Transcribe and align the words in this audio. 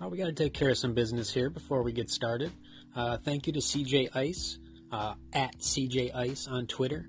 Uh, 0.00 0.08
we 0.08 0.16
got 0.16 0.26
to 0.26 0.32
take 0.32 0.54
care 0.54 0.70
of 0.70 0.78
some 0.78 0.94
business 0.94 1.32
here 1.32 1.50
before 1.50 1.82
we 1.82 1.90
get 1.92 2.08
started. 2.08 2.52
Uh, 2.94 3.16
thank 3.16 3.48
you 3.48 3.52
to 3.52 3.58
CJ 3.58 4.14
Ice 4.14 4.58
uh, 4.92 5.14
at 5.32 5.58
CJ 5.58 6.14
Ice 6.14 6.46
on 6.46 6.68
Twitter. 6.68 7.08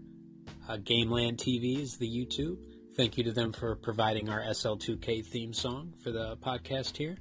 Uh, 0.67 0.77
Gameland 0.77 1.37
TV 1.37 1.79
is 1.79 1.97
the 1.97 2.07
YouTube. 2.07 2.57
Thank 2.95 3.17
you 3.17 3.23
to 3.25 3.31
them 3.31 3.53
for 3.53 3.75
providing 3.75 4.29
our 4.29 4.41
SL2K 4.41 5.23
theme 5.23 5.53
song 5.53 5.93
for 6.03 6.11
the 6.11 6.37
podcast 6.37 6.97
here. 6.97 7.17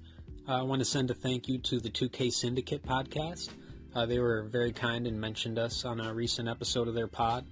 Uh, 0.48 0.60
I 0.60 0.62
want 0.62 0.80
to 0.80 0.86
send 0.86 1.10
a 1.10 1.14
thank 1.14 1.48
you 1.48 1.58
to 1.58 1.80
the 1.80 1.90
2K 1.90 2.32
Syndicate 2.32 2.82
podcast. 2.82 3.50
Uh, 3.94 4.06
they 4.06 4.18
were 4.18 4.44
very 4.44 4.72
kind 4.72 5.06
and 5.06 5.20
mentioned 5.20 5.58
us 5.58 5.84
on 5.84 6.00
a 6.00 6.14
recent 6.14 6.48
episode 6.48 6.88
of 6.88 6.94
their 6.94 7.08
pod. 7.08 7.46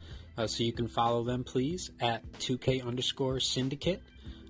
So 0.47 0.65
you 0.65 0.73
can 0.73 0.87
follow 0.87 1.25
them, 1.25 1.45
please, 1.45 1.91
at 1.99 2.23
2K 2.41 2.87
underscore 2.87 3.41
syndicate. 3.41 4.03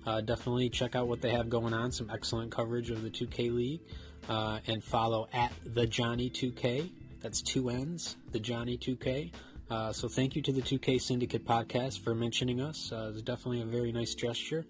Uh, 0.07 0.21
definitely 0.21 0.69
check 0.69 0.95
out 0.95 1.07
what 1.07 1.21
they 1.21 1.31
have 1.31 1.49
going 1.49 1.73
on. 1.73 1.91
Some 1.91 2.09
excellent 2.09 2.49
coverage 2.49 2.89
of 2.89 3.03
the 3.03 3.09
2K 3.09 3.53
League. 3.53 3.81
Uh, 4.29 4.59
and 4.67 4.83
follow 4.83 5.27
at 5.33 5.51
the 5.65 5.85
Johnny 5.85 6.29
2K. 6.29 6.89
That's 7.21 7.41
two 7.41 7.69
N's, 7.69 8.15
the 8.31 8.39
Johnny 8.39 8.77
2K. 8.77 9.31
Uh, 9.69 9.91
so 9.91 10.07
thank 10.07 10.35
you 10.35 10.41
to 10.41 10.51
the 10.51 10.61
2K 10.61 11.01
Syndicate 11.01 11.45
podcast 11.45 11.99
for 11.99 12.15
mentioning 12.15 12.61
us. 12.61 12.91
Uh, 12.91 13.11
it's 13.13 13.21
definitely 13.21 13.61
a 13.61 13.65
very 13.65 13.91
nice 13.91 14.15
gesture. 14.15 14.65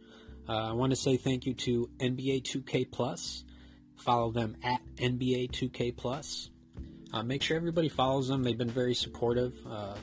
I 0.50 0.72
want 0.72 0.92
to 0.92 0.96
say 0.96 1.18
thank 1.18 1.46
you 1.46 1.54
to 1.54 1.90
NBA 2.00 2.44
2K 2.44 2.90
Plus. 2.90 3.44
Follow 3.98 4.32
them 4.32 4.56
at 4.64 4.82
NBA 4.96 5.52
2K 5.52 5.96
Plus. 5.96 6.50
Uh, 7.14 7.24
make 7.24 7.42
sure 7.42 7.58
everybody 7.58 7.90
follows 7.90 8.28
them. 8.28 8.44
They've 8.44 8.58
been 8.58 8.70
very 8.70 8.96
supportive. 8.96 9.54
Uh, 9.70 9.96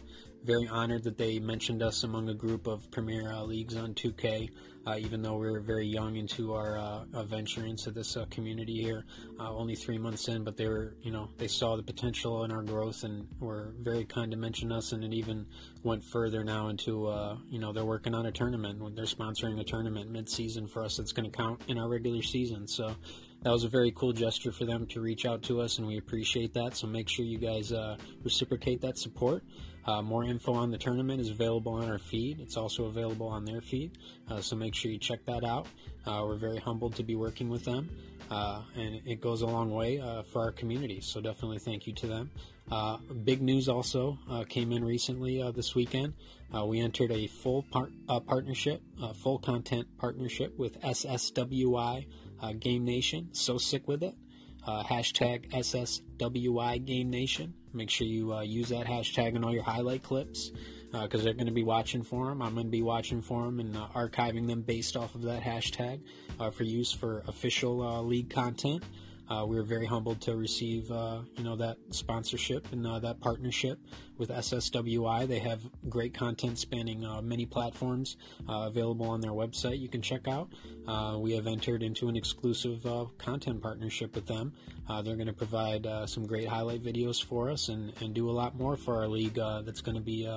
very 0.42 0.68
honored 0.68 1.04
that 1.04 1.16
they 1.16 1.38
mentioned 1.38 1.82
us 1.82 2.04
among 2.04 2.28
a 2.28 2.34
group 2.34 2.66
of 2.66 2.90
premier 2.90 3.32
uh, 3.32 3.42
leagues 3.42 3.76
on 3.76 3.95
2K. 3.95 4.51
Uh, 4.87 4.97
even 4.98 5.23
though 5.23 5.38
we 5.38 5.48
are 5.48 5.61
very 5.61 5.87
young 5.87 6.16
into 6.16 6.52
our 6.52 6.77
uh, 6.77 7.23
venture 7.24 7.65
into 7.65 7.91
this 7.91 8.19
uh, 8.19 8.27
community 8.30 8.83
here, 8.83 9.05
only 9.41 9.74
three 9.74 9.96
months 9.96 10.29
in, 10.29 10.45
but 10.45 10.57
they 10.57 10.66
were, 10.66 10.95
you 11.02 11.10
know, 11.10 11.29
they 11.38 11.49
saw 11.49 11.74
the 11.74 11.82
potential 11.82 12.45
in 12.45 12.52
our 12.52 12.63
growth 12.63 13.02
and 13.02 13.26
were 13.41 13.73
very 13.80 14.04
kind 14.04 14.30
to 14.30 14.37
mention 14.37 14.71
us. 14.71 14.93
And 14.93 15.02
it 15.02 15.15
even 15.15 15.46
went 15.82 16.04
further 16.04 16.45
now 16.45 16.68
into, 16.68 17.10
you 17.49 17.59
know, 17.59 17.73
they're 17.73 17.85
working 17.85 18.15
on 18.15 18.26
a 18.26 18.32
tournament. 18.32 18.79
They're 18.95 19.07
sponsoring 19.07 19.59
a 19.59 19.65
tournament 19.65 20.10
mid-season 20.10 20.66
for 20.66 20.85
us 20.85 20.98
that's 20.98 21.13
going 21.13 21.30
to 21.30 21.37
count 21.37 21.63
in 21.69 21.79
our 21.79 21.88
regular 21.88 22.23
season. 22.23 22.69
So 22.69 22.95
that 23.45 23.50
was 23.50 23.64
a 23.64 23.68
very 23.68 23.92
cool 23.92 24.12
gesture 24.12 24.52
for 24.52 24.64
them 24.64 24.87
to 24.87 25.00
reach 25.00 25.26
out 25.26 25.42
to 25.45 25.60
us, 25.60 25.78
and 25.78 25.87
we 25.87 25.98
appreciate 25.98 26.54
that. 26.54 26.76
So 26.76 26.87
make 26.87 27.10
sure 27.10 27.26
you 27.26 27.38
guys 27.38 27.73
uh, 27.73 27.96
reciprocate 28.23 28.80
that 28.80 28.98
support. 28.98 29.45
Uh, 29.86 30.01
more 30.01 30.24
info 30.24 30.54
on 30.54 30.70
the 30.70 30.78
tournament 30.78 31.20
is 31.20 31.28
available 31.28 31.74
on 31.74 31.90
our 31.90 31.98
feed. 31.98 32.40
It's 32.40 32.56
also 32.56 32.86
available 32.86 33.28
on 33.28 33.45
their 33.45 33.60
feed, 33.60 33.98
uh, 34.30 34.40
so 34.40 34.56
make 34.56 34.74
sure 34.74 34.90
you 34.90 34.98
check 34.98 35.26
that 35.26 35.45
out. 35.45 35.66
Uh, 36.06 36.24
we're 36.26 36.36
very 36.36 36.56
humbled 36.56 36.96
to 36.96 37.02
be 37.02 37.16
working 37.16 37.51
with 37.51 37.66
them, 37.66 37.90
uh, 38.30 38.62
and 38.76 39.02
it 39.04 39.20
goes 39.20 39.42
a 39.42 39.46
long 39.46 39.70
way 39.70 40.01
uh, 40.01 40.23
for 40.23 40.40
our 40.40 40.52
community. 40.52 41.02
So 41.02 41.20
definitely 41.20 41.58
thank 41.58 41.86
you 41.86 41.92
to 41.92 42.06
them. 42.06 42.30
big 43.24 43.42
news 43.42 43.68
also 43.68 44.18
came 44.48 44.73
in 44.73 44.82
recently 44.82 45.42
this 45.54 45.74
weekend. 45.74 46.14
we 46.64 46.80
entered 46.80 47.12
a 47.12 47.26
full 47.26 47.62
par- 47.70 47.90
partnership, 48.26 48.80
full 49.16 49.38
content 49.38 49.86
partnership 49.98 50.58
with 50.58 50.80
SSWI 50.80 52.06
uh, 52.45 52.52
Game 52.52 52.84
Nation. 52.84 53.28
So 53.32 53.59
sick 53.59 53.88
with 53.88 54.02
it. 54.02 54.14
Uh, 54.66 54.82
hashtag 54.82 55.50
SSWI 55.50 56.84
Game 56.84 57.10
Nation. 57.10 57.54
Make 57.73 57.90
sure 57.90 58.06
you 58.06 58.32
uh, 58.32 58.42
use 58.42 58.68
that 58.68 58.86
hashtag 58.86 59.34
in 59.34 59.45
all 59.45 59.52
your 59.52 59.62
highlight 59.62 60.02
clips 60.02 60.51
because 60.90 61.20
uh, 61.20 61.24
they're 61.24 61.34
going 61.34 61.46
to 61.46 61.52
be 61.52 61.64
watching 61.64 62.02
for 62.02 62.28
them. 62.28 62.40
I'm 62.40 62.54
going 62.54 62.66
to 62.66 62.70
be 62.70 62.82
watching 62.82 63.20
for 63.20 63.45
them 63.45 63.60
and 63.60 63.76
uh, 63.76 63.88
archiving 63.95 64.47
them 64.47 64.62
based 64.62 64.97
off 64.97 65.14
of 65.14 65.22
that 65.22 65.42
hashtag 65.42 66.00
uh, 66.38 66.50
for 66.50 66.62
use 66.62 66.92
for 66.92 67.25
official 67.26 68.06
league 68.06 68.31
content. 68.31 68.84
Uh, 69.28 69.44
we 69.47 69.56
are 69.58 69.62
very 69.62 69.86
humbled 69.86 70.20
to 70.20 70.36
receive, 70.36 70.91
uh, 70.91 71.20
you 71.36 71.44
know, 71.44 71.56
that 71.56 71.78
sponsorship 71.91 72.70
and 72.72 72.86
uh, 72.86 72.98
that 72.98 73.20
partnership 73.20 73.78
with 74.18 74.28
SSWI. 74.28 75.26
They 75.26 75.38
have 75.38 75.62
great 75.88 76.12
content 76.12 76.58
spanning 76.58 77.04
uh, 77.04 77.22
many 77.22 77.46
platforms 77.46 78.16
uh, 78.48 78.64
available 78.66 79.06
on 79.06 79.20
their 79.20 79.32
website. 79.32 79.80
You 79.80 79.88
can 79.88 80.02
check 80.02 80.28
out. 80.28 80.50
Uh, 80.86 81.16
we 81.18 81.32
have 81.32 81.46
entered 81.46 81.82
into 81.82 82.08
an 82.08 82.16
exclusive 82.16 82.86
content 83.16 83.62
partnership 83.62 84.14
with 84.14 84.26
them. 84.26 84.52
they're 84.88 85.16
going 85.16 85.26
to 85.26 85.32
provide 85.32 85.86
some 86.06 86.26
great 86.26 86.46
highlight 86.46 86.82
videos 86.82 87.24
for 87.24 87.50
us 87.50 87.68
and, 87.68 87.92
and 88.02 88.14
do 88.14 88.28
a 88.28 88.32
lot 88.32 88.54
more 88.56 88.76
for 88.76 88.96
our 88.96 89.08
league. 89.08 89.34
that's 89.34 89.80
going 89.80 89.96
to 89.96 90.02
be 90.02 90.28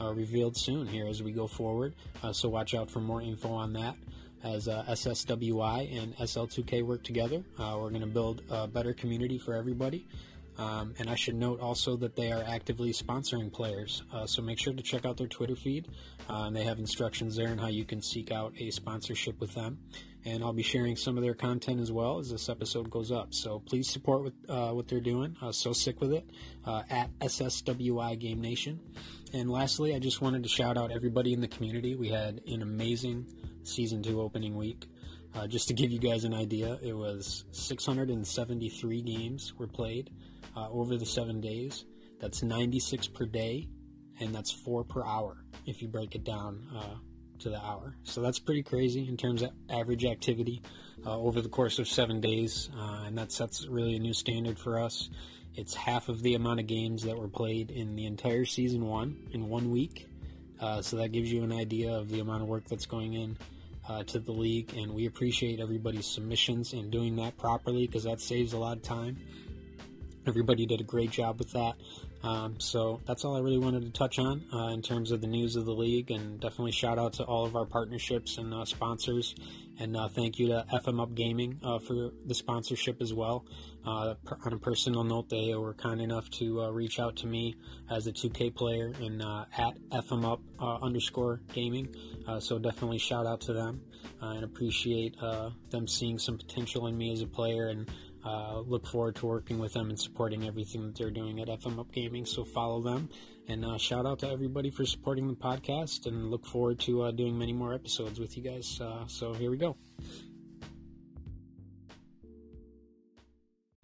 revealed 0.00 0.56
soon 0.56 0.86
here 0.86 1.06
as 1.06 1.22
we 1.22 1.32
go 1.32 1.46
forward. 1.46 1.94
so 2.32 2.48
watch 2.48 2.74
out 2.74 2.90
for 2.90 3.00
more 3.00 3.20
info 3.20 3.52
on 3.52 3.74
that 3.74 3.94
as 4.44 4.68
uh, 4.68 4.84
SSWI 4.88 6.02
and 6.02 6.16
SL2K 6.16 6.82
work 6.84 7.02
together. 7.02 7.42
Uh, 7.58 7.76
we're 7.80 7.90
going 7.90 8.00
to 8.00 8.06
build 8.06 8.42
a 8.50 8.66
better 8.66 8.92
community 8.92 9.38
for 9.38 9.54
everybody. 9.54 10.06
Um, 10.58 10.94
and 10.98 11.08
I 11.08 11.14
should 11.14 11.34
note 11.34 11.60
also 11.60 11.96
that 11.96 12.14
they 12.14 12.30
are 12.30 12.44
actively 12.46 12.92
sponsoring 12.92 13.52
players. 13.52 14.02
Uh, 14.12 14.26
so 14.26 14.42
make 14.42 14.58
sure 14.58 14.72
to 14.72 14.82
check 14.82 15.06
out 15.06 15.16
their 15.16 15.26
Twitter 15.26 15.56
feed. 15.56 15.88
Uh, 16.28 16.44
and 16.44 16.56
they 16.56 16.64
have 16.64 16.78
instructions 16.78 17.36
there 17.36 17.48
on 17.48 17.58
how 17.58 17.68
you 17.68 17.84
can 17.84 18.02
seek 18.02 18.30
out 18.30 18.52
a 18.58 18.70
sponsorship 18.70 19.40
with 19.40 19.54
them. 19.54 19.78
And 20.24 20.44
I'll 20.44 20.52
be 20.52 20.62
sharing 20.62 20.94
some 20.96 21.16
of 21.16 21.24
their 21.24 21.34
content 21.34 21.80
as 21.80 21.90
well 21.90 22.18
as 22.18 22.30
this 22.30 22.48
episode 22.48 22.90
goes 22.90 23.10
up. 23.10 23.34
So 23.34 23.60
please 23.60 23.88
support 23.88 24.22
with, 24.22 24.34
uh, 24.48 24.70
what 24.70 24.86
they're 24.86 25.00
doing. 25.00 25.36
so 25.50 25.72
sick 25.72 26.00
with 26.00 26.12
it 26.12 26.28
uh, 26.64 26.82
at 26.88 27.10
SSWI 27.18 28.18
Game 28.18 28.40
Nation. 28.40 28.78
And 29.32 29.50
lastly, 29.50 29.94
I 29.94 29.98
just 29.98 30.20
wanted 30.20 30.42
to 30.44 30.48
shout 30.48 30.76
out 30.76 30.92
everybody 30.92 31.32
in 31.32 31.40
the 31.40 31.48
community. 31.48 31.96
We 31.96 32.08
had 32.08 32.42
an 32.46 32.62
amazing 32.62 33.26
season 33.64 34.02
two 34.02 34.20
opening 34.20 34.56
week. 34.56 34.86
Uh, 35.34 35.46
just 35.46 35.68
to 35.68 35.74
give 35.74 35.90
you 35.90 35.98
guys 35.98 36.24
an 36.24 36.34
idea, 36.34 36.78
it 36.82 36.92
was 36.92 37.44
673 37.52 39.02
games 39.02 39.54
were 39.58 39.66
played 39.66 40.10
uh, 40.56 40.68
over 40.70 40.96
the 40.96 41.06
seven 41.06 41.40
days. 41.40 41.84
That's 42.20 42.42
96 42.42 43.08
per 43.08 43.24
day, 43.24 43.68
and 44.20 44.34
that's 44.34 44.50
four 44.50 44.84
per 44.84 45.04
hour 45.04 45.44
if 45.66 45.80
you 45.80 45.88
break 45.88 46.14
it 46.14 46.24
down 46.24 46.66
uh, 46.76 46.96
to 47.40 47.50
the 47.50 47.64
hour. 47.64 47.96
So 48.04 48.20
that's 48.20 48.38
pretty 48.38 48.62
crazy 48.62 49.08
in 49.08 49.16
terms 49.16 49.42
of 49.42 49.50
average 49.70 50.04
activity 50.04 50.62
uh, 51.04 51.18
over 51.18 51.40
the 51.40 51.48
course 51.48 51.78
of 51.78 51.88
seven 51.88 52.20
days, 52.20 52.70
uh, 52.76 53.04
and 53.06 53.16
that 53.18 53.32
sets 53.32 53.66
really 53.66 53.96
a 53.96 53.98
new 53.98 54.12
standard 54.12 54.58
for 54.58 54.78
us. 54.78 55.10
It's 55.54 55.74
half 55.74 56.08
of 56.08 56.22
the 56.22 56.34
amount 56.34 56.60
of 56.60 56.66
games 56.66 57.02
that 57.04 57.18
were 57.18 57.28
played 57.28 57.70
in 57.70 57.96
the 57.96 58.06
entire 58.06 58.44
season 58.44 58.86
one 58.86 59.28
in 59.32 59.48
one 59.48 59.70
week. 59.70 60.06
Uh, 60.62 60.80
so 60.80 60.96
that 60.96 61.10
gives 61.10 61.30
you 61.30 61.42
an 61.42 61.52
idea 61.52 61.92
of 61.92 62.08
the 62.08 62.20
amount 62.20 62.40
of 62.40 62.48
work 62.48 62.64
that's 62.68 62.86
going 62.86 63.14
in 63.14 63.36
uh, 63.88 64.04
to 64.04 64.20
the 64.20 64.30
league, 64.30 64.72
and 64.76 64.94
we 64.94 65.06
appreciate 65.06 65.58
everybody's 65.58 66.06
submissions 66.06 66.72
and 66.72 66.92
doing 66.92 67.16
that 67.16 67.36
properly 67.36 67.86
because 67.86 68.04
that 68.04 68.20
saves 68.20 68.52
a 68.52 68.58
lot 68.58 68.76
of 68.76 68.82
time. 68.82 69.16
Everybody 70.24 70.64
did 70.66 70.80
a 70.80 70.84
great 70.84 71.10
job 71.10 71.40
with 71.40 71.50
that. 71.52 71.74
Um, 72.22 72.60
so 72.60 73.00
that's 73.06 73.24
all 73.24 73.36
I 73.36 73.40
really 73.40 73.58
wanted 73.58 73.82
to 73.82 73.90
touch 73.90 74.18
on 74.18 74.44
uh, 74.52 74.68
in 74.68 74.82
terms 74.82 75.10
of 75.10 75.20
the 75.20 75.26
news 75.26 75.56
of 75.56 75.64
the 75.64 75.72
league, 75.72 76.10
and 76.10 76.38
definitely 76.40 76.72
shout 76.72 76.98
out 76.98 77.14
to 77.14 77.24
all 77.24 77.44
of 77.44 77.56
our 77.56 77.66
partnerships 77.66 78.38
and 78.38 78.54
uh, 78.54 78.64
sponsors, 78.64 79.34
and 79.80 79.96
uh, 79.96 80.08
thank 80.08 80.38
you 80.38 80.48
to 80.48 80.64
FM 80.72 81.02
Up 81.02 81.14
Gaming 81.14 81.58
uh, 81.64 81.80
for 81.80 82.12
the 82.26 82.34
sponsorship 82.34 83.02
as 83.02 83.12
well. 83.12 83.44
Uh, 83.84 84.14
on 84.44 84.52
a 84.52 84.58
personal 84.58 85.02
note, 85.02 85.28
they 85.28 85.52
were 85.54 85.74
kind 85.74 86.00
enough 86.00 86.30
to 86.30 86.62
uh, 86.62 86.70
reach 86.70 87.00
out 87.00 87.16
to 87.16 87.26
me 87.26 87.56
as 87.90 88.06
a 88.06 88.12
2K 88.12 88.54
player 88.54 88.92
and 89.00 89.20
at 89.20 89.74
FM 89.90 90.24
Up 90.24 90.40
underscore 90.60 91.40
Gaming. 91.52 91.92
so 92.38 92.58
definitely 92.58 92.98
shout 92.98 93.26
out 93.26 93.40
to 93.40 93.52
them 93.52 93.80
and 94.20 94.44
appreciate 94.44 95.16
them 95.70 95.88
seeing 95.88 96.18
some 96.18 96.38
potential 96.38 96.86
in 96.86 96.96
me 96.96 97.12
as 97.12 97.22
a 97.22 97.26
player 97.26 97.68
and 97.68 97.90
uh, 98.24 98.60
look 98.60 98.86
forward 98.86 99.16
to 99.16 99.26
working 99.26 99.58
with 99.58 99.72
them 99.72 99.90
and 99.90 99.98
supporting 99.98 100.46
everything 100.46 100.86
that 100.86 100.96
they're 100.96 101.10
doing 101.10 101.40
at 101.40 101.48
FM 101.48 101.78
Up 101.78 101.90
Gaming. 101.92 102.24
So 102.24 102.44
follow 102.44 102.80
them 102.80 103.08
and 103.48 103.64
uh, 103.64 103.78
shout 103.78 104.06
out 104.06 104.20
to 104.20 104.28
everybody 104.28 104.70
for 104.70 104.84
supporting 104.84 105.28
the 105.28 105.34
podcast 105.34 106.06
and 106.06 106.30
look 106.30 106.46
forward 106.46 106.78
to 106.80 107.02
uh, 107.02 107.10
doing 107.10 107.38
many 107.38 107.52
more 107.52 107.74
episodes 107.74 108.20
with 108.20 108.36
you 108.36 108.42
guys. 108.42 108.80
Uh, 108.80 109.06
so 109.06 109.32
here 109.34 109.50
we 109.50 109.56
go. 109.56 109.76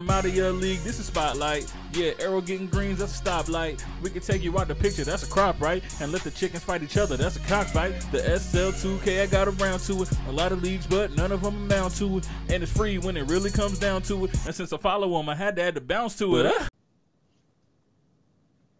I'm 0.01 0.09
out 0.11 0.23
of 0.23 0.33
your 0.33 0.53
league. 0.53 0.79
This 0.79 0.97
is 0.97 1.07
Spotlight. 1.07 1.69
Yeah, 1.91 2.13
arrow 2.21 2.39
getting 2.39 2.67
greens, 2.67 2.99
that's 2.99 3.19
a 3.19 3.21
stoplight. 3.21 3.83
We 4.01 4.09
can 4.09 4.21
take 4.21 4.41
you 4.41 4.57
out 4.57 4.69
the 4.69 4.75
picture, 4.75 5.03
that's 5.03 5.23
a 5.23 5.27
crop, 5.27 5.59
right? 5.59 5.83
And 5.99 6.13
let 6.13 6.21
the 6.21 6.31
chickens 6.31 6.63
fight 6.63 6.81
each 6.81 6.95
other, 6.95 7.17
that's 7.17 7.35
a 7.35 7.41
cockfight. 7.41 7.99
The 8.13 8.19
SL2K, 8.19 9.23
I 9.23 9.25
got 9.25 9.49
around 9.49 9.79
to 9.81 10.01
it. 10.03 10.09
A 10.29 10.31
lot 10.31 10.53
of 10.53 10.63
leagues, 10.63 10.87
but 10.87 11.13
none 11.17 11.33
of 11.33 11.41
them 11.41 11.53
amount 11.53 11.97
to 11.97 12.19
it. 12.19 12.29
And 12.47 12.63
it's 12.63 12.71
free 12.71 12.97
when 12.97 13.17
it 13.17 13.23
really 13.23 13.51
comes 13.51 13.77
down 13.77 14.01
to 14.03 14.23
it. 14.23 14.31
And 14.45 14.55
since 14.55 14.71
I 14.71 14.77
follow 14.77 15.17
them, 15.17 15.27
I 15.27 15.35
had 15.35 15.57
to 15.57 15.63
add 15.63 15.73
the 15.73 15.81
bounce 15.81 16.17
to 16.19 16.37
it. 16.37 16.45
Huh? 16.45 16.69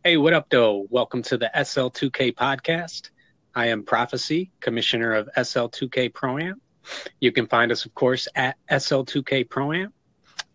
Hey, 0.06 0.16
what 0.16 0.32
up, 0.32 0.50
though? 0.50 0.88
Welcome 0.90 1.22
to 1.24 1.38
the 1.38 1.52
SL2K 1.54 2.34
podcast. 2.36 3.10
I 3.56 3.66
am 3.66 3.84
Prophecy, 3.84 4.52
Commissioner 4.62 5.16
of 5.16 5.28
SL2K 5.36 6.14
Pro 6.14 6.38
Am. 6.38 6.62
You 7.20 7.34
can 7.34 7.46
find 7.46 7.74
us, 7.74 7.84
of 7.84 7.94
course, 7.94 8.26
at 8.36 8.56
SL2K 8.72 9.50
Pro 9.50 9.74
Am 9.74 9.92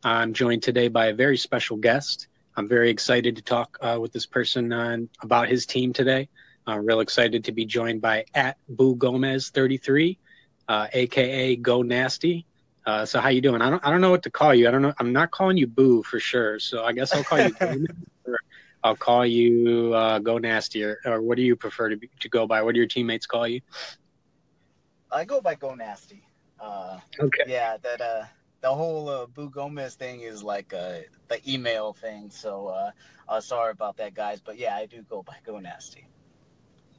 I'm 0.05 0.35
joined 0.35 0.62
today 0.62 0.89
by 0.89 1.06
a 1.06 1.15
very 1.15 1.39
special 1.39 1.79
guest. 1.79 2.29
I'm 2.56 2.69
very 2.69 2.91
excited 2.91 3.37
to 3.37 3.43
talk 3.43 3.79
uh, 3.81 3.97
with 3.99 4.12
this 4.12 4.27
person 4.27 4.71
uh, 4.71 4.99
about 5.23 5.49
his 5.49 5.65
team 5.65 5.95
today. 5.95 6.29
I'm 6.67 6.85
real 6.85 7.01
excited 7.01 7.45
to 7.45 7.53
be 7.53 7.65
joined 7.65 8.03
by 8.03 8.27
at 8.35 8.59
Boo 8.69 8.97
Gomez 8.97 9.49
33, 9.49 10.19
uh, 10.69 10.89
aka 10.93 11.56
Go 11.56 11.81
Nasty. 11.81 12.47
Uh, 12.85 13.06
so 13.06 13.19
how 13.19 13.31
you 13.31 13.41
doing? 13.41 13.62
I 13.62 13.71
don't 13.71 13.85
I 13.85 13.91
don't 13.91 14.03
know 14.03 14.11
what 14.11 14.25
to 14.25 14.31
call 14.31 14.55
you. 14.55 14.69
I 14.69 14.71
don't 14.71 14.83
know. 14.83 14.93
I'm 14.99 15.15
not 15.15 15.31
calling 15.31 15.56
you 15.56 15.67
Boo 15.67 16.03
for 16.03 16.21
sure. 16.21 16.59
So 16.59 16.85
I 16.85 16.93
guess 16.93 17.15
I'll 17.15 17.25
call 17.25 17.41
you. 17.41 17.56
I'll 18.85 18.97
call 18.97 19.25
you 19.25 19.95
uh, 19.95 20.19
Go 20.19 20.37
Nasty, 20.37 20.85
or, 20.85 20.99
or 21.06 21.23
what 21.23 21.39
do 21.39 21.43
you 21.43 21.56
prefer 21.56 21.89
to 21.89 21.97
be, 21.97 22.11
to 22.21 22.29
go 22.29 22.47
by? 22.47 22.61
What 22.61 22.75
do 22.75 22.79
your 22.79 22.89
teammates 22.89 23.25
call 23.25 23.49
you? 23.49 23.62
I 25.11 25.25
go 25.25 25.41
by 25.41 25.55
Go 25.55 25.75
Nasty. 25.75 26.23
Uh, 26.61 26.99
okay. 27.19 27.45
Yeah, 27.47 27.79
that 27.79 28.03
uh, 28.03 28.25
the 28.65 28.75
whole 28.75 29.11
uh, 29.11 29.27
Boo 29.27 29.51
Gomez 29.51 29.95
thing 29.95 30.23
is 30.23 30.43
like 30.43 30.73
uh, 30.73 31.01
the 31.29 31.39
email 31.47 31.93
thing. 31.93 32.31
So 32.31 32.69
uh, 32.69 32.91
uh, 33.29 33.39
sorry 33.39 33.73
about 33.73 33.99
that, 33.99 34.15
guys. 34.15 34.41
But 34.41 34.59
yeah, 34.59 34.75
I 34.75 34.87
do 34.87 35.03
go 35.03 35.23
by 35.23 35.37
Go 35.45 35.59
Nasty. 35.59 36.07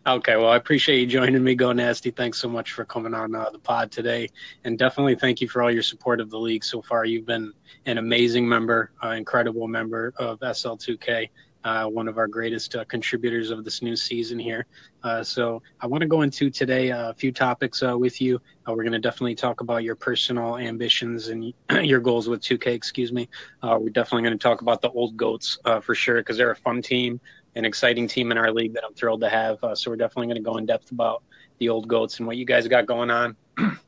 Okay, 0.06 0.36
well, 0.36 0.50
I 0.50 0.58
appreciate 0.58 1.00
you 1.00 1.08
joining 1.08 1.44
me, 1.44 1.56
Go 1.56 1.72
Nasty. 1.72 2.12
Thanks 2.12 2.38
so 2.38 2.48
much 2.48 2.74
for 2.74 2.86
coming 2.86 3.16
on 3.16 3.34
uh, 3.34 3.50
the 3.50 3.58
pod 3.58 3.92
today, 3.92 4.30
and 4.64 4.78
definitely 4.78 5.16
thank 5.16 5.42
you 5.42 5.50
for 5.50 5.64
all 5.64 5.72
your 5.72 5.82
support 5.82 6.22
of 6.22 6.30
the 6.30 6.38
league 6.38 6.64
so 6.64 6.84
far. 6.84 7.04
You've 7.06 7.26
been 7.26 7.52
an 7.88 7.98
amazing 7.98 8.48
member, 8.48 8.92
uh, 9.04 9.10
incredible 9.10 9.68
member 9.68 10.14
of 10.18 10.40
SL2K 10.42 11.30
uh, 11.66 11.88
one 11.88 12.08
of 12.08 12.18
our 12.20 12.28
greatest 12.28 12.76
uh, 12.76 12.86
contributors 12.86 13.50
of 13.50 13.66
this 13.66 13.82
new 13.82 13.96
season 13.96 14.38
here. 14.38 14.68
Uh, 15.04 15.24
so 15.24 15.62
I 15.82 15.88
want 15.88 16.02
to 16.02 16.08
go 16.08 16.22
into 16.22 16.50
today 16.52 16.90
a 16.90 17.14
few 17.18 17.32
topics 17.32 17.82
uh, 17.82 17.98
with 17.98 18.22
you. 18.22 18.40
Uh, 18.68 18.72
we're 18.72 18.84
going 18.84 18.94
to 18.94 19.00
definitely 19.00 19.34
talk 19.34 19.62
about 19.62 19.84
your 19.84 19.96
personal 19.96 20.58
ambitions 20.58 21.30
and 21.30 21.54
your 21.82 22.00
goals 22.00 22.30
with 22.30 22.42
2K. 22.42 22.68
Excuse 22.68 23.12
me. 23.12 23.28
Uh, 23.64 23.78
we're 23.82 23.90
definitely 23.90 24.22
going 24.22 24.38
to 24.38 24.42
talk 24.42 24.62
about 24.62 24.82
the 24.82 24.92
old 24.92 25.18
goats 25.18 25.58
for 25.82 25.96
sure 25.96 26.18
because 26.18 26.38
they're 26.38 26.52
a 26.52 26.56
fun 26.56 26.84
team, 26.84 27.20
an 27.56 27.66
exciting 27.66 28.08
team 28.08 28.32
in 28.32 28.38
our 28.38 28.52
league 28.52 28.74
that 28.74 28.84
I'm 28.86 28.94
thrilled 28.94 29.22
to 29.22 29.30
have. 29.30 29.58
so 29.74 29.90
we're 29.90 29.98
definitely 29.98 30.28
going 30.28 30.44
to 30.44 30.50
go 30.50 30.58
in 30.58 30.68
depth 30.68 30.92
about 30.92 31.24
the 31.58 31.70
old 31.70 31.88
goats 31.88 32.20
and 32.20 32.28
what 32.28 32.38
you 32.38 32.46
guys 32.46 32.68
got 32.68 32.86
going 32.86 33.10
on. 33.10 33.36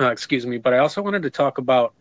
excuse 0.00 0.44
me. 0.44 0.58
But 0.58 0.74
I 0.74 0.78
also 0.78 1.02
wanted 1.02 1.22
to 1.22 1.30
talk 1.30 1.58
about 1.58 1.94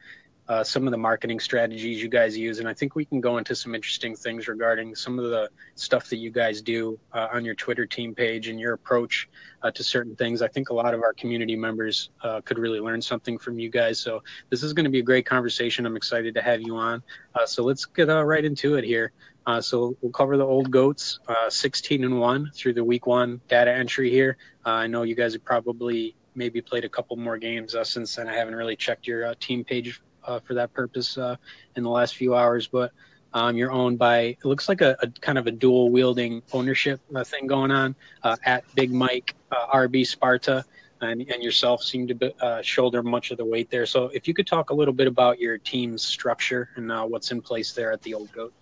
uh, 0.48 0.64
some 0.64 0.86
of 0.86 0.92
the 0.92 0.98
marketing 0.98 1.40
strategies 1.40 2.02
you 2.02 2.08
guys 2.08 2.38
use, 2.38 2.60
and 2.60 2.68
I 2.68 2.74
think 2.74 2.96
we 2.96 3.04
can 3.04 3.20
go 3.20 3.38
into 3.38 3.56
some 3.56 3.74
interesting 3.74 4.16
things 4.16 4.48
regarding 4.48 4.94
some 4.94 5.18
of 5.18 5.26
the 5.26 5.50
stuff 5.74 6.08
that 6.10 6.18
you 6.18 6.30
guys 6.30 6.62
do 6.62 7.00
uh, 7.14 7.30
on 7.34 7.44
your 7.44 7.56
Twitter 7.56 7.86
team 7.86 8.14
page 8.14 8.48
and 8.48 8.60
your 8.60 8.74
approach 8.74 9.28
uh, 9.64 9.72
to 9.72 9.84
certain 9.84 10.16
things. 10.16 10.44
I 10.44 10.48
think 10.48 10.70
a 10.70 10.74
lot 10.74 10.94
of 10.94 11.02
our 11.02 11.14
community 11.14 11.56
members 11.56 12.12
uh, 12.22 12.42
could 12.42 12.60
really 12.60 12.80
learn 12.80 13.02
something 13.02 13.40
from 13.40 13.58
you 13.58 13.70
guys. 13.70 14.00
So 14.00 14.22
this 14.50 14.62
is 14.62 14.72
going 14.72 14.84
to 14.84 14.92
be 14.92 15.00
a 15.00 15.04
great 15.04 15.26
conversation. 15.26 15.86
I'm 15.86 15.98
excited 15.98 16.36
to 16.36 16.42
have 16.44 16.62
you 16.62 16.76
on. 16.76 17.02
Uh, 17.34 17.48
so 17.48 17.64
let's 17.64 17.86
get 17.86 18.10
uh, 18.10 18.24
right 18.24 18.46
into 18.46 18.76
it 18.76 18.84
here. 18.84 19.14
so 19.62 19.98
we'll 20.02 20.12
cover 20.12 20.38
the 20.38 20.46
old 20.46 20.70
goats, 20.70 21.20
16 21.50 22.04
and 22.04 22.20
one 22.20 22.52
through 22.54 22.74
the 22.74 22.84
week 22.84 23.08
one 23.08 23.42
data 23.48 23.72
entry 23.72 24.12
here. 24.12 24.38
I 24.64 24.86
know 24.86 25.04
you 25.04 25.16
guys 25.16 25.34
have 25.34 25.44
probably 25.44 26.16
maybe 26.36 26.62
played 26.62 26.84
a 26.86 26.90
couple 26.90 27.16
more 27.16 27.38
games 27.38 27.76
since 27.84 28.16
then. 28.16 28.28
I 28.28 28.36
haven't 28.36 28.56
really 28.56 28.76
checked 28.76 29.08
your 29.08 29.34
team 29.36 29.64
page 29.64 30.02
for 30.46 30.54
that 30.56 30.74
purpose 30.74 31.18
uh, 31.18 31.36
in 31.76 31.84
the 31.84 31.90
last 31.90 32.16
few 32.16 32.36
hours. 32.36 32.68
But 32.68 32.92
um, 33.34 33.58
you're 33.58 33.72
owned 33.72 33.98
by 33.98 34.20
it 34.20 34.46
looks 34.46 34.70
like 34.70 34.82
a, 34.82 34.96
a 35.02 35.08
kind 35.08 35.38
of 35.38 35.48
a 35.48 35.52
dual 35.52 35.90
wielding 35.90 36.42
ownership 36.54 37.02
uh, 37.14 37.24
thing 37.24 37.48
going 37.48 37.72
on 37.72 37.96
uh, 38.24 38.38
at 38.46 38.64
Big 38.76 38.92
Mike 38.92 39.36
uh, 39.52 39.68
RB 39.68 40.06
Sparta. 40.06 40.64
And, 41.02 41.22
and 41.22 41.44
yourself 41.44 41.84
seem 41.84 42.08
to 42.08 42.16
be, 42.16 42.34
uh, 42.40 42.62
shoulder 42.62 43.04
much 43.04 43.30
of 43.30 43.38
the 43.38 43.46
weight 43.46 43.70
there. 43.70 43.86
So, 43.86 44.06
if 44.06 44.30
you 44.30 44.34
could 44.34 44.48
talk 44.48 44.70
a 44.70 44.74
little 44.74 44.94
bit 44.94 45.08
about 45.08 45.40
your 45.40 45.58
team's 45.58 46.02
structure 46.02 46.70
and 46.78 46.90
what's 47.12 47.32
in 47.32 47.42
place 47.42 47.74
there 47.74 47.92
at 47.92 48.02
the 48.02 48.14
Old 48.14 48.32
Goat. 48.32 48.54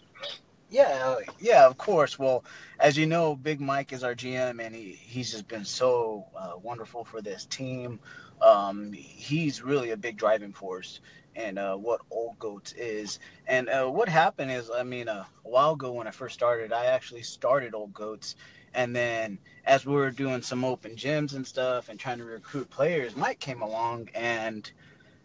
Yeah, 0.74 1.18
yeah, 1.40 1.68
of 1.68 1.78
course. 1.78 2.18
Well, 2.18 2.44
as 2.80 2.98
you 2.98 3.06
know, 3.06 3.36
Big 3.36 3.62
Mike 3.62 3.94
is 3.94 4.04
our 4.04 4.16
GM, 4.16 4.60
and 4.60 4.74
he, 4.74 4.94
he's 4.94 5.32
just 5.32 5.48
been 5.48 5.64
so 5.64 6.26
uh, 6.36 6.54
wonderful 6.64 7.06
for 7.06 7.22
this 7.22 7.46
team. 7.46 8.00
Um, 8.42 8.92
he's 8.92 9.62
really 9.62 9.92
a 9.92 9.98
big 9.98 10.18
driving 10.18 10.52
force 10.52 11.00
and 11.36 11.58
uh, 11.60 11.76
what 11.76 12.02
Old 12.12 12.38
Goats 12.40 12.74
is. 12.74 13.20
And 13.48 13.70
uh, 13.70 13.88
what 13.88 14.10
happened 14.10 14.52
is, 14.52 14.70
I 14.70 14.84
mean, 14.84 15.08
uh, 15.08 15.26
a 15.46 15.50
while 15.50 15.74
ago 15.74 15.92
when 15.94 16.08
I 16.08 16.12
first 16.12 16.36
started, 16.36 16.74
I 16.74 16.86
actually 16.86 17.24
started 17.24 17.74
Old 17.74 17.94
Goats. 17.94 18.36
And 18.74 18.96
then 18.96 19.38
as 19.66 19.86
we 19.86 19.94
were 19.94 20.12
doing 20.12 20.42
some 20.42 20.66
open 20.66 20.96
gyms 20.96 21.36
and 21.36 21.46
stuff 21.46 21.90
and 21.90 22.00
trying 22.00 22.18
to 22.18 22.26
recruit 22.26 22.70
players, 22.70 23.16
Mike 23.16 23.40
came 23.40 23.62
along. 23.62 24.10
And 24.16 24.70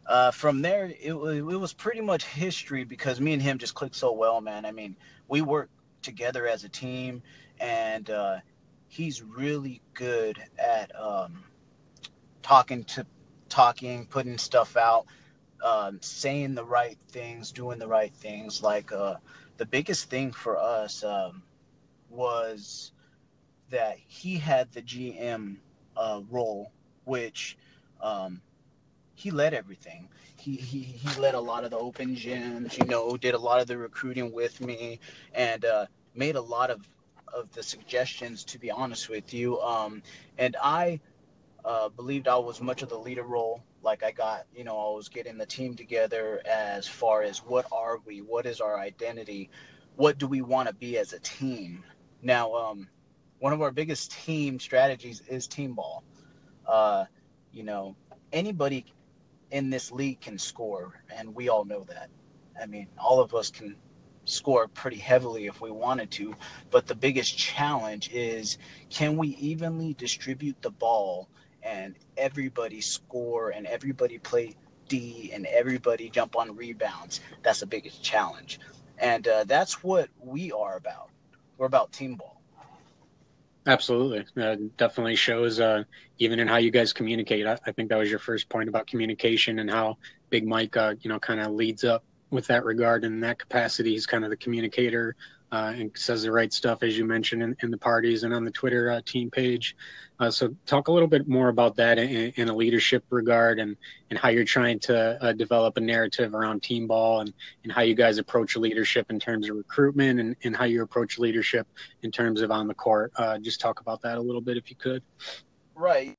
uh, 0.06 0.30
from 0.30 0.62
there, 0.62 0.86
it, 0.86 1.12
it 1.12 1.14
was 1.14 1.72
pretty 1.72 2.00
much 2.00 2.24
history 2.24 2.84
because 2.84 3.20
me 3.20 3.32
and 3.32 3.42
him 3.42 3.58
just 3.58 3.74
clicked 3.74 3.94
so 3.94 4.12
well, 4.12 4.40
man. 4.40 4.64
I 4.64 4.72
mean, 4.72 4.96
we 5.28 5.42
worked 5.42 5.72
together 6.02 6.46
as 6.46 6.64
a 6.64 6.68
team, 6.68 7.22
and 7.60 8.08
uh, 8.08 8.36
he's 8.88 9.22
really 9.22 9.82
good 9.94 10.38
at 10.58 10.94
um, 10.98 11.44
talking 12.42 12.84
to 12.84 13.06
talking, 13.48 14.06
putting 14.06 14.38
stuff 14.38 14.76
out 14.76 15.06
um, 15.64 15.98
saying 16.02 16.54
the 16.54 16.64
right 16.64 16.98
things, 17.08 17.52
doing 17.52 17.78
the 17.78 17.88
right 17.88 18.12
things. 18.14 18.62
Like 18.62 18.92
uh, 18.92 19.16
the 19.56 19.66
biggest 19.66 20.10
thing 20.10 20.32
for 20.32 20.58
us 20.58 21.04
um, 21.04 21.42
was 22.10 22.92
that 23.70 23.98
he 24.06 24.36
had 24.36 24.72
the 24.72 24.82
GM 24.82 25.56
uh, 25.96 26.20
role, 26.30 26.72
which 27.04 27.56
um, 28.00 28.40
he 29.14 29.30
led 29.30 29.54
everything. 29.54 30.08
He, 30.36 30.56
he 30.56 30.80
he 30.80 31.20
led 31.20 31.34
a 31.34 31.40
lot 31.40 31.64
of 31.64 31.70
the 31.70 31.78
open 31.78 32.14
gyms, 32.14 32.78
you 32.78 32.86
know, 32.86 33.16
did 33.16 33.34
a 33.34 33.38
lot 33.38 33.60
of 33.60 33.66
the 33.66 33.76
recruiting 33.76 34.32
with 34.32 34.60
me, 34.60 35.00
and 35.34 35.64
uh, 35.64 35.86
made 36.14 36.36
a 36.36 36.40
lot 36.40 36.70
of 36.70 36.88
of 37.32 37.52
the 37.52 37.62
suggestions. 37.62 38.44
To 38.44 38.58
be 38.58 38.70
honest 38.70 39.08
with 39.08 39.34
you, 39.34 39.60
um, 39.60 40.02
and 40.38 40.56
I 40.62 41.00
uh, 41.64 41.88
believed 41.90 42.28
I 42.28 42.36
was 42.36 42.60
much 42.60 42.82
of 42.82 42.88
the 42.88 42.98
leader 42.98 43.24
role 43.24 43.62
like 43.82 44.02
I 44.02 44.10
got, 44.10 44.46
you 44.54 44.64
know, 44.64 44.76
I 44.76 44.96
was 44.96 45.08
getting 45.08 45.38
the 45.38 45.46
team 45.46 45.74
together 45.74 46.42
as 46.46 46.88
far 46.88 47.22
as 47.22 47.38
what 47.38 47.66
are 47.72 47.98
we, 48.04 48.20
what 48.20 48.46
is 48.46 48.60
our 48.60 48.78
identity, 48.78 49.50
what 49.96 50.18
do 50.18 50.26
we 50.26 50.42
want 50.42 50.68
to 50.68 50.74
be 50.74 50.98
as 50.98 51.12
a 51.12 51.20
team. 51.20 51.84
Now, 52.22 52.54
um, 52.54 52.88
one 53.38 53.52
of 53.52 53.62
our 53.62 53.70
biggest 53.70 54.12
team 54.12 54.58
strategies 54.58 55.22
is 55.28 55.46
team 55.46 55.74
ball. 55.74 56.02
Uh, 56.66 57.04
you 57.52 57.62
know, 57.62 57.96
anybody 58.32 58.84
in 59.50 59.70
this 59.70 59.90
league 59.90 60.20
can 60.20 60.38
score, 60.38 61.02
and 61.16 61.34
we 61.34 61.48
all 61.48 61.64
know 61.64 61.84
that. 61.88 62.10
I 62.60 62.66
mean, 62.66 62.88
all 62.98 63.20
of 63.20 63.34
us 63.34 63.50
can 63.50 63.76
score 64.24 64.68
pretty 64.68 64.98
heavily 64.98 65.46
if 65.46 65.60
we 65.60 65.70
wanted 65.70 66.10
to, 66.10 66.34
but 66.70 66.86
the 66.86 66.94
biggest 66.94 67.38
challenge 67.38 68.10
is 68.12 68.58
can 68.90 69.16
we 69.16 69.28
evenly 69.36 69.94
distribute 69.94 70.60
the 70.60 70.70
ball 70.70 71.28
and 71.68 71.94
everybody 72.16 72.80
score 72.80 73.50
and 73.50 73.66
everybody 73.66 74.18
play 74.18 74.56
D 74.88 75.30
and 75.34 75.46
everybody 75.46 76.08
jump 76.08 76.36
on 76.36 76.56
rebounds. 76.56 77.20
That's 77.42 77.60
the 77.60 77.66
biggest 77.66 78.02
challenge. 78.02 78.58
And 78.98 79.28
uh, 79.28 79.44
that's 79.44 79.82
what 79.82 80.08
we 80.20 80.50
are 80.50 80.76
about. 80.76 81.10
We're 81.58 81.66
about 81.66 81.92
team 81.92 82.16
ball. 82.16 82.40
Absolutely. 83.66 84.24
Uh, 84.42 84.56
definitely 84.78 85.14
shows, 85.14 85.60
uh, 85.60 85.84
even 86.18 86.38
in 86.38 86.48
how 86.48 86.56
you 86.56 86.70
guys 86.70 86.94
communicate. 86.94 87.46
I, 87.46 87.58
I, 87.66 87.72
think 87.72 87.90
that 87.90 87.98
was 87.98 88.08
your 88.08 88.18
first 88.18 88.48
point 88.48 88.68
about 88.68 88.86
communication 88.86 89.58
and 89.58 89.70
how 89.70 89.98
Big 90.30 90.46
Mike, 90.46 90.74
uh, 90.76 90.94
you 91.00 91.10
know, 91.10 91.18
kind 91.18 91.38
of 91.38 91.52
leads 91.52 91.84
up 91.84 92.02
with 92.30 92.46
that 92.46 92.64
regard. 92.64 93.04
And 93.04 93.16
in 93.16 93.20
that 93.20 93.38
capacity, 93.38 93.90
he's 93.90 94.06
kind 94.06 94.24
of 94.24 94.30
the 94.30 94.38
communicator 94.38 95.16
uh, 95.50 95.72
and 95.76 95.90
says 95.96 96.22
the 96.22 96.32
right 96.32 96.52
stuff, 96.52 96.82
as 96.82 96.96
you 96.98 97.04
mentioned 97.04 97.42
in, 97.42 97.56
in 97.62 97.70
the 97.70 97.78
parties 97.78 98.24
and 98.24 98.34
on 98.34 98.44
the 98.44 98.50
Twitter 98.50 98.90
uh, 98.90 99.00
team 99.04 99.30
page. 99.30 99.76
Uh, 100.20 100.30
so, 100.30 100.54
talk 100.66 100.88
a 100.88 100.92
little 100.92 101.08
bit 101.08 101.28
more 101.28 101.48
about 101.48 101.76
that 101.76 101.98
in, 101.98 102.32
in, 102.36 102.48
a 102.48 102.54
leadership 102.54 103.04
regard 103.10 103.60
and, 103.60 103.76
and 104.10 104.18
how 104.18 104.28
you're 104.28 104.44
trying 104.44 104.78
to 104.78 105.22
uh, 105.22 105.32
develop 105.32 105.76
a 105.76 105.80
narrative 105.80 106.34
around 106.34 106.62
team 106.62 106.86
ball 106.86 107.20
and, 107.20 107.32
and 107.62 107.72
how 107.72 107.82
you 107.82 107.94
guys 107.94 108.18
approach 108.18 108.56
leadership 108.56 109.06
in 109.10 109.20
terms 109.20 109.48
of 109.48 109.56
recruitment 109.56 110.18
and, 110.18 110.36
and 110.42 110.56
how 110.56 110.64
you 110.64 110.82
approach 110.82 111.18
leadership 111.18 111.68
in 112.02 112.10
terms 112.10 112.40
of 112.40 112.50
on 112.50 112.66
the 112.66 112.74
court. 112.74 113.12
Uh, 113.16 113.38
just 113.38 113.60
talk 113.60 113.80
about 113.80 114.02
that 114.02 114.18
a 114.18 114.20
little 114.20 114.40
bit 114.40 114.56
if 114.56 114.70
you 114.70 114.76
could. 114.76 115.02
Right. 115.74 116.14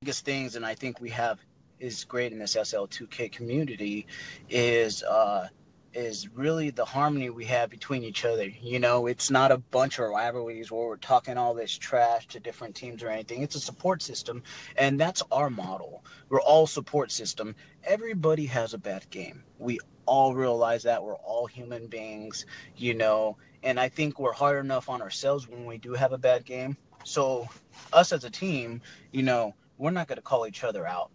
Biggest 0.00 0.24
things, 0.24 0.56
and 0.56 0.64
I 0.64 0.74
think 0.74 1.00
we 1.00 1.10
have 1.10 1.38
is 1.78 2.04
great 2.04 2.32
in 2.32 2.38
this 2.38 2.56
SL2K 2.56 3.30
community 3.30 4.06
is 4.48 5.02
uh, 5.02 5.48
is 5.96 6.28
really 6.34 6.68
the 6.68 6.84
harmony 6.84 7.30
we 7.30 7.46
have 7.46 7.70
between 7.70 8.04
each 8.04 8.26
other. 8.26 8.44
You 8.44 8.78
know, 8.78 9.06
it's 9.06 9.30
not 9.30 9.50
a 9.50 9.56
bunch 9.56 9.98
of 9.98 10.10
rivalries 10.10 10.70
where 10.70 10.86
we're 10.86 10.96
talking 10.98 11.38
all 11.38 11.54
this 11.54 11.76
trash 11.76 12.26
to 12.28 12.38
different 12.38 12.74
teams 12.74 13.02
or 13.02 13.08
anything. 13.08 13.42
It's 13.42 13.54
a 13.54 13.60
support 13.60 14.02
system, 14.02 14.42
and 14.76 15.00
that's 15.00 15.22
our 15.32 15.48
model. 15.48 16.04
We're 16.28 16.42
all 16.42 16.66
support 16.66 17.10
system. 17.10 17.56
Everybody 17.82 18.44
has 18.46 18.74
a 18.74 18.78
bad 18.78 19.08
game. 19.08 19.42
We 19.58 19.78
all 20.04 20.34
realize 20.34 20.82
that 20.82 21.02
we're 21.02 21.16
all 21.16 21.46
human 21.46 21.86
beings, 21.86 22.44
you 22.76 22.92
know, 22.92 23.38
and 23.62 23.80
I 23.80 23.88
think 23.88 24.18
we're 24.18 24.32
hard 24.32 24.62
enough 24.62 24.90
on 24.90 25.00
ourselves 25.00 25.48
when 25.48 25.64
we 25.64 25.78
do 25.78 25.94
have 25.94 26.12
a 26.12 26.18
bad 26.18 26.44
game. 26.44 26.76
So, 27.04 27.48
us 27.92 28.12
as 28.12 28.24
a 28.24 28.30
team, 28.30 28.82
you 29.12 29.22
know, 29.22 29.54
we're 29.78 29.92
not 29.92 30.08
going 30.08 30.16
to 30.16 30.22
call 30.22 30.46
each 30.46 30.62
other 30.62 30.86
out. 30.86 31.10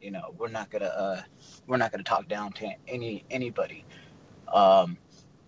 You 0.00 0.10
know, 0.10 0.34
we're 0.36 0.48
not 0.48 0.70
gonna 0.70 0.86
uh, 0.86 1.22
we're 1.66 1.76
not 1.76 1.90
gonna 1.90 2.04
talk 2.04 2.28
down 2.28 2.52
to 2.52 2.70
any 2.86 3.24
anybody, 3.30 3.84
um, 4.52 4.96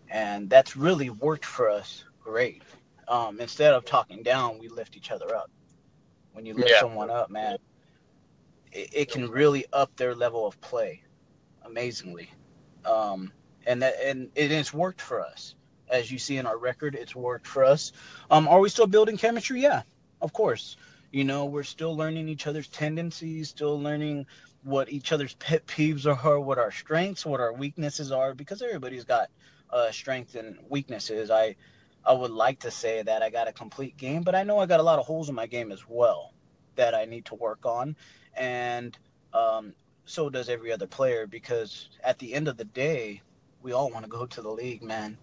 and 0.08 0.50
that's 0.50 0.76
really 0.76 1.10
worked 1.10 1.44
for 1.44 1.70
us 1.70 2.04
great. 2.22 2.62
Um, 3.08 3.40
instead 3.40 3.74
of 3.74 3.84
talking 3.84 4.22
down, 4.22 4.58
we 4.58 4.68
lift 4.68 4.96
each 4.96 5.10
other 5.10 5.34
up. 5.34 5.50
When 6.32 6.46
you 6.46 6.54
lift 6.54 6.70
yeah. 6.70 6.80
someone 6.80 7.10
up, 7.10 7.30
man, 7.30 7.58
it, 8.72 8.90
it 8.92 9.10
can 9.10 9.28
really 9.28 9.66
up 9.72 9.96
their 9.96 10.14
level 10.14 10.46
of 10.46 10.60
play 10.60 11.02
amazingly. 11.64 12.30
Um, 12.84 13.32
and 13.66 13.82
that 13.82 13.94
and 14.02 14.30
it, 14.34 14.50
it's 14.52 14.72
worked 14.72 15.00
for 15.00 15.20
us. 15.20 15.54
As 15.88 16.10
you 16.10 16.18
see 16.18 16.36
in 16.36 16.46
our 16.46 16.56
record, 16.56 16.94
it's 16.94 17.16
worked 17.16 17.46
for 17.46 17.64
us. 17.64 17.92
Um, 18.30 18.46
are 18.46 18.60
we 18.60 18.68
still 18.68 18.86
building 18.86 19.16
chemistry? 19.16 19.60
Yeah, 19.60 19.82
of 20.20 20.32
course. 20.32 20.76
You 21.10 21.24
know, 21.24 21.46
we're 21.46 21.64
still 21.64 21.96
learning 21.96 22.28
each 22.28 22.46
other's 22.46 22.68
tendencies, 22.68 23.48
still 23.48 23.80
learning 23.80 24.26
what 24.62 24.92
each 24.92 25.12
other's 25.12 25.34
pet 25.34 25.66
peeves 25.66 26.06
are, 26.06 26.38
what 26.38 26.58
our 26.58 26.70
strengths, 26.70 27.26
what 27.26 27.40
our 27.40 27.52
weaknesses 27.52 28.12
are, 28.12 28.34
because 28.34 28.62
everybody's 28.62 29.04
got 29.04 29.28
uh, 29.70 29.90
strengths 29.90 30.34
and 30.34 30.58
weaknesses. 30.68 31.30
I 31.30 31.56
I 32.04 32.12
would 32.14 32.30
like 32.30 32.60
to 32.60 32.70
say 32.70 33.02
that 33.02 33.22
I 33.22 33.30
got 33.30 33.48
a 33.48 33.52
complete 33.52 33.96
game, 33.96 34.22
but 34.22 34.34
I 34.34 34.42
know 34.42 34.58
I 34.58 34.66
got 34.66 34.80
a 34.80 34.84
lot 34.84 34.98
of 34.98 35.06
holes 35.06 35.28
in 35.28 35.34
my 35.34 35.46
game 35.46 35.70
as 35.70 35.86
well 35.86 36.32
that 36.76 36.94
I 36.94 37.04
need 37.04 37.26
to 37.26 37.34
work 37.34 37.66
on, 37.66 37.96
and 38.34 38.96
um, 39.34 39.74
so 40.06 40.30
does 40.30 40.48
every 40.48 40.72
other 40.72 40.86
player. 40.86 41.26
Because 41.26 41.90
at 42.02 42.18
the 42.18 42.34
end 42.34 42.48
of 42.48 42.56
the 42.56 42.64
day, 42.64 43.22
we 43.62 43.72
all 43.72 43.90
want 43.90 44.04
to 44.04 44.10
go 44.10 44.26
to 44.26 44.42
the 44.42 44.50
league, 44.50 44.82
man. 44.82 45.18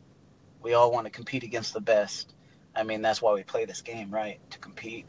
We 0.61 0.73
all 0.73 0.91
want 0.91 1.05
to 1.05 1.11
compete 1.11 1.43
against 1.43 1.73
the 1.73 1.81
best. 1.81 2.33
I 2.75 2.83
mean, 2.83 3.01
that's 3.01 3.21
why 3.21 3.33
we 3.33 3.43
play 3.43 3.65
this 3.65 3.81
game, 3.81 4.11
right? 4.11 4.39
To 4.51 4.59
compete, 4.59 5.07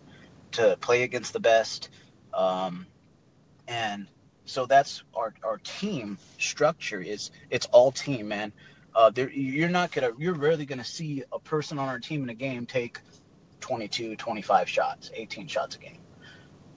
to 0.53 0.77
play 0.81 1.03
against 1.03 1.33
the 1.33 1.41
best, 1.41 1.91
um, 2.35 2.87
and 3.67 4.07
so 4.45 4.67
that's 4.67 5.03
our 5.15 5.35
our 5.43 5.59
team 5.59 6.19
structure. 6.39 7.01
Is 7.01 7.31
it's 7.51 7.67
all 7.67 7.93
team, 7.93 8.29
man. 8.29 8.53
Uh, 8.95 9.11
there, 9.11 9.31
you're 9.31 9.69
not 9.69 9.93
gonna, 9.93 10.11
you're 10.19 10.35
rarely 10.35 10.67
gonna 10.67 10.85
see 10.85 11.23
a 11.33 11.39
person 11.39 11.79
on 11.79 11.89
our 11.89 12.01
team 12.01 12.23
in 12.23 12.31
a 12.31 12.35
game 12.35 12.67
take 12.67 12.99
22, 13.61 14.17
25 14.17 14.69
shots, 14.69 15.11
18 15.15 15.47
shots 15.47 15.77
a 15.77 15.79
game. 15.79 16.01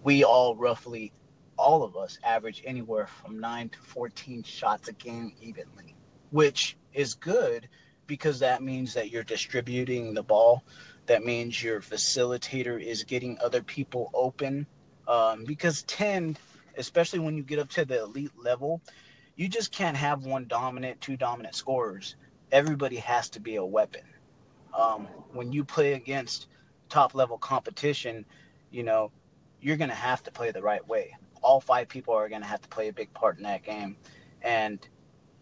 We 0.03 0.23
all 0.23 0.55
roughly, 0.55 1.13
all 1.57 1.83
of 1.83 1.95
us, 1.95 2.19
average 2.23 2.63
anywhere 2.65 3.07
from 3.07 3.39
nine 3.39 3.69
to 3.69 3.79
14 3.79 4.43
shots 4.43 4.87
a 4.87 4.93
game 4.93 5.33
evenly, 5.41 5.95
which 6.31 6.77
is 6.93 7.13
good 7.13 7.67
because 8.07 8.39
that 8.39 8.61
means 8.61 8.95
that 8.95 9.09
you're 9.09 9.23
distributing 9.23 10.13
the 10.13 10.23
ball. 10.23 10.63
That 11.07 11.23
means 11.25 11.61
your 11.61 11.81
facilitator 11.81 12.81
is 12.81 13.03
getting 13.03 13.37
other 13.43 13.61
people 13.61 14.09
open. 14.13 14.67
Um, 15.07 15.43
because 15.45 15.83
10, 15.83 16.37
especially 16.77 17.19
when 17.19 17.35
you 17.35 17.43
get 17.43 17.59
up 17.59 17.69
to 17.71 17.85
the 17.85 18.01
elite 18.01 18.31
level, 18.37 18.81
you 19.35 19.47
just 19.47 19.71
can't 19.71 19.97
have 19.97 20.25
one 20.25 20.45
dominant, 20.47 21.01
two 21.01 21.17
dominant 21.17 21.55
scorers. 21.55 22.15
Everybody 22.51 22.97
has 22.97 23.29
to 23.31 23.39
be 23.39 23.55
a 23.55 23.65
weapon. 23.65 24.03
Um, 24.77 25.07
when 25.33 25.51
you 25.51 25.65
play 25.65 25.93
against 25.93 26.47
top 26.89 27.15
level 27.15 27.37
competition, 27.37 28.25
you 28.69 28.83
know, 28.83 29.11
you're 29.61 29.77
going 29.77 29.89
to 29.89 29.95
have 29.95 30.23
to 30.23 30.31
play 30.31 30.51
the 30.51 30.61
right 30.61 30.85
way. 30.87 31.15
All 31.41 31.59
five 31.59 31.87
people 31.87 32.13
are 32.13 32.29
going 32.29 32.41
to 32.41 32.47
have 32.47 32.61
to 32.61 32.69
play 32.69 32.87
a 32.87 32.93
big 32.93 33.13
part 33.13 33.37
in 33.37 33.43
that 33.43 33.63
game. 33.63 33.97
And 34.41 34.79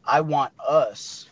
I 0.05 0.21
want 0.21 0.53
us 0.59 1.29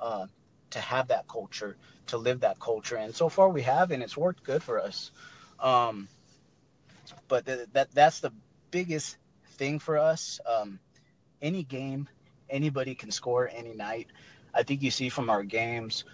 uh, 0.00 0.26
to 0.70 0.80
have 0.80 1.08
that 1.08 1.26
culture, 1.28 1.76
to 2.08 2.18
live 2.18 2.40
that 2.40 2.58
culture. 2.60 2.96
And 2.96 3.14
so 3.14 3.28
far 3.28 3.48
we 3.48 3.62
have, 3.62 3.90
and 3.90 4.02
it's 4.02 4.16
worked 4.16 4.42
good 4.42 4.62
for 4.62 4.80
us. 4.80 5.10
Um, 5.60 6.08
but 7.28 7.46
th- 7.46 7.68
that 7.72 7.90
that's 7.92 8.20
the 8.20 8.32
biggest 8.70 9.16
thing 9.52 9.78
for 9.78 9.98
us. 9.98 10.40
Um, 10.46 10.78
any 11.40 11.62
game, 11.62 12.08
anybody 12.50 12.94
can 12.94 13.10
score 13.10 13.48
any 13.52 13.74
night. 13.74 14.08
I 14.54 14.62
think 14.62 14.82
you 14.82 14.90
see 14.90 15.08
from 15.08 15.30
our 15.30 15.42
games 15.42 16.04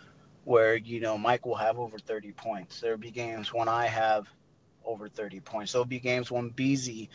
where, 0.45 0.77
you 0.77 1.01
know, 1.01 1.17
Mike 1.17 1.47
will 1.47 1.55
have 1.55 1.79
over 1.79 1.99
30 1.99 2.33
points. 2.33 2.81
There'll 2.81 2.99
be 2.99 3.11
games 3.11 3.53
when 3.53 3.69
I 3.69 3.87
have 3.87 4.29
over 4.85 5.09
30 5.09 5.41
points. 5.41 5.73
There'll 5.73 5.87
be 5.87 6.01
games 6.01 6.31
when 6.31 6.51
Beezy 6.51 7.09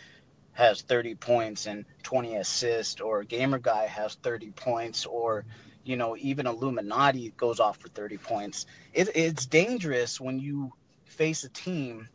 has 0.53 0.81
30 0.81 1.15
points 1.15 1.67
and 1.67 1.86
20 2.03 2.36
assists, 2.38 3.00
or 3.00 3.24
Gamer 3.24 3.59
Guy 3.59 3.86
has 3.86 4.15
30 4.15 4.51
points, 4.51 5.05
or, 5.05 5.45
you 5.83 5.98
know, 5.98 6.15
even 6.17 6.48
Illuminati 6.48 7.33
goes 7.38 7.59
off 7.59 7.77
for 7.77 7.89
30 7.89 8.17
points. 8.17 8.65
It, 8.93 9.09
it's 9.15 9.45
dangerous 9.45 10.19
when 10.19 10.39
you 10.39 10.74
face 11.05 11.43
a 11.43 11.50
team 11.50 12.07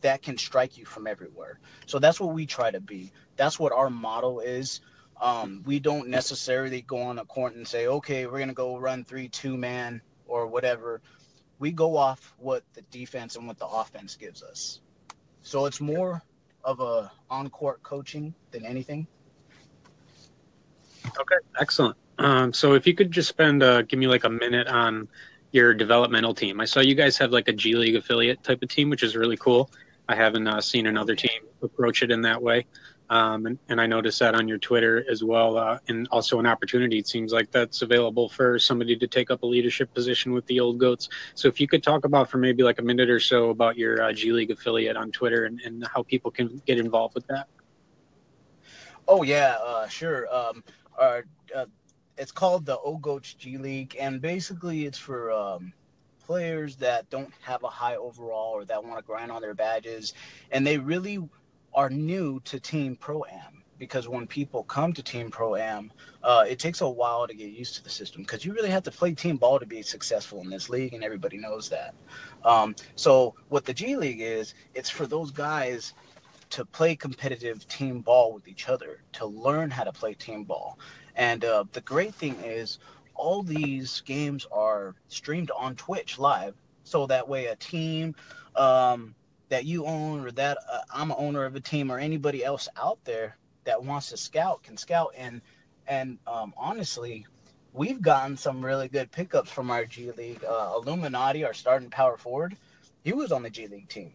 that 0.00 0.22
can 0.22 0.38
strike 0.38 0.78
you 0.78 0.84
from 0.84 1.06
everywhere. 1.06 1.58
So 1.86 1.98
that's 1.98 2.20
what 2.20 2.32
we 2.32 2.46
try 2.46 2.70
to 2.70 2.80
be. 2.80 3.12
That's 3.36 3.58
what 3.58 3.72
our 3.72 3.90
model 3.90 4.40
is. 4.40 4.80
Um, 5.20 5.62
we 5.66 5.80
don't 5.80 6.08
necessarily 6.08 6.82
go 6.82 6.98
on 6.98 7.18
a 7.18 7.24
court 7.24 7.56
and 7.56 7.66
say, 7.66 7.88
okay, 7.88 8.26
we're 8.26 8.38
going 8.38 8.48
to 8.48 8.54
go 8.54 8.78
run 8.78 9.04
three, 9.04 9.28
two 9.28 9.56
man 9.56 10.00
or 10.26 10.46
whatever. 10.46 11.00
We 11.58 11.72
go 11.72 11.96
off 11.96 12.34
what 12.38 12.62
the 12.74 12.82
defense 12.82 13.34
and 13.34 13.46
what 13.46 13.58
the 13.58 13.66
offense 13.66 14.14
gives 14.14 14.42
us. 14.44 14.80
So 15.42 15.66
it's 15.66 15.80
more 15.80 16.22
of 16.62 16.80
a 16.80 17.10
on 17.30 17.50
court 17.50 17.82
coaching 17.82 18.34
than 18.52 18.64
anything. 18.64 19.06
Okay, 21.06 21.36
excellent. 21.60 21.96
Um, 22.18 22.52
so 22.52 22.74
if 22.74 22.86
you 22.86 22.94
could 22.94 23.10
just 23.10 23.28
spend, 23.28 23.62
uh, 23.62 23.82
give 23.82 23.98
me 23.98 24.06
like 24.06 24.24
a 24.24 24.30
minute 24.30 24.66
on 24.66 25.08
your 25.52 25.72
developmental 25.72 26.34
team. 26.34 26.60
I 26.60 26.64
saw 26.64 26.80
you 26.80 26.94
guys 26.94 27.16
have 27.18 27.30
like 27.30 27.48
a 27.48 27.52
G 27.52 27.74
League 27.74 27.96
affiliate 27.96 28.42
type 28.42 28.62
of 28.62 28.68
team, 28.68 28.90
which 28.90 29.02
is 29.02 29.16
really 29.16 29.36
cool. 29.36 29.70
I 30.08 30.14
haven't 30.14 30.46
uh, 30.46 30.60
seen 30.60 30.86
another 30.86 31.14
team 31.14 31.42
approach 31.62 32.02
it 32.02 32.10
in 32.10 32.22
that 32.22 32.42
way. 32.42 32.66
Um, 33.10 33.46
and, 33.46 33.58
and, 33.70 33.80
I 33.80 33.86
noticed 33.86 34.18
that 34.18 34.34
on 34.34 34.48
your 34.48 34.58
Twitter 34.58 35.02
as 35.10 35.24
well, 35.24 35.56
uh, 35.56 35.78
and 35.88 36.06
also 36.10 36.38
an 36.40 36.46
opportunity. 36.46 36.98
It 36.98 37.08
seems 37.08 37.32
like 37.32 37.50
that's 37.50 37.80
available 37.80 38.28
for 38.28 38.58
somebody 38.58 38.96
to 38.96 39.06
take 39.06 39.30
up 39.30 39.42
a 39.42 39.46
leadership 39.46 39.94
position 39.94 40.32
with 40.32 40.44
the 40.44 40.60
old 40.60 40.76
goats. 40.76 41.08
So 41.34 41.48
if 41.48 41.58
you 41.58 41.66
could 41.66 41.82
talk 41.82 42.04
about 42.04 42.28
for 42.28 42.36
maybe 42.36 42.62
like 42.62 42.78
a 42.78 42.82
minute 42.82 43.08
or 43.08 43.18
so 43.18 43.48
about 43.48 43.78
your 43.78 44.02
uh, 44.02 44.12
G 44.12 44.32
League 44.32 44.50
affiliate 44.50 44.94
on 44.94 45.10
Twitter 45.10 45.46
and, 45.46 45.58
and, 45.62 45.86
how 45.86 46.02
people 46.02 46.30
can 46.30 46.60
get 46.66 46.78
involved 46.78 47.14
with 47.14 47.26
that. 47.28 47.48
Oh 49.06 49.22
yeah, 49.22 49.56
uh, 49.64 49.88
sure. 49.88 50.28
Um, 50.30 50.62
our, 50.98 51.24
uh, 51.56 51.64
it's 52.18 52.32
called 52.32 52.66
the 52.66 52.76
Goats 53.00 53.34
G 53.34 53.58
League, 53.58 53.96
and 53.98 54.20
basically 54.20 54.86
it's 54.86 54.98
for 54.98 55.30
um, 55.30 55.72
players 56.26 56.76
that 56.76 57.08
don't 57.10 57.32
have 57.42 57.62
a 57.62 57.68
high 57.68 57.96
overall 57.96 58.52
or 58.52 58.64
that 58.64 58.82
want 58.84 58.98
to 58.98 59.04
grind 59.04 59.30
on 59.30 59.40
their 59.40 59.54
badges, 59.54 60.14
and 60.50 60.66
they 60.66 60.78
really 60.78 61.18
are 61.74 61.88
new 61.88 62.40
to 62.40 62.58
Team 62.58 62.96
Pro 62.96 63.24
Am 63.24 63.62
because 63.78 64.08
when 64.08 64.26
people 64.26 64.64
come 64.64 64.92
to 64.92 65.02
Team 65.02 65.30
Pro 65.30 65.54
Am, 65.54 65.92
uh, 66.24 66.44
it 66.48 66.58
takes 66.58 66.80
a 66.80 66.88
while 66.88 67.28
to 67.28 67.34
get 67.34 67.50
used 67.50 67.76
to 67.76 67.84
the 67.84 67.90
system 67.90 68.22
because 68.22 68.44
you 68.44 68.52
really 68.52 68.70
have 68.70 68.82
to 68.82 68.90
play 68.90 69.14
team 69.14 69.36
ball 69.36 69.58
to 69.60 69.66
be 69.66 69.82
successful 69.82 70.40
in 70.40 70.50
this 70.50 70.68
league, 70.68 70.94
and 70.94 71.04
everybody 71.04 71.38
knows 71.38 71.68
that. 71.68 71.94
Um, 72.44 72.74
so, 72.96 73.34
what 73.48 73.64
the 73.64 73.72
G 73.72 73.96
League 73.96 74.20
is, 74.20 74.54
it's 74.74 74.90
for 74.90 75.06
those 75.06 75.30
guys 75.30 75.94
to 76.50 76.64
play 76.64 76.96
competitive 76.96 77.66
team 77.68 78.00
ball 78.00 78.32
with 78.32 78.48
each 78.48 78.68
other, 78.68 79.02
to 79.12 79.26
learn 79.26 79.70
how 79.70 79.84
to 79.84 79.92
play 79.92 80.14
team 80.14 80.44
ball. 80.44 80.78
And 81.18 81.44
uh, 81.44 81.64
the 81.72 81.82
great 81.82 82.14
thing 82.14 82.36
is, 82.42 82.78
all 83.14 83.42
these 83.42 84.00
games 84.06 84.46
are 84.50 84.94
streamed 85.08 85.50
on 85.50 85.76
Twitch 85.76 86.18
live, 86.18 86.54
so 86.84 87.06
that 87.06 87.28
way 87.28 87.46
a 87.46 87.56
team. 87.56 88.14
Um, 88.56 89.14
that 89.48 89.64
you 89.64 89.84
own 89.86 90.24
or 90.24 90.30
that 90.32 90.58
uh, 90.70 90.80
I'm 90.92 91.10
an 91.10 91.16
owner 91.18 91.44
of 91.44 91.54
a 91.56 91.60
team 91.60 91.90
or 91.90 91.98
anybody 91.98 92.44
else 92.44 92.68
out 92.76 92.98
there 93.04 93.36
that 93.64 93.82
wants 93.82 94.10
to 94.10 94.16
scout 94.16 94.62
can 94.62 94.76
scout. 94.76 95.14
And 95.16 95.40
and 95.86 96.18
um, 96.26 96.54
honestly 96.56 97.26
we've 97.72 98.00
gotten 98.02 98.36
some 98.36 98.64
really 98.64 98.88
good 98.88 99.10
pickups 99.10 99.50
from 99.50 99.70
our 99.70 99.84
G 99.84 100.10
League. 100.12 100.44
Uh, 100.44 100.72
Illuminati 100.76 101.44
our 101.44 101.54
starting 101.54 101.90
power 101.90 102.16
forward 102.16 102.56
he 103.04 103.12
was 103.12 103.32
on 103.32 103.42
the 103.42 103.50
G 103.50 103.66
League 103.68 103.88
team. 103.88 104.12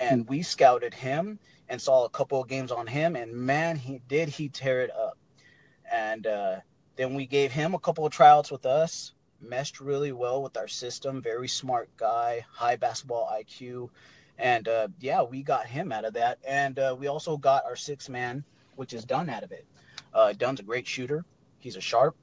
And 0.00 0.28
we 0.28 0.42
scouted 0.42 0.92
him 0.92 1.38
and 1.68 1.80
saw 1.80 2.04
a 2.04 2.10
couple 2.10 2.42
of 2.42 2.48
games 2.48 2.72
on 2.72 2.86
him. 2.86 3.16
And 3.16 3.32
man 3.32 3.76
he 3.76 4.00
did 4.08 4.28
he 4.28 4.48
tear 4.48 4.82
it 4.82 4.90
up 4.90 5.13
and 5.94 6.26
uh, 6.26 6.56
then 6.96 7.14
we 7.14 7.26
gave 7.26 7.52
him 7.52 7.74
a 7.74 7.78
couple 7.78 8.04
of 8.04 8.12
tryouts 8.12 8.50
with 8.50 8.66
us 8.66 9.12
meshed 9.40 9.80
really 9.80 10.12
well 10.12 10.42
with 10.42 10.56
our 10.56 10.68
system 10.68 11.20
very 11.20 11.48
smart 11.48 11.88
guy 11.96 12.44
high 12.50 12.76
basketball 12.76 13.30
IQ 13.40 13.90
and 14.38 14.66
uh, 14.66 14.88
yeah, 15.00 15.22
we 15.22 15.42
got 15.42 15.66
him 15.66 15.92
out 15.92 16.04
of 16.04 16.14
that. 16.14 16.38
And 16.46 16.78
uh, 16.78 16.96
we 16.98 17.06
also 17.06 17.36
got 17.36 17.64
our 17.64 17.76
six 17.76 18.08
man, 18.08 18.44
which 18.76 18.92
is 18.92 19.04
Dunn 19.04 19.30
out 19.30 19.42
of 19.42 19.52
it. 19.52 19.66
Uh, 20.12 20.32
Dunn's 20.32 20.60
a 20.60 20.64
great 20.64 20.86
shooter. 20.86 21.24
He's 21.58 21.76
a 21.76 21.80
sharp 21.80 22.16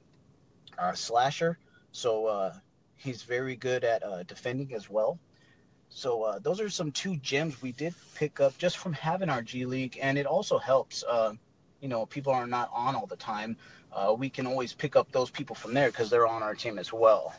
uh, 0.78 0.92
slasher. 0.92 1.58
So 1.92 2.26
uh, 2.26 2.54
he's 2.96 3.22
very 3.22 3.56
good 3.56 3.84
at 3.84 4.02
uh, 4.02 4.22
defending 4.24 4.74
as 4.74 4.90
well. 4.90 5.18
So 5.88 6.38
those 6.42 6.58
are 6.60 6.70
some 6.70 6.90
two 6.90 7.16
gems 7.16 7.60
we 7.60 7.72
did 7.72 7.94
pick 8.14 8.40
up 8.40 8.56
just 8.56 8.78
from 8.78 8.94
having 8.94 9.28
our 9.28 9.42
G 9.42 9.66
League. 9.66 9.98
And 10.00 10.16
it 10.16 10.24
also 10.24 10.58
helps, 10.58 11.04
you 11.82 11.88
know, 11.88 12.06
people 12.06 12.32
are 12.32 12.46
not 12.46 12.70
on 12.72 12.94
all 12.94 13.06
the 13.06 13.16
time. 13.16 13.56
Uh, 13.92 14.14
we 14.16 14.30
can 14.30 14.46
always 14.46 14.72
pick 14.72 14.96
up 14.96 15.10
those 15.12 15.28
people 15.28 15.54
from 15.54 15.74
there 15.74 15.90
because 15.90 16.08
they're 16.08 16.26
on 16.26 16.42
our 16.42 16.54
team 16.54 16.78
as 16.78 16.92
well. 16.92 17.34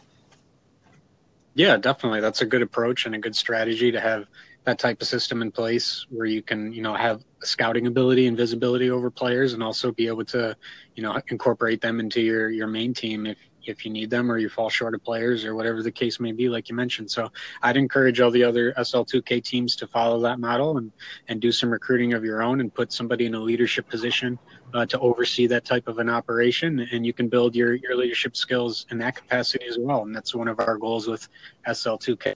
Yeah, 1.56 1.78
definitely. 1.78 2.20
That's 2.20 2.42
a 2.42 2.46
good 2.46 2.62
approach 2.62 3.06
and 3.06 3.16
a 3.16 3.20
good 3.20 3.36
strategy 3.36 3.92
to 3.92 4.02
have 4.02 4.28
that 4.66 4.80
type 4.80 5.02
of 5.02 5.08
system 5.08 5.42
in 5.42 5.52
place 5.52 6.06
where 6.10 6.26
you 6.26 6.42
can 6.42 6.72
you 6.72 6.82
know 6.82 6.94
have 6.94 7.22
scouting 7.42 7.86
ability 7.88 8.28
and 8.28 8.38
visibility 8.38 8.90
over 8.90 9.12
players 9.12 9.54
and 9.54 9.62
also 9.62 9.92
be 9.92 10.08
able 10.08 10.24
to 10.24 10.56
you 10.96 11.04
know 11.04 11.20
incorporate 11.28 11.82
them 11.82 12.00
into 12.00 12.22
your 12.22 12.50
your 12.50 12.68
main 12.68 12.94
team 12.94 13.26
if 13.26 13.38
if 13.66 13.86
you 13.86 13.92
need 13.92 14.10
them 14.10 14.32
or 14.32 14.38
you 14.38 14.50
fall 14.50 14.70
short 14.70 14.94
of 14.94 15.04
players 15.04 15.46
or 15.46 15.56
whatever 15.56 15.82
the 15.82 15.92
case 15.92 16.20
may 16.20 16.32
be, 16.32 16.50
like 16.50 16.70
you 16.70 16.76
mentioned. 16.76 17.10
So 17.10 17.32
I'd 17.62 17.78
encourage 17.78 18.20
all 18.20 18.32
the 18.32 18.44
other 18.44 18.74
SL2K 18.74 19.44
teams 19.44 19.76
to 19.78 19.88
follow 19.88 20.20
that 20.22 20.40
model 20.40 20.78
and, 20.78 20.92
and 21.28 21.42
do 21.42 21.52
some 21.52 21.70
recruiting 21.70 22.14
of 22.14 22.24
your 22.24 22.42
own 22.42 22.62
and 22.62 22.74
put 22.74 22.92
somebody 22.92 23.26
in 23.26 23.34
a 23.36 23.40
leadership 23.40 23.88
position 23.90 24.38
uh, 24.74 24.86
to 24.86 25.00
oversee 25.00 25.48
that 25.48 25.66
type 25.66 25.88
of 25.88 26.00
an 26.00 26.10
operation. 26.10 26.80
And 26.92 27.06
you 27.06 27.14
can 27.14 27.28
build 27.28 27.56
your, 27.56 27.76
your 27.76 27.96
leadership 27.96 28.36
skills 28.36 28.86
in 28.92 28.98
that 29.00 29.16
capacity 29.16 29.66
as 29.68 29.78
well. 29.80 30.04
And 30.04 30.16
that's 30.16 30.34
one 30.34 30.48
of 30.48 30.60
our 30.60 30.78
goals 30.78 31.08
with 31.08 31.28
SL2K. 31.68 32.36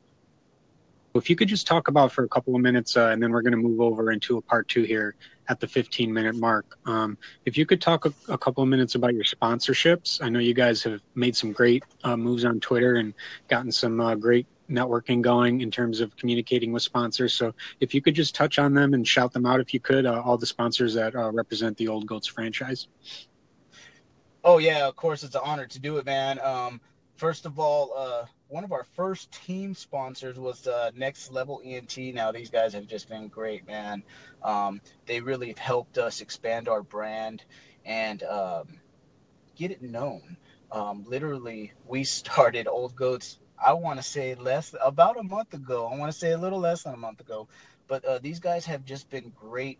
If 1.18 1.30
you 1.30 1.36
could 1.36 1.48
just 1.48 1.68
talk 1.68 1.88
about 1.88 2.12
for 2.12 2.24
a 2.24 2.28
couple 2.28 2.56
of 2.56 2.62
minutes, 2.62 2.98
uh, 2.98 3.08
and 3.08 3.22
then 3.22 3.32
we're 3.32 3.42
going 3.42 3.52
to 3.52 3.58
move 3.58 3.82
over 3.82 4.12
into 4.12 4.38
a 4.38 4.42
part 4.42 4.68
two 4.68 4.84
here 4.84 5.16
at 5.50 5.60
the 5.60 5.68
15 5.68 6.14
minute 6.14 6.36
mark. 6.36 6.78
Um, 6.86 7.18
if 7.46 7.58
you 7.58 7.66
could 7.66 7.82
talk 7.82 8.06
a, 8.06 8.14
a, 8.28 8.38
couple 8.38 8.64
of 8.64 8.70
minutes 8.70 8.96
about 8.96 9.14
your 9.14 9.24
sponsorships, 9.24 10.22
I 10.22 10.30
know 10.30 10.40
you 10.40 10.54
guys 10.54 10.84
have 10.84 11.02
made 11.16 11.36
some 11.36 11.52
great 11.52 11.84
uh, 12.04 12.18
moves 12.18 12.46
on 12.46 12.60
Twitter 12.60 12.96
and 12.96 13.14
gotten 13.48 13.72
some 13.72 14.00
uh, 14.00 14.16
great 14.16 14.46
networking 14.70 15.22
going 15.22 15.62
in 15.62 15.72
terms 15.72 16.02
of 16.02 16.16
communicating 16.18 16.72
with 16.74 16.84
sponsors. 16.84 17.34
So 17.34 17.54
if 17.80 17.94
you 17.94 18.02
could 18.02 18.16
just 18.16 18.36
touch 18.36 18.60
on 18.60 18.74
them 18.74 18.94
and 18.94 19.08
shout 19.08 19.32
them 19.32 19.46
out, 19.46 19.60
if 19.60 19.74
you 19.74 19.80
could, 19.80 20.06
uh, 20.06 20.22
all 20.24 20.38
the 20.38 20.46
sponsors 20.46 20.94
that 20.96 21.16
uh, 21.16 21.32
represent 21.32 21.78
the 21.78 21.88
Old 21.88 22.06
Goats 22.06 22.28
franchise. 22.28 22.88
Oh 24.44 24.58
yeah, 24.60 24.88
of 24.88 24.96
course, 24.96 25.24
it's 25.24 25.36
an 25.36 25.42
honor 25.44 25.66
to 25.68 25.80
do 25.80 25.98
it, 25.98 26.06
man. 26.06 26.40
Um, 26.40 26.80
first 27.16 27.46
of 27.46 27.60
all, 27.60 27.94
uh, 27.98 28.26
one 28.50 28.64
of 28.64 28.72
our 28.72 28.84
first 28.96 29.32
team 29.32 29.74
sponsors 29.74 30.40
was 30.40 30.68
uh, 30.68 30.92
Next 30.96 31.32
Level 31.32 31.62
ENT. 31.64 31.98
Now 32.14 32.32
these 32.32 32.50
guys 32.50 32.74
have 32.74 32.88
just 32.88 33.10
been 33.10 33.28
great, 33.28 33.68
man. 33.68 34.04
Um, 34.44 34.82
they 35.06 35.20
really 35.20 35.50
have 35.50 35.58
helped 35.58 35.98
us 35.98 36.22
expand 36.22 36.70
our 36.70 36.82
brand 36.82 37.44
and 37.86 38.24
um, 38.24 38.68
get 39.56 39.72
it 39.72 39.82
known. 39.82 40.38
Um, 40.72 41.04
literally, 41.08 41.74
we 41.88 42.04
started 42.04 42.68
Old 42.68 42.96
Goats. 42.96 43.40
I 43.64 43.74
want 43.74 44.00
to 44.00 44.04
say 44.04 44.36
less 44.36 44.76
about 44.82 45.20
a 45.20 45.24
month 45.24 45.54
ago. 45.54 45.90
I 45.92 45.98
want 45.98 46.12
to 46.12 46.18
say 46.18 46.32
a 46.32 46.38
little 46.38 46.60
less 46.60 46.84
than 46.84 46.94
a 46.94 46.98
month 46.98 47.20
ago, 47.20 47.48
but 47.88 48.06
uh, 48.06 48.20
these 48.20 48.40
guys 48.40 48.66
have 48.66 48.86
just 48.86 49.10
been 49.10 49.32
great 49.36 49.80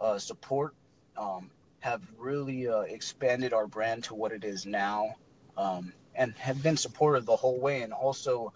uh, 0.00 0.18
support. 0.18 0.74
Um, 1.16 1.50
have 1.80 2.02
really 2.16 2.68
uh, 2.68 2.80
expanded 2.80 3.52
our 3.52 3.66
brand 3.66 4.04
to 4.04 4.14
what 4.14 4.32
it 4.32 4.44
is 4.44 4.66
now. 4.66 5.14
And 6.18 6.34
have 6.34 6.62
been 6.62 6.76
supportive 6.76 7.24
the 7.24 7.36
whole 7.36 7.58
way. 7.58 7.82
And 7.82 7.94
also, 7.94 8.52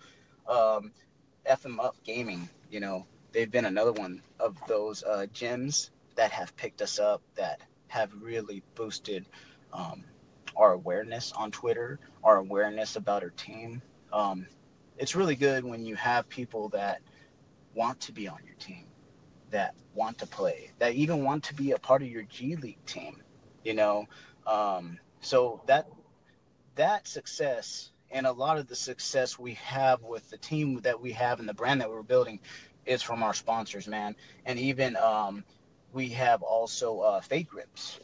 um, 0.46 0.92
FM 1.48 1.78
Up 1.78 1.96
Gaming, 2.04 2.48
you 2.70 2.80
know, 2.80 3.06
they've 3.32 3.50
been 3.50 3.64
another 3.64 3.92
one 3.92 4.20
of 4.38 4.56
those 4.66 5.02
uh, 5.02 5.26
that 6.14 6.30
have 6.30 6.54
picked 6.56 6.82
us 6.82 6.98
up 6.98 7.22
that 7.36 7.60
have 7.88 8.10
really 8.20 8.62
boosted 8.74 9.26
um, 9.72 10.04
our 10.56 10.72
awareness 10.72 11.32
on 11.32 11.50
Twitter, 11.50 11.98
our 12.24 12.36
awareness 12.38 12.96
about 12.96 13.22
our 13.22 13.30
team. 13.30 13.82
Um, 14.12 14.46
it's 14.98 15.14
really 15.14 15.36
good 15.36 15.64
when 15.64 15.84
you 15.84 15.96
have 15.96 16.28
people 16.28 16.68
that 16.70 17.00
want 17.74 18.00
to 18.00 18.12
be 18.12 18.28
on 18.28 18.38
your 18.44 18.54
team, 18.56 18.84
that 19.50 19.74
want 19.94 20.18
to 20.18 20.26
play, 20.26 20.70
that 20.78 20.94
even 20.94 21.24
want 21.24 21.44
to 21.44 21.54
be 21.54 21.72
a 21.72 21.78
part 21.78 22.02
of 22.02 22.08
your 22.08 22.24
G 22.24 22.56
League 22.56 22.84
team. 22.86 23.22
You 23.64 23.74
know, 23.74 24.06
um, 24.46 24.98
so 25.20 25.62
that 25.66 25.88
that 26.74 27.06
success 27.06 27.90
and 28.10 28.26
a 28.26 28.32
lot 28.32 28.58
of 28.58 28.68
the 28.68 28.76
success 28.76 29.38
we 29.38 29.54
have 29.54 30.02
with 30.02 30.28
the 30.30 30.36
team 30.36 30.80
that 30.82 31.00
we 31.00 31.12
have 31.12 31.40
and 31.40 31.48
the 31.48 31.54
brand 31.54 31.80
that 31.80 31.90
we're 31.90 32.02
building 32.02 32.38
is 32.84 33.02
from 33.02 33.22
our 33.22 33.34
sponsors, 33.34 33.88
man. 33.88 34.14
And 34.44 34.58
even 34.58 34.96
um, 34.96 35.44
we 35.92 36.08
have 36.10 36.42
also 36.42 37.00
uh, 37.00 37.20
Fade 37.20 37.48
Grips, 37.48 38.00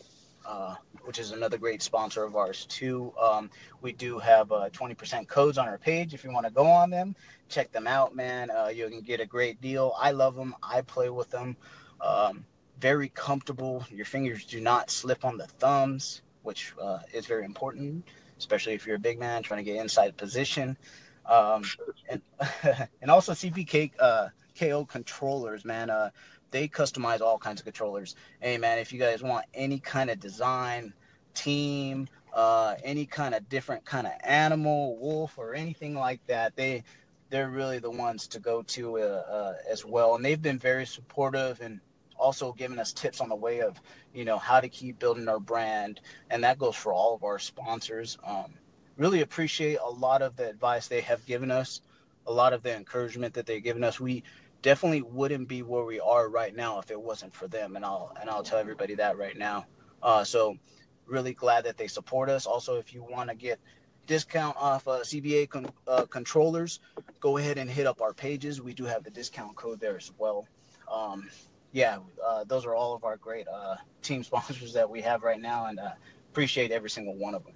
uh, 0.46 0.76
which 1.02 1.18
is 1.18 1.32
another 1.32 1.58
great 1.58 1.82
sponsor 1.82 2.25
of 2.25 2.37
ours 2.37 2.64
too. 2.66 3.12
Um, 3.20 3.50
we 3.82 3.92
do 3.92 4.18
have 4.18 4.50
uh, 4.50 4.70
20% 4.70 5.28
codes 5.28 5.58
on 5.58 5.68
our 5.68 5.78
page 5.78 6.14
if 6.14 6.25
you 6.25 6.32
want 6.32 6.46
to 6.46 6.52
go 6.52 6.66
on 6.66 6.90
them. 6.90 7.14
Check 7.48 7.70
them 7.72 7.87
out, 7.87 8.14
man. 8.14 8.50
Uh, 8.50 8.68
you 8.68 8.88
can 8.88 9.02
get 9.02 9.20
a 9.20 9.26
great 9.26 9.60
deal. 9.60 9.94
I 9.98 10.12
love 10.12 10.37
them. 10.37 10.54
I 10.62 10.80
play 10.82 11.10
with 11.10 11.30
them. 11.30 11.56
Um, 12.00 12.44
very 12.80 13.08
comfortable. 13.10 13.84
Your 13.90 14.06
fingers 14.06 14.44
do 14.44 14.60
not 14.60 14.90
slip 14.90 15.25
on 15.25 15.37
the 15.37 15.46
thumbs, 15.46 16.22
which 16.42 16.72
uh, 16.80 17.00
is 17.12 17.26
very 17.26 17.44
important 17.44 18.04
especially 18.38 18.75
if 18.75 18.87
you're 18.87 18.97
a 18.97 19.00
big 19.00 19.18
man 19.18 19.42
trying 19.42 19.64
to 19.64 19.70
get 19.70 19.81
inside 19.81 20.16
position. 20.16 20.77
Um, 21.27 21.62
and 22.09 22.22
and 23.03 23.11
also 23.11 23.33
CPK 23.33 23.92
uh, 23.98 24.29
KO 24.59 24.85
controllers, 24.85 25.64
man. 25.64 25.90
Uh, 25.90 26.11
they 26.51 26.68
customize 26.68 27.20
all 27.20 27.38
kinds 27.38 27.61
of 27.61 27.64
controllers. 27.64 28.16
Hey, 28.40 28.57
man, 28.57 28.79
if 28.79 28.92
you 28.92 28.98
guys 28.98 29.22
want 29.22 29.44
any 29.53 29.79
kind 29.79 30.09
of 30.09 30.18
design, 30.18 30.94
team, 31.35 32.09
uh, 32.35 32.74
any 32.83 33.05
kind 33.05 33.35
of 33.35 33.48
different 33.48 33.85
kind 33.85 34.07
of 34.07 34.14
animal, 34.24 34.96
wolf, 34.98 35.38
or 35.38 35.55
anything 35.55 35.94
like 35.94 36.20
that, 36.27 36.57
they 36.57 36.85
they're 37.31 37.51
really 37.51 37.79
the 37.79 37.90
ones 37.90 38.27
to 38.27 38.40
go 38.40 38.62
to 38.62 38.98
uh, 38.98 39.03
uh, 39.03 39.55
as 39.70 39.85
well. 39.85 40.14
And 40.14 40.24
they've 40.24 40.40
been 40.40 40.59
very 40.59 40.87
supportive 40.87 41.61
and 41.61 41.81
also 42.18 42.52
giving 42.52 42.78
us 42.78 42.92
tips 42.92 43.20
on 43.20 43.28
the 43.28 43.37
way 43.37 43.61
of 43.61 43.81
you 44.14 44.24
know 44.24 44.38
how 44.38 44.61
to 44.61 44.68
keep 44.68 44.98
building 44.98 45.28
our 45.28 45.40
brand. 45.40 46.00
And 46.31 46.44
that 46.44 46.59
goes 46.59 46.76
for 46.76 46.92
all 46.92 47.14
of 47.14 47.24
our 47.24 47.38
sponsors. 47.38 48.18
Um, 48.24 48.54
really 48.96 49.22
appreciate 49.22 49.78
a 49.83 49.90
lot 49.90 50.22
of 50.22 50.37
the 50.37 50.48
advice 50.48 50.88
they 50.88 51.00
have 51.02 51.24
given 51.26 51.50
us 51.50 51.81
a 52.28 52.33
lot 52.33 52.52
of 52.52 52.62
the 52.62 52.76
encouragement 52.76 53.35
that 53.35 53.46
they've 53.46 53.62
given 53.62 53.83
us. 53.83 53.98
We 53.98 54.22
definitely 54.62 55.02
wouldn't 55.02 55.48
be 55.48 55.62
where 55.62 55.85
we 55.85 55.98
are 55.98 56.28
right 56.28 56.54
now 56.54 56.78
if 56.78 56.90
it 56.90 57.00
wasn't 57.00 57.35
for 57.35 57.48
them. 57.48 57.74
And 57.74 57.85
i'll 57.85 58.14
and 58.20 58.31
i'll 58.31 58.42
tell 58.42 58.59
everybody 58.59 58.94
that 58.96 59.16
right 59.16 59.37
now. 59.37 59.66
Uh, 60.02 60.22
so 60.24 60.57
really 61.07 61.33
glad 61.33 61.64
that 61.64 61.76
they 61.76 61.88
support 61.88 62.28
us. 62.28 62.46
Also 62.46 62.76
if 62.76 62.92
you 62.94 63.02
want 63.02 63.31
to 63.31 63.35
get 63.35 63.59
discount 64.07 64.57
off 64.59 64.88
uh, 64.88 65.00
cba 65.00 65.46
con- 65.48 65.70
uh, 65.87 66.07
controllers 66.07 66.81
go 67.20 67.37
ahead 67.37 67.59
and 67.59 67.68
hit 67.70 67.87
up 67.87 68.00
our 68.00 68.14
pages. 68.14 68.61
We 68.62 68.72
do 68.72 68.85
have 68.85 69.04
the 69.04 69.11
discount 69.11 69.54
code 69.57 69.81
there 69.81 69.96
as 69.96 70.12
well. 70.18 70.46
Um, 70.90 71.28
yeah, 71.72 71.98
uh, 72.26 72.44
those 72.44 72.64
are 72.64 72.74
all 72.74 72.94
of 72.94 73.04
our 73.04 73.16
great 73.16 73.46
uh, 73.48 73.76
team 74.02 74.22
sponsors 74.24 74.72
that 74.72 74.88
we 74.88 75.00
have 75.02 75.22
right 75.22 75.40
now, 75.40 75.66
and 75.66 75.78
uh, 75.78 75.90
appreciate 76.31 76.70
every 76.70 76.90
single 76.90 77.14
one 77.14 77.35
of 77.35 77.44
them. 77.44 77.54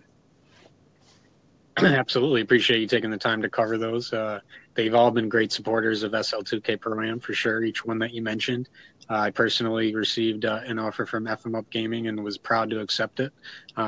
Absolutely 1.79 2.43
appreciate 2.43 2.81
you 2.81 2.87
taking 2.87 3.11
the 3.11 3.17
time 3.17 3.41
to 3.41 3.49
cover 3.49 3.79
those. 3.79 4.13
Uh, 4.13 4.41
they've 4.75 4.95
all 4.95 5.11
been 5.11 5.29
great 5.29 5.51
supporters 5.51 6.03
of 6.03 6.13
SL2K 6.13 6.79
Pro-Am 6.79 7.19
for 7.19 7.33
sure. 7.33 7.65
Each 7.65 7.83
one 7.83 7.99
that 8.01 8.13
you 8.13 8.21
mentioned, 8.21 8.69
uh, 9.09 9.15
I 9.15 9.31
personally 9.31 9.95
received 9.95 10.45
uh, 10.45 10.61
an 10.67 10.79
offer 10.79 11.07
from 11.07 11.25
FM 11.25 11.57
Up 11.57 11.69
Gaming 11.71 12.09
and 12.09 12.23
was 12.23 12.37
proud 12.37 12.69
to 12.71 12.81
accept 12.81 13.21
it. 13.21 13.33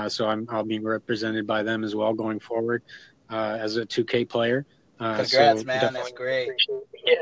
so 0.09 0.27
I'm 0.27 0.47
I'll 0.51 0.65
be 0.65 0.79
represented 0.79 1.47
by 1.47 1.63
them 1.63 1.85
as 1.85 1.95
well 1.95 2.15
going 2.15 2.41
forward 2.41 2.83
as 3.31 3.77
a 3.77 3.85
2K 3.85 4.31
player. 4.31 4.65
Congrats, 4.99 5.61
so 5.61 5.67
man! 5.67 5.93
That's 5.93 6.13
great. 6.13 6.51
Yeah, 7.05 7.17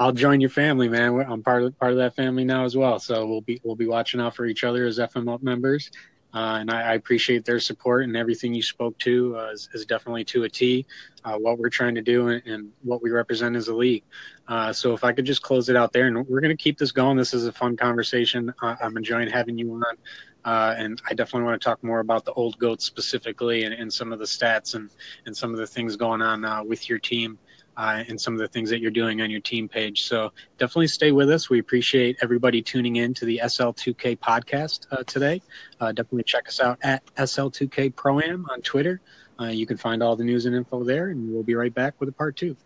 I'll 0.00 0.12
join 0.12 0.40
your 0.40 0.48
family, 0.48 0.88
man. 0.88 1.20
I'm 1.28 1.42
part 1.42 1.62
of 1.62 1.78
part 1.78 1.92
of 1.92 1.98
that 1.98 2.16
family 2.16 2.42
now 2.42 2.64
as 2.64 2.74
well. 2.74 2.98
So 2.98 3.26
we'll 3.26 3.42
be 3.42 3.60
we'll 3.62 3.76
be 3.76 3.86
watching 3.86 4.18
out 4.18 4.34
for 4.34 4.46
each 4.46 4.64
other 4.64 4.86
as 4.86 4.98
FM 4.98 5.32
Up 5.32 5.42
members. 5.42 5.90
Uh, 6.32 6.58
and 6.60 6.70
I, 6.70 6.92
I, 6.92 6.94
appreciate 6.94 7.44
their 7.44 7.58
support 7.58 8.04
and 8.04 8.16
everything 8.16 8.54
you 8.54 8.62
spoke 8.62 8.96
to 8.98 9.36
uh, 9.36 9.50
is, 9.50 9.68
is, 9.74 9.84
definitely 9.84 10.24
to 10.26 10.44
a 10.44 10.48
T 10.48 10.86
uh, 11.24 11.36
what 11.36 11.58
we're 11.58 11.70
trying 11.70 11.96
to 11.96 12.02
do 12.02 12.28
and, 12.28 12.46
and, 12.46 12.70
what 12.82 13.02
we 13.02 13.10
represent 13.10 13.56
as 13.56 13.66
a 13.66 13.74
league. 13.74 14.04
Uh, 14.46 14.72
so 14.72 14.94
if 14.94 15.02
I 15.02 15.10
could 15.10 15.24
just 15.24 15.42
close 15.42 15.68
it 15.68 15.74
out 15.74 15.92
there, 15.92 16.06
and 16.06 16.24
we're 16.28 16.40
going 16.40 16.56
to 16.56 16.62
keep 16.62 16.78
this 16.78 16.92
going. 16.92 17.16
This 17.16 17.34
is 17.34 17.46
a 17.46 17.52
fun 17.52 17.76
conversation. 17.76 18.54
I'm 18.62 18.96
enjoying 18.96 19.28
having 19.28 19.58
you 19.58 19.72
on. 19.74 19.96
Uh, 20.44 20.74
and 20.78 21.02
I 21.10 21.14
definitely 21.14 21.46
want 21.48 21.60
to 21.60 21.64
talk 21.64 21.82
more 21.82 21.98
about 21.98 22.24
the 22.24 22.32
old 22.32 22.58
goats 22.58 22.84
specifically 22.84 23.64
and, 23.64 23.74
and 23.74 23.92
some 23.92 24.12
of 24.12 24.20
the 24.20 24.24
stats 24.24 24.76
and, 24.76 24.88
and 25.26 25.36
some 25.36 25.52
of 25.52 25.58
the 25.58 25.66
things 25.66 25.96
going 25.96 26.22
on 26.22 26.44
uh, 26.44 26.62
with 26.62 26.88
your 26.88 27.00
team 27.00 27.38
uh, 27.76 28.04
and 28.08 28.20
some 28.20 28.34
of 28.34 28.40
the 28.40 28.48
things 28.48 28.70
that 28.70 28.80
you're 28.80 28.90
doing 28.90 29.20
on 29.20 29.30
your 29.30 29.40
team 29.40 29.68
page. 29.68 30.02
So 30.04 30.32
definitely 30.58 30.88
stay 30.88 31.12
with 31.12 31.30
us. 31.30 31.48
We 31.48 31.58
appreciate 31.58 32.18
everybody 32.22 32.62
tuning 32.62 32.96
in 32.96 33.14
to 33.14 33.24
the 33.24 33.40
SL2K 33.44 34.18
podcast 34.18 34.86
uh, 34.90 35.02
today. 35.04 35.42
Uh, 35.80 35.92
definitely 35.92 36.24
check 36.24 36.48
us 36.48 36.60
out 36.60 36.78
at 36.82 37.04
SL2K 37.16 37.94
Pro-Am 37.94 38.46
on 38.50 38.60
Twitter. 38.62 39.00
Uh, 39.40 39.46
you 39.46 39.66
can 39.66 39.76
find 39.76 40.02
all 40.02 40.16
the 40.16 40.24
news 40.24 40.46
and 40.46 40.54
info 40.54 40.84
there, 40.84 41.08
and 41.08 41.32
we'll 41.32 41.42
be 41.42 41.54
right 41.54 41.72
back 41.72 41.94
with 41.98 42.08
a 42.08 42.12
part 42.12 42.36
two. 42.36 42.56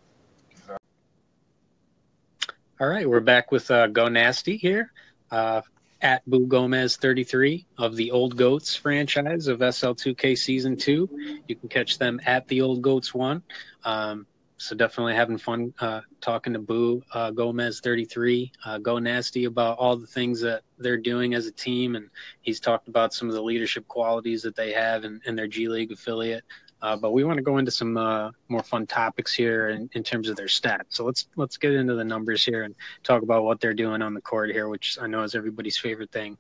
All 2.81 2.89
right, 2.89 3.09
we're 3.09 3.21
back 3.21 3.53
with 3.53 3.71
uh, 3.71 3.87
Go 3.87 4.09
Nasty 4.09 4.57
here 4.57 4.91
uh, 5.31 5.63
at 6.03 6.29
Boo 6.29 6.47
Gomez 6.47 6.97
33 6.97 7.65
of 7.79 7.95
the 7.95 8.11
Old 8.11 8.37
Goats 8.37 8.75
franchise 8.75 9.47
of 9.47 9.61
SL2K 9.61 10.37
Season 10.37 10.77
2. 10.77 11.41
You 11.47 11.55
can 11.55 11.69
catch 11.69 11.99
them 11.99 12.21
at 12.27 12.49
the 12.49 12.61
Old 12.61 12.83
Goats 12.83 13.15
1. 13.15 13.43
Um, 13.85 14.27
so 14.57 14.75
definitely 14.75 15.15
having 15.15 15.39
fun 15.39 15.75
uh, 15.81 16.01
talking 16.21 16.53
to 16.53 16.59
Boo 16.59 17.03
uh, 17.13 17.31
Gomez 17.31 17.81
33, 17.81 18.53
uh, 18.65 18.79
Go 18.79 18.99
Nasty 18.99 19.45
about 19.47 19.79
all 19.79 19.97
the 19.97 20.07
things 20.07 20.41
that 20.41 20.63
they're 20.79 20.97
doing 20.97 21.35
as 21.35 21.47
a 21.47 21.53
team, 21.53 21.97
and 21.97 22.09
he's 22.43 22.61
talked 22.61 22.89
about 22.89 23.13
some 23.13 23.29
of 23.29 23.35
the 23.35 23.43
leadership 23.43 23.87
qualities 23.89 24.43
that 24.43 24.57
they 24.57 24.73
have 24.73 25.05
in, 25.05 25.21
in 25.27 25.35
their 25.35 25.49
G 25.49 25.69
League 25.69 25.93
affiliate. 25.93 26.45
Uh, 26.83 26.97
but 26.97 27.13
we 27.13 27.25
want 27.25 27.39
to 27.39 27.43
go 27.43 27.57
into 27.57 27.71
some 27.71 27.97
uh, 27.97 28.31
more 28.49 28.63
fun 28.63 28.87
topics 28.87 29.33
here 29.33 29.71
in, 29.71 29.89
in, 29.95 30.03
terms 30.03 30.29
of 30.29 30.37
their 30.37 30.47
stats. 30.47 30.91
So 30.91 31.05
let's 31.07 31.29
let's 31.35 31.57
get 31.57 31.73
into 31.73 31.95
the 31.95 32.05
numbers 32.05 32.45
here 32.45 32.65
and 32.65 32.75
talk 33.03 33.23
about 33.23 33.43
what 33.45 33.59
they're 33.59 33.73
doing 33.73 34.03
on 34.03 34.13
the 34.13 34.21
court 34.21 34.51
here, 34.51 34.69
which 34.69 34.99
I 35.01 35.07
know 35.07 35.23
is 35.23 35.35
everybody's 35.35 35.79
favorite 35.79 36.13
thing. 36.13 36.37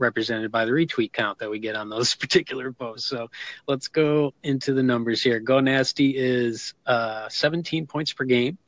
Uh, 0.00 0.04
represented 0.10 0.50
by 0.50 0.64
the 0.64 0.70
retweet 0.72 1.12
count 1.12 1.38
that 1.38 1.50
we 1.50 1.58
get 1.58 1.76
on 1.76 1.88
those 1.88 2.14
particular 2.16 2.72
posts. 2.72 3.08
So 3.08 3.30
let's 3.68 3.88
go 3.88 4.32
into 4.42 4.72
the 4.72 4.82
numbers 4.82 5.22
here. 5.22 5.38
Go 5.40 5.60
Nasty 5.60 6.16
is 6.16 6.74
uh, 6.86 7.28
17 7.28 7.86
points 7.86 8.12
per 8.12 8.24
game, 8.24 8.58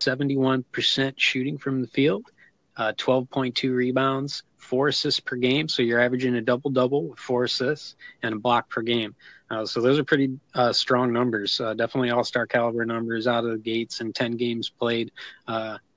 71% 0.00 1.14
shooting 1.16 1.58
from 1.58 1.80
the 1.80 1.86
field, 1.86 2.30
uh, 2.76 2.92
12.2 2.96 3.74
rebounds, 3.74 4.42
four 4.56 4.88
assists 4.88 5.20
per 5.20 5.36
game. 5.36 5.68
So 5.68 5.82
you're 5.82 6.00
averaging 6.00 6.34
a 6.36 6.40
double 6.40 6.70
double 6.70 7.08
with 7.08 7.18
four 7.18 7.44
assists 7.44 7.96
and 8.22 8.34
a 8.34 8.38
block 8.38 8.70
per 8.70 8.82
game. 8.82 9.14
Uh, 9.50 9.66
so 9.66 9.80
those 9.80 9.98
are 9.98 10.04
pretty 10.04 10.38
uh, 10.54 10.72
strong 10.72 11.12
numbers. 11.12 11.60
Uh, 11.60 11.74
definitely 11.74 12.10
all 12.10 12.24
star 12.24 12.46
caliber 12.46 12.84
numbers 12.84 13.26
out 13.26 13.44
of 13.44 13.50
the 13.50 13.58
gates 13.58 14.00
and 14.00 14.14
10 14.14 14.36
games 14.36 14.70
played. 14.70 15.12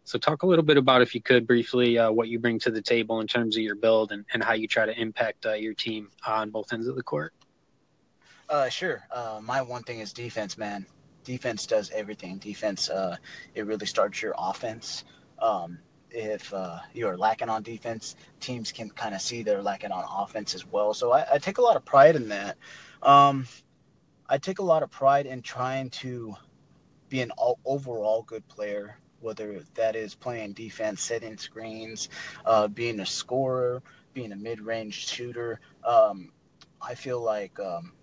Uh, 0.07 0.11
so 0.11 0.17
talk 0.17 0.43
a 0.43 0.47
little 0.47 0.63
bit 0.63 0.77
about, 0.77 1.01
if 1.01 1.13
you 1.13 1.21
could, 1.21 1.45
briefly, 1.45 1.97
uh, 1.97 2.11
what 2.11 2.27
you 2.27 2.39
bring 2.39 2.59
to 2.59 2.71
the 2.71 2.81
table 2.81 3.19
in 3.19 3.27
terms 3.27 3.57
of 3.57 3.63
your 3.63 3.75
build 3.75 4.11
and, 4.11 4.25
and 4.33 4.43
how 4.43 4.53
you 4.53 4.67
try 4.67 4.85
to 4.85 4.99
impact 4.99 5.45
uh, 5.45 5.53
your 5.53 5.73
team 5.73 6.09
on 6.25 6.49
both 6.49 6.71
ends 6.73 6.87
of 6.87 6.95
the 6.95 7.03
court. 7.03 7.33
sure. 8.69 9.03
my 9.41 9.61
one 9.61 9.83
thing 9.83 9.99
is 9.99 10.13
defense, 10.13 10.57
man. 10.57 10.85
Defense 11.23 11.65
does 11.65 11.91
everything. 11.91 12.37
Defense, 12.37 12.89
it 13.53 13.65
really 13.65 13.85
starts 13.85 14.21
your 14.21 14.33
offense. 14.37 15.03
Um, 15.39 15.79
if 16.09 16.53
uh, 16.53 16.79
you're 16.93 17.17
lacking 17.17 17.49
on 17.49 17.61
defense, 17.63 18.15
teams 18.39 18.71
can 18.71 18.89
kind 18.89 19.13
of 19.13 19.21
see 19.21 19.43
they're 19.43 19.61
lacking 19.61 19.91
on 19.91 20.05
offense 20.09 20.55
as 20.55 20.65
well. 20.65 20.93
So 20.93 21.11
I, 21.11 21.25
I 21.33 21.37
take 21.37 21.57
a 21.57 21.61
lot 21.61 21.75
of 21.75 21.83
pride 21.83 22.15
in 22.15 22.29
that. 22.29 22.55
Um, 23.03 23.45
I 24.29 24.37
take 24.37 24.59
a 24.59 24.63
lot 24.63 24.83
of 24.83 24.89
pride 24.89 25.25
in 25.25 25.41
trying 25.41 25.89
to 26.01 26.33
be 27.09 27.19
an 27.21 27.31
all, 27.31 27.59
overall 27.65 28.23
good 28.23 28.47
player, 28.47 28.97
whether 29.21 29.62
that 29.75 29.95
is 29.95 30.15
playing 30.15 30.53
defense, 30.53 31.01
setting 31.01 31.38
screens, 31.38 32.10
uh, 32.45 32.67
being 32.67 32.99
a 32.99 33.06
scorer, 33.06 33.82
being 34.13 34.32
a 34.32 34.36
mid-range 34.36 35.08
shooter. 35.08 35.60
Um, 35.84 36.32
I 36.82 36.95
feel 36.95 37.21
like, 37.21 37.60
um, 37.60 37.93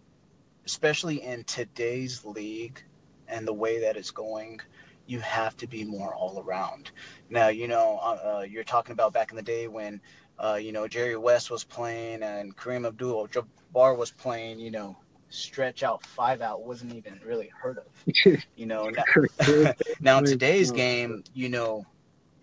especially 0.67 1.23
in 1.23 1.45
today's 1.45 2.25
league 2.25 2.83
and 3.29 3.47
the 3.47 3.53
way 3.53 3.81
that 3.81 3.97
it's 3.97 4.11
going, 4.11 4.61
you 5.07 5.21
have 5.21 5.57
to 5.59 5.67
be 5.67 5.85
more 5.85 6.15
all 6.15 6.43
around. 6.45 6.91
Now, 7.29 7.49
you 7.49 7.69
know, 7.69 7.99
uh, 8.03 8.39
uh, 8.39 8.47
you're 8.49 8.65
talking 8.65 8.93
about 8.93 9.13
back 9.13 9.31
in 9.31 9.37
the 9.37 9.43
day 9.43 9.69
when, 9.69 10.01
uh, 10.39 10.59
you 10.61 10.73
know, 10.73 10.89
Jerry 10.89 11.17
West 11.17 11.51
was 11.51 11.63
playing 11.63 12.23
and 12.23 12.57
Kareem 12.57 12.87
Abdul-Jabbar 12.87 13.97
was 13.97 14.11
playing, 14.11 14.59
you 14.59 14.71
know, 14.71 14.97
stretch 15.31 15.83
out 15.83 16.05
five 16.05 16.41
out 16.41 16.63
wasn't 16.63 16.95
even 16.95 17.21
really 17.25 17.49
heard 17.49 17.79
of. 17.79 17.85
You 18.57 18.67
know, 18.67 18.91
now, 18.91 19.73
now 20.01 20.19
in 20.19 20.25
today's 20.25 20.71
game, 20.71 21.25
you 21.35 21.49
know, 21.49 21.85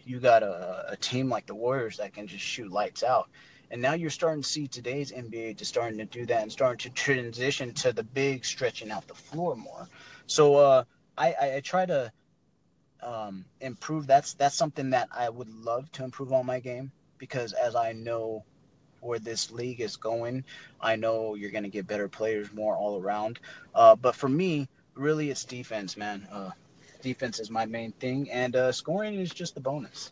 you 0.03 0.19
got 0.19 0.43
a, 0.43 0.85
a 0.89 0.97
team 0.97 1.29
like 1.29 1.45
the 1.45 1.55
Warriors 1.55 1.97
that 1.97 2.13
can 2.13 2.27
just 2.27 2.43
shoot 2.43 2.71
lights 2.71 3.03
out. 3.03 3.29
And 3.71 3.81
now 3.81 3.93
you're 3.93 4.09
starting 4.09 4.41
to 4.43 4.47
see 4.47 4.67
today's 4.67 5.11
NBA 5.13 5.55
just 5.55 5.71
starting 5.71 5.97
to 5.99 6.05
do 6.05 6.25
that 6.25 6.41
and 6.41 6.51
starting 6.51 6.77
to 6.79 6.89
transition 6.89 7.73
to 7.75 7.93
the 7.93 8.03
big 8.03 8.43
stretching 8.43 8.91
out 8.91 9.07
the 9.07 9.13
floor 9.13 9.55
more. 9.55 9.87
So 10.27 10.55
uh, 10.55 10.83
I, 11.17 11.33
I, 11.41 11.55
I 11.55 11.59
try 11.61 11.85
to 11.85 12.11
um, 13.01 13.45
improve. 13.61 14.07
That's 14.07 14.33
that's 14.33 14.55
something 14.55 14.89
that 14.91 15.07
I 15.15 15.29
would 15.29 15.49
love 15.49 15.91
to 15.93 16.03
improve 16.03 16.33
on 16.33 16.45
my 16.45 16.59
game 16.59 16.91
because 17.17 17.53
as 17.53 17.75
I 17.75 17.93
know 17.93 18.43
where 19.01 19.19
this 19.19 19.51
league 19.51 19.81
is 19.81 19.97
going, 19.97 20.45
I 20.81 20.95
know 20.95 21.35
you're 21.35 21.51
going 21.51 21.63
to 21.63 21.69
get 21.69 21.87
better 21.87 22.09
players 22.09 22.53
more 22.53 22.75
all 22.75 22.99
around. 22.99 23.39
Uh, 23.75 23.95
but 23.95 24.15
for 24.15 24.29
me, 24.29 24.69
really, 24.95 25.29
it's 25.31 25.45
defense, 25.45 25.97
man. 25.97 26.27
Uh, 26.31 26.51
defense 27.01 27.39
is 27.39 27.51
my 27.51 27.65
main 27.65 27.93
thing, 27.93 28.31
and 28.31 28.55
uh, 28.55 28.71
scoring 28.71 29.15
is 29.15 29.31
just 29.31 29.55
the 29.55 29.61
bonus. 29.61 30.11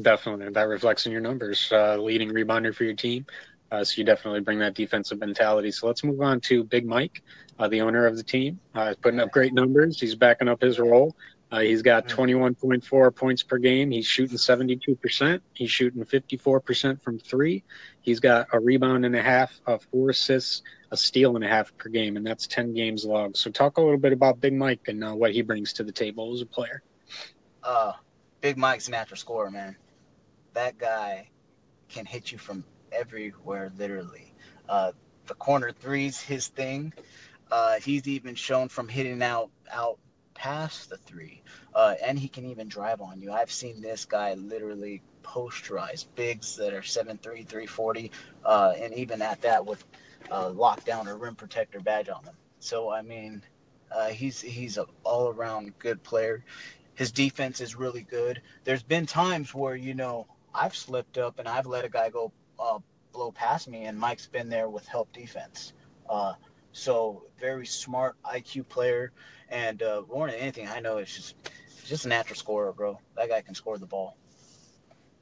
Definitely, 0.00 0.50
that 0.50 0.68
reflects 0.68 1.06
in 1.06 1.12
your 1.12 1.20
numbers. 1.20 1.68
Uh, 1.72 1.96
leading 1.96 2.30
rebounder 2.30 2.74
for 2.74 2.84
your 2.84 2.94
team, 2.94 3.26
uh, 3.70 3.84
so 3.84 3.94
you 3.98 4.04
definitely 4.04 4.40
bring 4.40 4.58
that 4.60 4.74
defensive 4.74 5.18
mentality. 5.20 5.70
So 5.70 5.86
let's 5.86 6.04
move 6.04 6.20
on 6.20 6.40
to 6.42 6.64
Big 6.64 6.86
Mike, 6.86 7.22
uh, 7.58 7.68
the 7.68 7.80
owner 7.82 8.06
of 8.06 8.16
the 8.16 8.24
team, 8.24 8.60
He's 8.74 8.96
putting 8.96 9.20
up 9.20 9.30
great 9.30 9.54
numbers. 9.54 10.00
He's 10.00 10.14
backing 10.14 10.48
up 10.48 10.60
his 10.60 10.78
role. 10.78 11.14
Uh, 11.54 11.60
he's 11.60 11.82
got 11.82 12.08
21.4 12.08 13.14
points 13.14 13.44
per 13.44 13.58
game. 13.58 13.92
He's 13.92 14.06
shooting 14.06 14.36
72%. 14.36 15.40
He's 15.52 15.70
shooting 15.70 16.04
54% 16.04 17.00
from 17.00 17.20
three. 17.20 17.62
He's 18.00 18.18
got 18.18 18.48
a 18.52 18.58
rebound 18.58 19.04
and 19.04 19.14
a 19.14 19.22
half, 19.22 19.60
uh, 19.64 19.78
four 19.78 20.10
assists, 20.10 20.62
a 20.90 20.96
steal 20.96 21.36
and 21.36 21.44
a 21.44 21.48
half 21.48 21.76
per 21.76 21.90
game, 21.90 22.16
and 22.16 22.26
that's 22.26 22.48
10 22.48 22.74
games 22.74 23.04
logged. 23.04 23.36
So 23.36 23.52
talk 23.52 23.78
a 23.78 23.80
little 23.80 24.00
bit 24.00 24.12
about 24.12 24.40
Big 24.40 24.52
Mike 24.52 24.88
and 24.88 25.04
uh, 25.04 25.12
what 25.12 25.30
he 25.30 25.42
brings 25.42 25.72
to 25.74 25.84
the 25.84 25.92
table 25.92 26.34
as 26.34 26.40
a 26.40 26.46
player. 26.46 26.82
Uh, 27.62 27.92
Big 28.40 28.58
Mike's 28.58 28.88
a 28.88 28.90
natural 28.90 29.16
scorer, 29.16 29.48
man. 29.48 29.76
That 30.54 30.76
guy 30.76 31.28
can 31.88 32.04
hit 32.04 32.32
you 32.32 32.38
from 32.38 32.64
everywhere, 32.90 33.70
literally. 33.78 34.34
Uh, 34.68 34.90
the 35.26 35.34
corner 35.34 35.70
three's 35.70 36.20
his 36.20 36.48
thing. 36.48 36.92
Uh, 37.48 37.78
he's 37.78 38.08
even 38.08 38.34
shown 38.34 38.68
from 38.68 38.88
hitting 38.88 39.22
out 39.22 39.50
out 39.70 40.00
past 40.44 40.90
the 40.90 40.98
three, 40.98 41.40
uh, 41.74 41.94
and 42.04 42.18
he 42.18 42.28
can 42.28 42.44
even 42.44 42.68
drive 42.68 43.00
on 43.00 43.18
you. 43.18 43.32
I've 43.32 43.50
seen 43.50 43.80
this 43.80 44.04
guy 44.04 44.34
literally 44.34 45.00
posterize 45.22 46.04
bigs 46.16 46.54
that 46.56 46.74
are 46.74 46.82
7'3", 46.82 47.18
340, 47.48 48.10
uh, 48.44 48.74
and 48.78 48.92
even 48.92 49.22
at 49.22 49.40
that 49.40 49.64
with 49.64 49.82
uh, 50.30 50.50
lockdown 50.50 51.06
or 51.06 51.16
rim 51.16 51.34
protector 51.34 51.80
badge 51.80 52.10
on 52.10 52.22
them. 52.26 52.34
So 52.58 52.90
I 52.90 53.00
mean, 53.00 53.42
uh, 53.90 54.08
he's 54.08 54.38
he's 54.42 54.76
an 54.76 54.84
all 55.02 55.28
around 55.28 55.78
good 55.78 56.02
player. 56.02 56.44
His 56.94 57.10
defense 57.10 57.62
is 57.62 57.74
really 57.74 58.02
good. 58.02 58.42
There's 58.64 58.82
been 58.82 59.06
times 59.06 59.54
where 59.54 59.76
you 59.76 59.94
know 59.94 60.26
I've 60.54 60.76
slipped 60.76 61.16
up 61.16 61.38
and 61.38 61.48
I've 61.48 61.66
let 61.66 61.86
a 61.86 61.88
guy 61.88 62.10
go 62.10 62.32
uh, 62.58 62.80
blow 63.14 63.32
past 63.32 63.66
me, 63.66 63.84
and 63.84 63.98
Mike's 63.98 64.26
been 64.26 64.50
there 64.50 64.68
with 64.68 64.86
help 64.86 65.10
defense. 65.14 65.72
Uh, 66.06 66.34
so 66.72 67.22
very 67.40 67.64
smart 67.64 68.16
IQ 68.26 68.68
player. 68.68 69.10
And 69.48 69.82
uh, 69.82 70.02
more 70.08 70.30
than 70.30 70.38
anything, 70.38 70.68
I 70.68 70.80
know 70.80 70.98
it's 70.98 71.14
just 71.14 71.34
it's 71.68 71.88
just 71.88 72.06
a 72.06 72.08
natural 72.08 72.36
scorer, 72.36 72.72
bro. 72.72 72.98
That 73.16 73.28
guy 73.28 73.42
can 73.42 73.54
score 73.54 73.78
the 73.78 73.86
ball. 73.86 74.16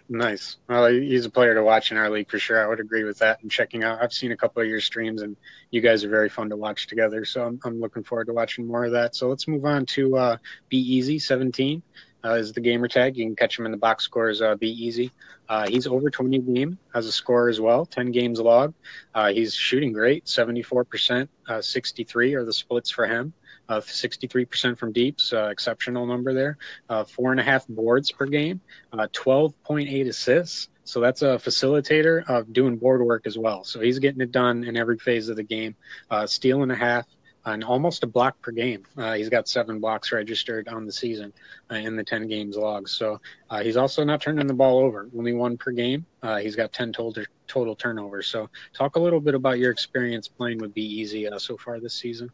Nice. 0.08 0.58
Well, 0.68 0.86
he's 0.88 1.24
a 1.24 1.30
player 1.30 1.54
to 1.54 1.62
watch 1.62 1.90
in 1.90 1.96
our 1.96 2.10
league 2.10 2.30
for 2.30 2.38
sure. 2.38 2.62
I 2.62 2.68
would 2.68 2.80
agree 2.80 3.04
with 3.04 3.18
that. 3.18 3.40
And 3.42 3.50
checking 3.50 3.82
out, 3.82 4.02
I've 4.02 4.12
seen 4.12 4.32
a 4.32 4.36
couple 4.36 4.60
of 4.62 4.68
your 4.68 4.80
streams, 4.80 5.22
and 5.22 5.36
you 5.70 5.80
guys 5.80 6.04
are 6.04 6.10
very 6.10 6.28
fun 6.28 6.50
to 6.50 6.56
watch 6.56 6.86
together. 6.86 7.24
So 7.24 7.44
I'm, 7.44 7.58
I'm 7.64 7.80
looking 7.80 8.04
forward 8.04 8.26
to 8.26 8.32
watching 8.32 8.66
more 8.66 8.84
of 8.84 8.92
that. 8.92 9.16
So 9.16 9.28
let's 9.28 9.48
move 9.48 9.64
on 9.64 9.86
to 9.86 10.16
uh, 10.16 10.36
Be 10.68 10.78
Easy 10.78 11.18
17 11.18 11.82
uh, 12.24 12.34
is 12.34 12.52
the 12.52 12.60
gamer 12.60 12.88
tag. 12.88 13.16
You 13.16 13.24
can 13.24 13.36
catch 13.36 13.58
him 13.58 13.64
in 13.64 13.72
the 13.72 13.78
box 13.78 14.04
scores. 14.04 14.42
Uh, 14.42 14.54
Be 14.56 14.70
Easy. 14.70 15.10
Uh, 15.48 15.66
he's 15.66 15.86
over 15.86 16.10
20 16.10 16.38
game 16.40 16.78
as 16.94 17.06
a 17.06 17.12
scorer 17.12 17.48
as 17.48 17.60
well. 17.60 17.86
10 17.86 18.10
games 18.12 18.40
logged. 18.40 18.74
Uh, 19.14 19.32
he's 19.32 19.54
shooting 19.54 19.92
great. 19.92 20.26
74%, 20.26 21.28
uh, 21.48 21.62
63 21.62 22.34
are 22.34 22.44
the 22.44 22.52
splits 22.52 22.90
for 22.90 23.06
him 23.06 23.32
uh, 23.72 23.80
63% 23.80 24.76
from 24.76 24.92
deeps, 24.92 25.32
uh, 25.32 25.48
exceptional 25.50 26.06
number 26.06 26.34
there. 26.34 26.58
Uh, 26.88 27.04
four 27.04 27.30
and 27.30 27.40
a 27.40 27.42
half 27.42 27.66
boards 27.68 28.10
per 28.10 28.26
game, 28.26 28.60
uh, 28.92 29.06
12.8 29.12 30.08
assists. 30.08 30.68
So 30.84 31.00
that's 31.00 31.22
a 31.22 31.38
facilitator 31.38 32.28
of 32.28 32.52
doing 32.52 32.76
board 32.76 33.02
work 33.02 33.26
as 33.26 33.38
well. 33.38 33.64
So 33.64 33.80
he's 33.80 33.98
getting 33.98 34.20
it 34.20 34.32
done 34.32 34.64
in 34.64 34.76
every 34.76 34.98
phase 34.98 35.28
of 35.28 35.36
the 35.36 35.42
game. 35.42 35.76
Uh, 36.10 36.26
steal 36.26 36.62
and 36.62 36.72
a 36.72 36.74
half, 36.74 37.06
and 37.44 37.64
almost 37.64 38.02
a 38.02 38.06
block 38.06 38.40
per 38.40 38.50
game. 38.50 38.84
Uh, 38.96 39.14
he's 39.14 39.28
got 39.28 39.48
seven 39.48 39.80
blocks 39.80 40.12
registered 40.12 40.68
on 40.68 40.86
the 40.86 40.92
season 40.92 41.32
uh, 41.70 41.76
in 41.76 41.96
the 41.96 42.04
10 42.04 42.28
games 42.28 42.56
logs. 42.56 42.92
So 42.92 43.20
uh, 43.50 43.62
he's 43.62 43.76
also 43.76 44.04
not 44.04 44.20
turning 44.20 44.46
the 44.46 44.54
ball 44.54 44.78
over, 44.78 45.08
only 45.16 45.32
one 45.32 45.56
per 45.56 45.72
game. 45.72 46.04
Uh, 46.22 46.38
he's 46.38 46.56
got 46.56 46.72
10 46.72 46.92
total, 46.92 47.24
total 47.46 47.74
turnovers. 47.74 48.26
So 48.26 48.48
talk 48.72 48.96
a 48.96 49.00
little 49.00 49.20
bit 49.20 49.34
about 49.34 49.58
your 49.58 49.70
experience 49.70 50.28
playing 50.28 50.58
with 50.58 50.74
Be 50.74 50.84
Easy 50.84 51.28
uh, 51.28 51.38
so 51.38 51.56
far 51.56 51.80
this 51.80 51.94
season. 51.94 52.30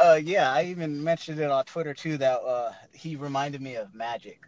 Uh, 0.00 0.18
yeah, 0.22 0.50
I 0.50 0.64
even 0.64 1.02
mentioned 1.02 1.38
it 1.38 1.50
on 1.50 1.64
Twitter 1.64 1.94
too 1.94 2.16
that 2.18 2.40
uh, 2.40 2.72
he 2.92 3.16
reminded 3.16 3.60
me 3.60 3.76
of 3.76 3.94
Magic. 3.94 4.40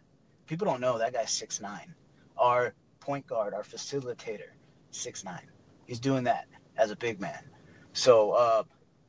People 0.46 0.66
don't 0.66 0.80
know 0.80 0.98
that 0.98 1.12
guy's 1.12 1.30
six 1.30 1.61
nine. 1.61 1.94
Our 2.37 2.74
point 3.00 3.26
guard, 3.26 3.54
our 3.54 3.62
facilitator, 3.62 4.50
six 4.90 5.24
nine. 5.24 5.46
He's 5.87 6.00
doing 6.00 6.24
that 6.24 6.46
as 6.76 6.90
a 6.90 6.96
big 6.96 7.20
man. 7.20 7.44
So 7.92 8.33
uh, 8.33 8.62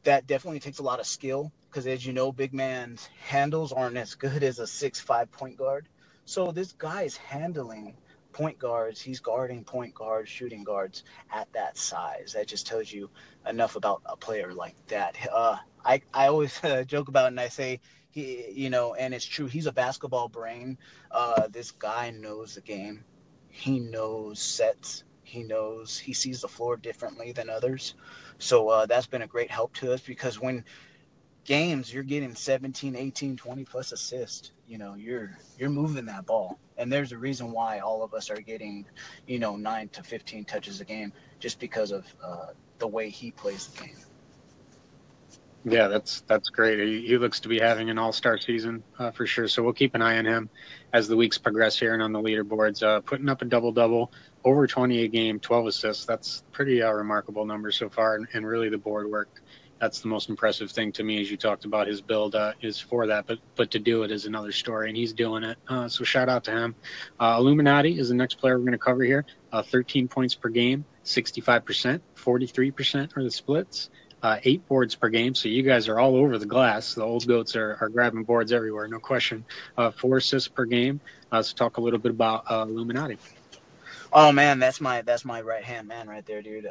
that 0.03 0.27
definitely 0.27 0.59
takes 0.59 0.79
a 0.79 0.83
lot 0.83 0.99
of 0.99 1.07
skill 1.07 1.51
because, 1.69 1.87
as 1.87 2.05
you 2.05 2.13
know, 2.13 2.31
big 2.31 2.53
man's 2.53 3.09
handles 3.27 3.71
aren't 3.71 3.97
as 3.97 4.15
good 4.15 4.43
as 4.43 4.59
a 4.59 4.67
six 4.67 4.99
five 4.99 5.31
point 5.31 5.57
guard. 5.57 5.87
So 6.25 6.51
this 6.51 6.73
guy 6.73 7.03
is 7.03 7.15
handling 7.17 7.95
point 8.35 8.59
guards. 8.59 9.01
He's 9.01 9.21
guarding 9.21 9.65
point 9.65 9.95
guards, 9.95 10.29
shooting 10.29 10.65
guards 10.65 11.03
at 11.33 11.51
that 11.53 11.77
size. 11.77 12.33
That 12.35 12.47
just 12.47 12.67
tells 12.67 12.93
you 12.93 13.11
enough 13.47 13.77
about 13.77 14.03
a 14.05 14.17
player 14.17 14.53
like 14.53 14.75
that. 14.89 15.17
Uh, 15.33 15.57
I, 15.85 16.01
I 16.13 16.27
always 16.27 16.63
uh, 16.65 16.83
joke 16.85 17.09
about 17.09 17.27
and 17.29 17.41
I 17.41 17.49
say 17.49 17.81
he, 18.11 18.51
you 18.51 18.69
know, 18.69 18.95
and 18.95 19.13
it's 19.13 19.25
true. 19.25 19.47
He's 19.47 19.67
a 19.67 19.73
basketball 19.73 20.29
brain. 20.29 20.77
Uh, 21.11 21.47
this 21.49 21.71
guy 21.71 22.11
knows 22.11 22.55
the 22.55 22.61
game. 22.61 23.05
He 23.49 23.79
knows 23.79 24.41
sets. 24.41 25.03
He 25.23 25.43
knows 25.43 25.99
he 25.99 26.13
sees 26.13 26.41
the 26.41 26.49
floor 26.49 26.77
differently 26.77 27.31
than 27.33 27.49
others. 27.49 27.95
So 28.37 28.69
uh, 28.69 28.85
that's 28.85 29.07
been 29.07 29.23
a 29.23 29.27
great 29.27 29.51
help 29.51 29.73
to 29.75 29.93
us 29.93 30.01
because 30.01 30.39
when 30.39 30.63
games 31.45 31.93
you're 31.93 32.03
getting 32.03 32.35
17 32.35 32.95
18 32.95 33.37
20 33.37 33.63
plus 33.63 33.91
assists. 33.91 34.51
You 34.67 34.77
know 34.77 34.95
you're 34.95 35.37
you're 35.57 35.69
moving 35.69 36.05
that 36.05 36.25
ball. 36.25 36.59
And 36.77 36.91
there's 36.91 37.13
a 37.13 37.17
reason 37.17 37.51
why 37.51 37.79
all 37.79 38.03
of 38.03 38.13
us 38.13 38.29
are 38.29 38.41
getting 38.41 38.85
you 39.27 39.39
know 39.39 39.55
9 39.55 39.89
to 39.89 40.03
15 40.03 40.43
touches 40.45 40.81
a 40.81 40.85
game 40.85 41.13
just 41.39 41.59
because 41.59 41.91
of 41.91 42.05
uh, 42.21 42.47
the 42.79 42.87
way 42.87 43.09
he 43.09 43.31
plays 43.31 43.67
the 43.67 43.83
game. 43.83 43.95
Yeah 45.67 45.87
that's 45.87 46.21
that's 46.21 46.49
great. 46.49 46.79
He, 46.79 47.07
he 47.07 47.17
looks 47.17 47.39
to 47.41 47.47
be 47.47 47.59
having 47.59 47.89
an 47.89 47.97
all-star 47.97 48.37
season 48.37 48.83
uh, 48.99 49.11
for 49.11 49.25
sure. 49.25 49.47
So 49.47 49.63
we'll 49.63 49.73
keep 49.73 49.95
an 49.95 50.01
eye 50.01 50.17
on 50.17 50.25
him 50.25 50.49
as 50.93 51.07
the 51.07 51.15
weeks 51.15 51.37
progress 51.37 51.79
here 51.79 51.93
and 51.93 52.03
on 52.03 52.11
the 52.11 52.19
leaderboards. 52.21 52.83
Uh, 52.83 53.01
putting 53.01 53.29
up 53.29 53.41
a 53.41 53.45
double 53.45 53.71
double 53.71 54.11
over 54.43 54.67
20 54.67 55.03
a 55.03 55.07
game 55.07 55.39
12 55.39 55.67
assists. 55.67 56.05
That's 56.05 56.43
pretty 56.51 56.81
uh, 56.81 56.91
remarkable 56.91 57.45
number 57.45 57.71
so 57.71 57.89
far 57.89 58.15
and, 58.15 58.27
and 58.33 58.45
really 58.45 58.69
the 58.69 58.77
board 58.77 59.09
work 59.09 59.41
that's 59.79 59.99
the 59.99 60.07
most 60.07 60.29
impressive 60.29 60.71
thing 60.71 60.91
to 60.93 61.03
me 61.03 61.19
as 61.21 61.29
you 61.29 61.37
talked 61.37 61.65
about 61.65 61.87
his 61.87 62.01
build 62.01 62.35
uh, 62.35 62.53
is 62.61 62.79
for 62.79 63.07
that 63.07 63.27
but 63.27 63.39
but 63.55 63.71
to 63.71 63.79
do 63.79 64.03
it 64.03 64.11
is 64.11 64.25
another 64.25 64.51
story 64.51 64.89
and 64.89 64.97
he's 64.97 65.13
doing 65.13 65.43
it. 65.43 65.57
Uh, 65.67 65.87
so 65.87 66.03
shout 66.03 66.29
out 66.29 66.43
to 66.45 66.51
him. 66.51 66.75
Uh, 67.19 67.35
illuminati 67.37 67.99
is 67.99 68.09
the 68.09 68.15
next 68.15 68.35
player 68.35 68.57
we're 68.57 68.65
going 68.65 68.71
to 68.71 68.77
cover 68.77 69.03
here. 69.03 69.25
Uh, 69.51 69.61
13 69.61 70.07
points 70.07 70.35
per 70.35 70.49
game 70.49 70.85
65% 71.03 72.01
43% 72.15 73.17
are 73.17 73.23
the 73.23 73.31
splits 73.31 73.89
uh, 74.23 74.39
eight 74.43 74.67
boards 74.67 74.95
per 74.95 75.09
game. 75.09 75.35
So 75.35 75.49
you 75.49 75.61
guys 75.61 75.87
are 75.87 75.99
all 75.99 76.15
over 76.15 76.39
the 76.39 76.47
glass. 76.47 76.95
The 76.95 77.03
old 77.03 77.27
goats 77.27 77.55
are, 77.55 77.77
are 77.79 77.89
grabbing 77.89 78.23
boards 78.23 78.51
everywhere 78.51 78.87
no 78.87 78.97
question. 78.97 79.45
Uh, 79.77 79.91
four 79.91 80.17
assists 80.17 80.47
per 80.47 80.65
game. 80.65 80.99
Let's 81.31 81.53
talk 81.53 81.77
a 81.77 81.81
little 81.81 81.99
bit 81.99 82.11
about 82.11 82.45
illuminati. 82.49 83.17
Oh 84.11 84.31
man 84.31 84.59
that's 84.59 84.79
my 84.79 85.01
that's 85.01 85.25
my 85.25 85.41
right 85.41 85.63
hand 85.63 85.87
man 85.87 86.07
right 86.07 86.25
there 86.25 86.41
dude 86.41 86.65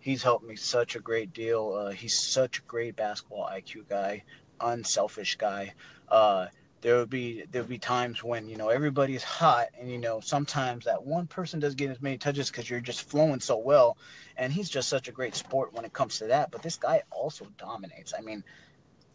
he's 0.00 0.22
helped 0.22 0.44
me 0.44 0.56
such 0.56 0.96
a 0.96 1.00
great 1.00 1.32
deal. 1.32 1.74
Uh, 1.74 1.90
he's 1.90 2.18
such 2.18 2.58
a 2.58 2.62
great 2.62 2.96
basketball 2.96 3.48
IQ 3.50 3.88
guy, 3.88 4.24
unselfish 4.60 5.36
guy. 5.36 5.74
Uh, 6.08 6.46
there 6.80 6.96
would 6.96 7.10
be 7.10 7.44
there 7.50 7.62
would 7.62 7.68
be 7.68 7.78
times 7.78 8.24
when 8.24 8.48
you 8.48 8.56
know 8.56 8.70
everybody's 8.70 9.22
hot, 9.22 9.68
and 9.78 9.90
you 9.90 9.98
know 9.98 10.20
sometimes 10.20 10.86
that 10.86 11.04
one 11.04 11.26
person 11.26 11.60
doesn't 11.60 11.76
get 11.76 11.90
as 11.90 12.00
many 12.00 12.16
touches 12.16 12.50
because 12.50 12.68
you're 12.68 12.80
just 12.80 13.02
flowing 13.02 13.40
so 13.40 13.58
well, 13.58 13.98
and 14.36 14.52
he's 14.52 14.70
just 14.70 14.88
such 14.88 15.08
a 15.08 15.12
great 15.12 15.34
sport 15.34 15.74
when 15.74 15.84
it 15.84 15.92
comes 15.92 16.18
to 16.18 16.26
that. 16.28 16.50
But 16.50 16.62
this 16.62 16.76
guy 16.76 17.02
also 17.10 17.46
dominates. 17.58 18.14
I 18.16 18.22
mean, 18.22 18.42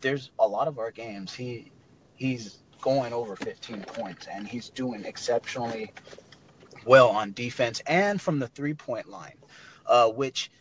there's 0.01 0.29
a 0.37 0.47
lot 0.47 0.67
of 0.67 0.77
our 0.77 0.91
games 0.91 1.33
he 1.33 1.71
he's 2.15 2.59
going 2.81 3.13
over 3.13 3.35
15 3.35 3.81
points, 3.81 4.27
and 4.31 4.47
he's 4.47 4.69
doing 4.69 5.03
exceptionally 5.03 5.91
well 6.85 7.09
on 7.09 7.33
defense 7.33 7.81
and 7.87 8.21
from 8.21 8.37
the 8.37 8.47
three 8.47 8.75
point 8.75 9.09
line, 9.09 9.37
uh, 9.87 10.07
which 10.09 10.51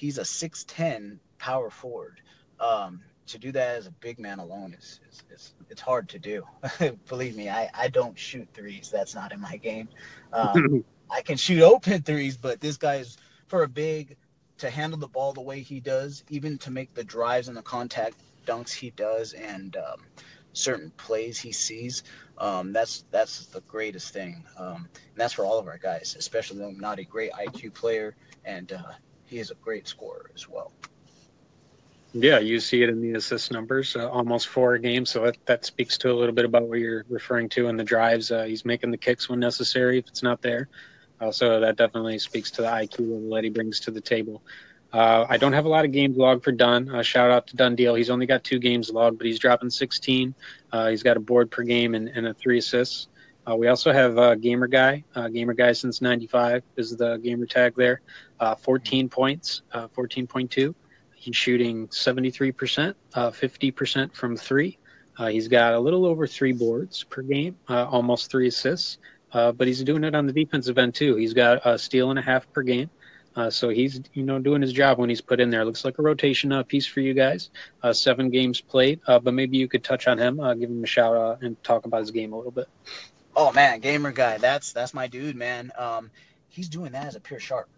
he's 0.00 0.16
a 0.16 0.22
6'10 0.22 1.18
power 1.38 1.68
forward. 1.68 2.22
Um, 2.58 3.02
to 3.26 3.38
do 3.38 3.52
that 3.52 3.76
as 3.76 3.86
a 3.86 3.90
big 3.92 4.18
man 4.18 4.38
alone 4.38 4.74
is, 4.76 5.00
is, 5.10 5.22
is 5.30 5.54
it's 5.68 5.80
hard 5.80 6.08
to 6.08 6.18
do. 6.18 6.42
Believe 7.08 7.36
me, 7.36 7.50
I, 7.50 7.70
I 7.74 7.88
don't 7.88 8.18
shoot 8.18 8.48
threes. 8.54 8.90
That's 8.90 9.14
not 9.14 9.30
in 9.30 9.40
my 9.40 9.58
game. 9.58 9.88
Um, 10.32 10.84
I 11.10 11.20
can 11.20 11.36
shoot 11.36 11.62
open 11.62 12.00
threes, 12.02 12.36
but 12.36 12.60
this 12.60 12.78
guy 12.78 12.96
is 12.96 13.18
for 13.46 13.62
a 13.62 13.68
big 13.68 14.16
to 14.58 14.70
handle 14.70 14.98
the 14.98 15.06
ball 15.06 15.32
the 15.32 15.40
way 15.42 15.60
he 15.60 15.80
does, 15.80 16.24
even 16.30 16.56
to 16.58 16.70
make 16.70 16.94
the 16.94 17.04
drives 17.04 17.48
and 17.48 17.56
the 17.56 17.62
contact 17.62 18.16
dunks 18.46 18.72
he 18.72 18.90
does, 18.90 19.34
and 19.34 19.76
um, 19.76 20.00
certain 20.54 20.90
plays 20.96 21.38
he 21.38 21.52
sees. 21.52 22.04
Um, 22.38 22.72
that's 22.72 23.04
that's 23.10 23.46
the 23.46 23.60
greatest 23.62 24.12
thing, 24.12 24.44
um, 24.56 24.88
and 24.94 25.16
that's 25.16 25.34
for 25.34 25.44
all 25.44 25.58
of 25.58 25.66
our 25.66 25.78
guys, 25.78 26.16
especially 26.18 26.64
I'm 26.64 26.78
not 26.78 26.98
a 26.98 27.04
great 27.04 27.32
IQ 27.32 27.74
player 27.74 28.16
and 28.44 28.72
uh, 28.72 28.92
he 29.30 29.38
is 29.38 29.50
a 29.50 29.54
great 29.54 29.86
scorer 29.86 30.30
as 30.34 30.48
well. 30.48 30.72
Yeah, 32.12 32.40
you 32.40 32.58
see 32.58 32.82
it 32.82 32.88
in 32.88 33.00
the 33.00 33.12
assist 33.12 33.52
numbers, 33.52 33.94
uh, 33.94 34.10
almost 34.10 34.48
four 34.48 34.74
a 34.74 34.80
game. 34.80 35.06
So 35.06 35.26
that, 35.26 35.36
that 35.46 35.64
speaks 35.64 35.96
to 35.98 36.10
a 36.10 36.14
little 36.14 36.34
bit 36.34 36.44
about 36.44 36.66
what 36.66 36.80
you're 36.80 37.04
referring 37.08 37.48
to 37.50 37.68
in 37.68 37.76
the 37.76 37.84
drives. 37.84 38.32
Uh, 38.32 38.42
he's 38.42 38.64
making 38.64 38.90
the 38.90 38.96
kicks 38.96 39.28
when 39.28 39.38
necessary 39.38 39.98
if 39.98 40.08
it's 40.08 40.22
not 40.22 40.42
there. 40.42 40.68
Uh, 41.20 41.30
so 41.30 41.60
that 41.60 41.76
definitely 41.76 42.18
speaks 42.18 42.50
to 42.52 42.62
the 42.62 42.68
IQ 42.68 43.00
level 43.00 43.30
that 43.34 43.44
he 43.44 43.50
brings 43.50 43.78
to 43.80 43.92
the 43.92 44.00
table. 44.00 44.42
Uh, 44.92 45.24
I 45.28 45.36
don't 45.36 45.52
have 45.52 45.66
a 45.66 45.68
lot 45.68 45.84
of 45.84 45.92
games 45.92 46.16
logged 46.16 46.42
for 46.42 46.50
Dunn. 46.50 46.92
Uh, 46.92 47.02
shout 47.02 47.30
out 47.30 47.46
to 47.48 47.56
Dunn 47.56 47.76
Deal. 47.76 47.94
He's 47.94 48.10
only 48.10 48.26
got 48.26 48.42
two 48.42 48.58
games 48.58 48.90
logged, 48.90 49.18
but 49.18 49.28
he's 49.28 49.38
dropping 49.38 49.70
16. 49.70 50.34
Uh, 50.72 50.88
he's 50.88 51.04
got 51.04 51.16
a 51.16 51.20
board 51.20 51.48
per 51.48 51.62
game 51.62 51.94
and, 51.94 52.08
and 52.08 52.26
a 52.26 52.34
three 52.34 52.58
assists. 52.58 53.06
We 53.56 53.66
also 53.66 53.92
have 53.92 54.40
Gamer 54.40 54.68
Guy. 54.68 55.02
Gamer 55.32 55.54
Guy 55.54 55.72
since 55.72 56.00
'95 56.00 56.62
is 56.76 56.96
the 56.96 57.16
gamer 57.16 57.46
tag 57.46 57.74
there. 57.74 58.00
Uh, 58.40 58.54
14 58.54 59.08
points, 59.08 59.62
14.2. 59.74 60.70
Uh, 60.70 60.72
he's 61.14 61.36
shooting 61.36 61.86
73%, 61.88 62.94
50% 63.14 64.04
uh, 64.04 64.08
from 64.14 64.36
three. 64.36 64.78
he's 65.28 65.46
got 65.46 65.74
a 65.74 65.78
little 65.78 66.06
over 66.06 66.26
three 66.26 66.52
boards 66.52 67.04
per 67.04 67.20
game, 67.20 67.54
almost 67.68 68.30
three 68.30 68.48
assists. 68.48 68.98
but 69.32 69.66
he's 69.66 69.84
doing 69.84 70.04
it 70.04 70.14
on 70.14 70.26
the 70.26 70.32
defensive 70.32 70.78
end 70.78 70.94
too. 70.94 71.16
He's 71.16 71.34
got 71.34 71.60
a 71.66 71.78
steal 71.78 72.10
and 72.10 72.18
a 72.18 72.22
half 72.22 72.50
per 72.52 72.62
game. 72.62 72.88
Uh, 73.36 73.48
so 73.48 73.68
he's 73.68 74.00
you 74.14 74.24
know 74.24 74.38
doing 74.38 74.60
his 74.60 74.72
job 74.72 74.98
when 74.98 75.08
he's 75.08 75.20
put 75.20 75.38
in 75.38 75.50
there. 75.50 75.64
Looks 75.64 75.84
like 75.84 75.98
a 75.98 76.02
rotation 76.02 76.50
uh, 76.50 76.62
piece 76.62 76.86
for 76.86 77.00
you 77.00 77.14
guys. 77.14 77.50
Uh, 77.82 77.92
seven 77.92 78.28
games 78.28 78.60
played, 78.60 79.00
but 79.06 79.32
maybe 79.34 79.56
you 79.56 79.68
could 79.68 79.84
touch 79.84 80.08
on 80.08 80.18
him, 80.18 80.36
give 80.58 80.68
him 80.68 80.82
a 80.82 80.86
shout 80.86 81.16
out, 81.16 81.42
and 81.42 81.62
talk 81.62 81.84
about 81.84 82.00
his 82.00 82.10
game 82.10 82.32
a 82.32 82.36
little 82.36 82.50
bit. 82.50 82.68
Oh 83.36 83.52
man, 83.52 83.78
gamer 83.80 84.12
guy, 84.12 84.38
that's 84.38 84.72
that's 84.72 84.94
my 84.94 85.06
dude, 85.06 85.36
man. 85.36 85.70
Um, 85.78 86.10
he's 86.48 86.68
doing 86.68 86.92
that 86.92 87.06
as 87.06 87.14
a 87.14 87.20
pure 87.20 87.38
sharp. 87.38 87.68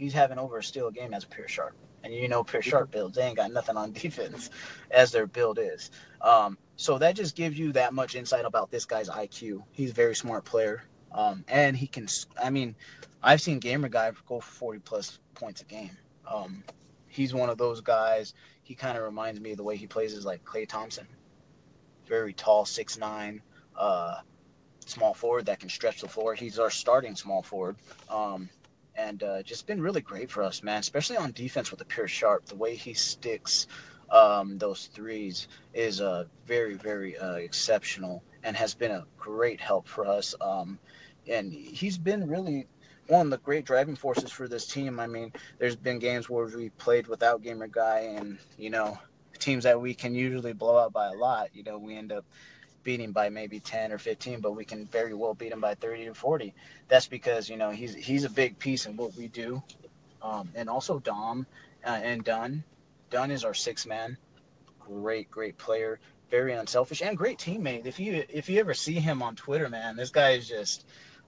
He's 0.00 0.14
having 0.14 0.38
over 0.38 0.56
a 0.56 0.62
steal 0.62 0.88
a 0.88 0.92
game 0.92 1.12
as 1.12 1.24
a 1.24 1.28
pure 1.28 1.46
sharp, 1.46 1.76
and 2.02 2.14
you 2.14 2.26
know 2.26 2.42
pure 2.42 2.62
sharp 2.62 2.90
builds 2.90 3.16
they 3.16 3.22
ain't 3.22 3.36
got 3.36 3.52
nothing 3.52 3.76
on 3.76 3.92
defense, 4.04 4.48
as 4.90 5.12
their 5.12 5.26
build 5.26 5.58
is. 5.58 5.90
Um, 6.22 6.56
so 6.76 6.96
that 6.96 7.14
just 7.14 7.36
gives 7.36 7.58
you 7.58 7.70
that 7.72 7.92
much 7.92 8.14
insight 8.14 8.46
about 8.46 8.70
this 8.70 8.86
guy's 8.86 9.10
IQ. 9.10 9.62
He's 9.72 9.90
a 9.90 9.92
very 9.92 10.14
smart 10.14 10.46
player, 10.46 10.84
um, 11.12 11.44
and 11.48 11.76
he 11.76 11.86
can. 11.86 12.08
I 12.42 12.48
mean, 12.48 12.74
I've 13.22 13.42
seen 13.42 13.58
gamer 13.58 13.90
guy 13.90 14.10
go 14.26 14.40
for 14.40 14.50
forty 14.50 14.78
plus 14.78 15.18
points 15.34 15.60
a 15.60 15.66
game. 15.66 15.94
Um, 16.26 16.64
he's 17.06 17.34
one 17.34 17.50
of 17.50 17.58
those 17.58 17.82
guys. 17.82 18.32
He 18.62 18.74
kind 18.74 18.96
of 18.96 19.04
reminds 19.04 19.38
me 19.38 19.50
of 19.50 19.58
the 19.58 19.64
way 19.64 19.76
he 19.76 19.86
plays 19.86 20.14
is 20.14 20.24
like 20.24 20.42
Klay 20.44 20.66
Thompson. 20.66 21.06
Very 22.06 22.32
tall, 22.32 22.64
six 22.64 22.96
nine. 22.96 23.42
Uh, 23.76 24.20
small 24.86 25.12
forward 25.12 25.44
that 25.44 25.60
can 25.60 25.68
stretch 25.68 26.00
the 26.00 26.08
floor. 26.08 26.34
He's 26.34 26.58
our 26.58 26.70
starting 26.70 27.14
small 27.14 27.42
forward. 27.42 27.76
Um, 28.08 28.48
and 29.00 29.22
uh, 29.22 29.42
just 29.42 29.66
been 29.66 29.80
really 29.80 30.00
great 30.00 30.30
for 30.30 30.42
us, 30.42 30.62
man, 30.62 30.80
especially 30.80 31.16
on 31.16 31.32
defense 31.32 31.70
with 31.70 31.78
the 31.78 31.84
pure 31.84 32.08
sharp. 32.08 32.46
The 32.46 32.56
way 32.56 32.74
he 32.74 32.94
sticks 32.94 33.66
um, 34.10 34.58
those 34.58 34.86
threes 34.86 35.48
is 35.72 36.00
uh, 36.00 36.24
very, 36.46 36.74
very 36.74 37.16
uh, 37.16 37.34
exceptional 37.34 38.22
and 38.42 38.56
has 38.56 38.74
been 38.74 38.90
a 38.90 39.06
great 39.18 39.60
help 39.60 39.86
for 39.86 40.06
us. 40.06 40.34
Um, 40.40 40.78
and 41.28 41.52
he's 41.52 41.98
been 41.98 42.28
really 42.28 42.66
one 43.06 43.26
of 43.26 43.30
the 43.30 43.38
great 43.38 43.64
driving 43.64 43.96
forces 43.96 44.30
for 44.30 44.48
this 44.48 44.66
team. 44.66 45.00
I 45.00 45.06
mean, 45.06 45.32
there's 45.58 45.76
been 45.76 45.98
games 45.98 46.28
where 46.28 46.46
we 46.46 46.70
played 46.70 47.06
without 47.06 47.42
Gamer 47.42 47.68
Guy, 47.68 48.14
and 48.16 48.38
you 48.56 48.70
know, 48.70 48.98
teams 49.38 49.64
that 49.64 49.80
we 49.80 49.94
can 49.94 50.14
usually 50.14 50.52
blow 50.52 50.78
out 50.78 50.92
by 50.92 51.08
a 51.08 51.14
lot. 51.14 51.48
You 51.52 51.62
know, 51.64 51.78
we 51.78 51.96
end 51.96 52.12
up 52.12 52.24
beat 52.82 53.00
him 53.00 53.12
by 53.12 53.28
maybe 53.28 53.60
10 53.60 53.92
or 53.92 53.98
15, 53.98 54.40
but 54.40 54.52
we 54.52 54.64
can 54.64 54.86
very 54.86 55.14
well 55.14 55.34
beat 55.34 55.52
him 55.52 55.60
by 55.60 55.74
30 55.74 56.06
to 56.06 56.14
40. 56.14 56.54
That's 56.88 57.06
because, 57.06 57.48
you 57.48 57.56
know, 57.56 57.70
he's 57.70 57.94
he's 57.94 58.24
a 58.24 58.30
big 58.30 58.58
piece 58.58 58.86
in 58.86 58.96
what 58.96 59.14
we 59.16 59.28
do. 59.28 59.62
Um, 60.22 60.50
and 60.54 60.68
also 60.68 60.98
Dom 60.98 61.46
uh, 61.84 62.00
and 62.02 62.24
Dunn. 62.24 62.62
Dunn 63.10 63.30
is 63.30 63.44
our 63.44 63.54
six 63.54 63.86
man. 63.86 64.16
Great, 64.78 65.30
great 65.30 65.56
player. 65.58 65.98
Very 66.30 66.52
unselfish 66.52 67.02
and 67.02 67.16
great 67.16 67.38
teammate. 67.38 67.86
If 67.86 67.98
you 67.98 68.24
if 68.28 68.48
you 68.48 68.60
ever 68.60 68.74
see 68.74 68.94
him 68.94 69.22
on 69.22 69.34
Twitter, 69.34 69.68
man, 69.68 69.96
this 69.96 70.10
guy 70.10 70.30
is 70.30 70.48
just 70.48 70.84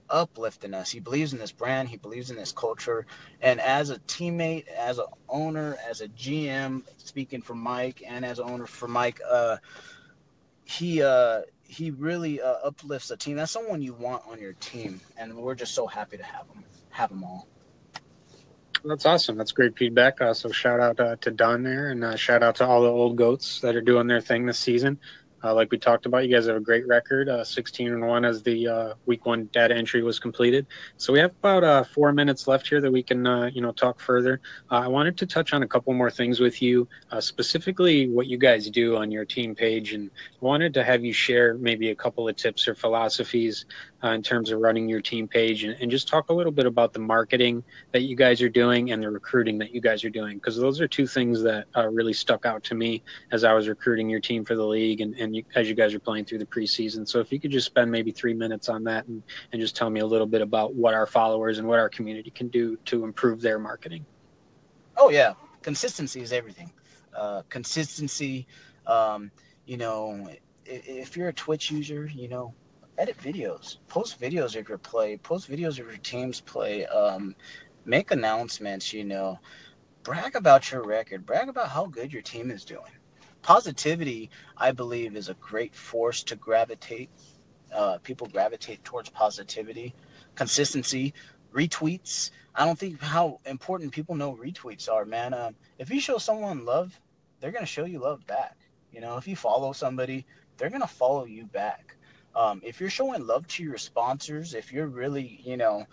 uplifting 0.09 0.73
us. 0.73 0.91
He 0.91 0.99
believes 0.99 1.33
in 1.33 1.39
this 1.39 1.51
brand. 1.51 1.89
He 1.89 1.97
believes 1.97 2.29
in 2.29 2.37
this 2.37 2.51
culture. 2.51 3.05
And 3.41 3.59
as 3.59 3.89
a 3.89 3.99
teammate, 3.99 4.67
as 4.67 4.97
an 4.99 5.05
owner, 5.29 5.77
as 5.89 6.01
a 6.01 6.07
GM, 6.09 6.83
speaking 6.97 7.41
for 7.41 7.55
Mike, 7.55 8.03
and 8.07 8.23
as 8.23 8.39
owner 8.39 8.65
for 8.65 8.87
Mike, 8.87 9.19
uh, 9.29 9.57
he 10.65 11.01
uh, 11.01 11.41
he 11.63 11.91
really 11.91 12.41
uh, 12.41 12.55
uplifts 12.63 13.09
the 13.09 13.17
team. 13.17 13.37
That's 13.37 13.51
someone 13.51 13.81
you 13.81 13.93
want 13.93 14.23
on 14.27 14.39
your 14.39 14.53
team, 14.53 15.01
and 15.17 15.35
we're 15.35 15.55
just 15.55 15.73
so 15.73 15.87
happy 15.87 16.17
to 16.17 16.23
have 16.23 16.47
him 16.47 16.63
have 16.89 17.09
them 17.09 17.23
all. 17.23 17.47
That's 18.85 19.05
awesome. 19.05 19.37
That's 19.37 19.53
great 19.53 19.77
feedback. 19.77 20.21
Uh, 20.21 20.33
so 20.33 20.51
shout 20.51 20.79
out 20.79 20.99
uh, 20.99 21.15
to 21.21 21.31
Don 21.31 21.63
there, 21.63 21.89
and 21.89 22.03
uh, 22.03 22.15
shout 22.15 22.43
out 22.43 22.55
to 22.57 22.67
all 22.67 22.81
the 22.81 22.89
old 22.89 23.15
goats 23.15 23.61
that 23.61 23.75
are 23.75 23.81
doing 23.81 24.07
their 24.07 24.21
thing 24.21 24.45
this 24.45 24.59
season. 24.59 24.99
Uh, 25.43 25.53
like 25.53 25.69
we 25.71 25.77
talked 25.77 26.05
about, 26.05 26.25
you 26.25 26.33
guys 26.33 26.45
have 26.45 26.55
a 26.55 26.59
great 26.61 26.87
record, 26.87 27.27
uh, 27.27 27.43
16 27.43 27.87
and 27.91 28.07
one 28.07 28.23
as 28.23 28.41
the 28.43 28.67
uh, 28.67 28.93
week 29.05 29.25
one 29.25 29.45
data 29.51 29.75
entry 29.75 30.01
was 30.01 30.17
completed. 30.17 30.65
So 30.95 31.11
we 31.11 31.19
have 31.19 31.31
about 31.31 31.63
uh, 31.63 31.83
four 31.83 32.13
minutes 32.13 32.47
left 32.47 32.67
here 32.67 32.79
that 32.79 32.91
we 32.91 33.03
can, 33.03 33.27
uh, 33.27 33.49
you 33.53 33.61
know, 33.61 33.73
talk 33.73 33.99
further. 33.99 34.39
Uh, 34.71 34.75
I 34.75 34.87
wanted 34.87 35.17
to 35.17 35.25
touch 35.25 35.53
on 35.53 35.63
a 35.63 35.67
couple 35.67 35.93
more 35.93 36.09
things 36.09 36.39
with 36.39 36.61
you, 36.61 36.87
specifically 37.19 38.07
what 38.07 38.27
you 38.27 38.37
guys 38.37 38.69
do 38.69 38.95
on 38.95 39.11
your 39.11 39.25
team 39.25 39.53
page, 39.53 39.93
and 39.93 40.09
wanted 40.39 40.73
to 40.75 40.83
have 40.83 41.03
you 41.03 41.11
share 41.11 41.55
maybe 41.55 41.89
a 41.89 41.95
couple 41.95 42.27
of 42.27 42.35
tips 42.35 42.67
or 42.67 42.75
philosophies 42.75 43.65
in 44.03 44.21
terms 44.21 44.51
of 44.51 44.59
running 44.59 44.89
your 44.89 44.99
team 44.99 45.27
page 45.27 45.63
and, 45.63 45.77
and, 45.79 45.89
just 45.89 46.09
talk 46.09 46.29
a 46.29 46.33
little 46.33 46.51
bit 46.51 46.65
about 46.65 46.91
the 46.91 46.99
marketing 46.99 47.63
that 47.91 48.01
you 48.01 48.17
guys 48.17 48.41
are 48.41 48.49
doing 48.49 48.91
and 48.91 49.01
the 49.01 49.09
recruiting 49.09 49.57
that 49.57 49.73
you 49.73 49.79
guys 49.79 50.03
are 50.03 50.09
doing 50.09 50.37
because 50.37 50.57
those 50.57 50.81
are 50.81 50.87
two 50.87 51.07
things 51.07 51.41
that 51.41 51.65
really 51.91 52.11
stuck 52.11 52.45
out 52.45 52.63
to 52.63 52.75
me 52.75 53.01
as 53.31 53.45
I 53.45 53.53
was 53.53 53.69
recruiting 53.69 54.09
your 54.09 54.19
team 54.19 54.43
for 54.43 54.55
the 54.55 54.65
league 54.65 54.99
and, 54.99 55.15
and 55.15 55.32
you, 55.33 55.43
as 55.55 55.69
you 55.69 55.75
guys 55.75 55.93
are 55.93 55.99
playing 55.99 56.25
through 56.25 56.39
the 56.39 56.45
preseason. 56.45 57.07
So 57.07 57.19
if 57.19 57.31
you 57.31 57.39
could 57.39 57.51
just 57.51 57.65
spend 57.65 57.91
maybe 57.91 58.11
three 58.11 58.33
minutes 58.33 58.69
on 58.69 58.83
that 58.85 59.05
and, 59.07 59.23
and 59.51 59.61
just 59.61 59.75
tell 59.75 59.89
me 59.89 59.99
a 59.99 60.05
little 60.05 60.27
bit 60.27 60.41
about 60.41 60.73
what 60.73 60.93
our 60.93 61.05
followers 61.05 61.59
and 61.59 61.67
what 61.67 61.79
our 61.79 61.89
community 61.89 62.29
can 62.29 62.47
do 62.47 62.77
to 62.85 63.03
improve 63.03 63.41
their 63.41 63.59
marketing. 63.59 64.05
Oh 64.97 65.09
yeah, 65.09 65.33
consistency 65.61 66.21
is 66.21 66.31
everything. 66.31 66.71
Uh, 67.15 67.43
consistency, 67.49 68.47
um, 68.87 69.31
you 69.65 69.77
know, 69.77 70.29
if 70.65 71.15
you're 71.15 71.29
a 71.29 71.33
Twitch 71.33 71.71
user, 71.71 72.09
you 72.13 72.27
know, 72.27 72.53
edit 72.97 73.17
videos, 73.17 73.77
post 73.87 74.19
videos 74.19 74.55
of 74.55 74.67
your 74.69 74.77
play, 74.77 75.17
post 75.17 75.49
videos 75.49 75.79
of 75.79 75.87
your 75.87 75.97
team's 75.97 76.41
play, 76.41 76.85
um, 76.87 77.35
make 77.85 78.11
announcements, 78.11 78.93
you 78.93 79.03
know, 79.03 79.39
brag 80.03 80.35
about 80.35 80.71
your 80.71 80.83
record, 80.83 81.25
brag 81.25 81.49
about 81.49 81.69
how 81.69 81.85
good 81.85 82.11
your 82.13 82.21
team 82.21 82.51
is 82.51 82.65
doing. 82.65 82.91
Positivity, 83.43 84.29
I 84.57 84.71
believe, 84.71 85.17
is 85.17 85.27
a 85.27 85.33
great 85.35 85.75
force 85.75 86.23
to 86.23 86.37
gravitate. 86.37 87.09
Uh, 87.73 87.97
people 88.01 88.25
gravitate 88.27 88.83
towards 88.85 89.09
positivity, 89.09 89.93
consistency, 90.35 91.13
retweets. 91.53 92.31
I 92.55 92.65
don't 92.65 92.79
think 92.79 93.01
how 93.01 93.41
important 93.45 93.91
people 93.91 94.15
know 94.15 94.33
retweets 94.33 94.89
are, 94.89 95.03
man. 95.03 95.33
Uh, 95.33 95.51
if 95.77 95.89
you 95.91 95.99
show 95.99 96.17
someone 96.17 96.63
love, 96.63 96.97
they're 97.41 97.51
gonna 97.51 97.65
show 97.65 97.83
you 97.83 97.99
love 97.99 98.25
back. 98.27 98.55
You 98.93 99.01
know, 99.01 99.17
if 99.17 99.27
you 99.27 99.35
follow 99.35 99.73
somebody, 99.73 100.25
they're 100.57 100.69
gonna 100.69 100.87
follow 100.87 101.25
you 101.25 101.45
back. 101.45 101.97
Um, 102.35 102.61
if 102.63 102.79
you're 102.79 102.89
showing 102.89 103.27
love 103.27 103.45
to 103.47 103.63
your 103.63 103.77
sponsors, 103.77 104.53
if 104.53 104.71
you're 104.71 104.87
really, 104.87 105.41
you 105.43 105.57
know, 105.57 105.85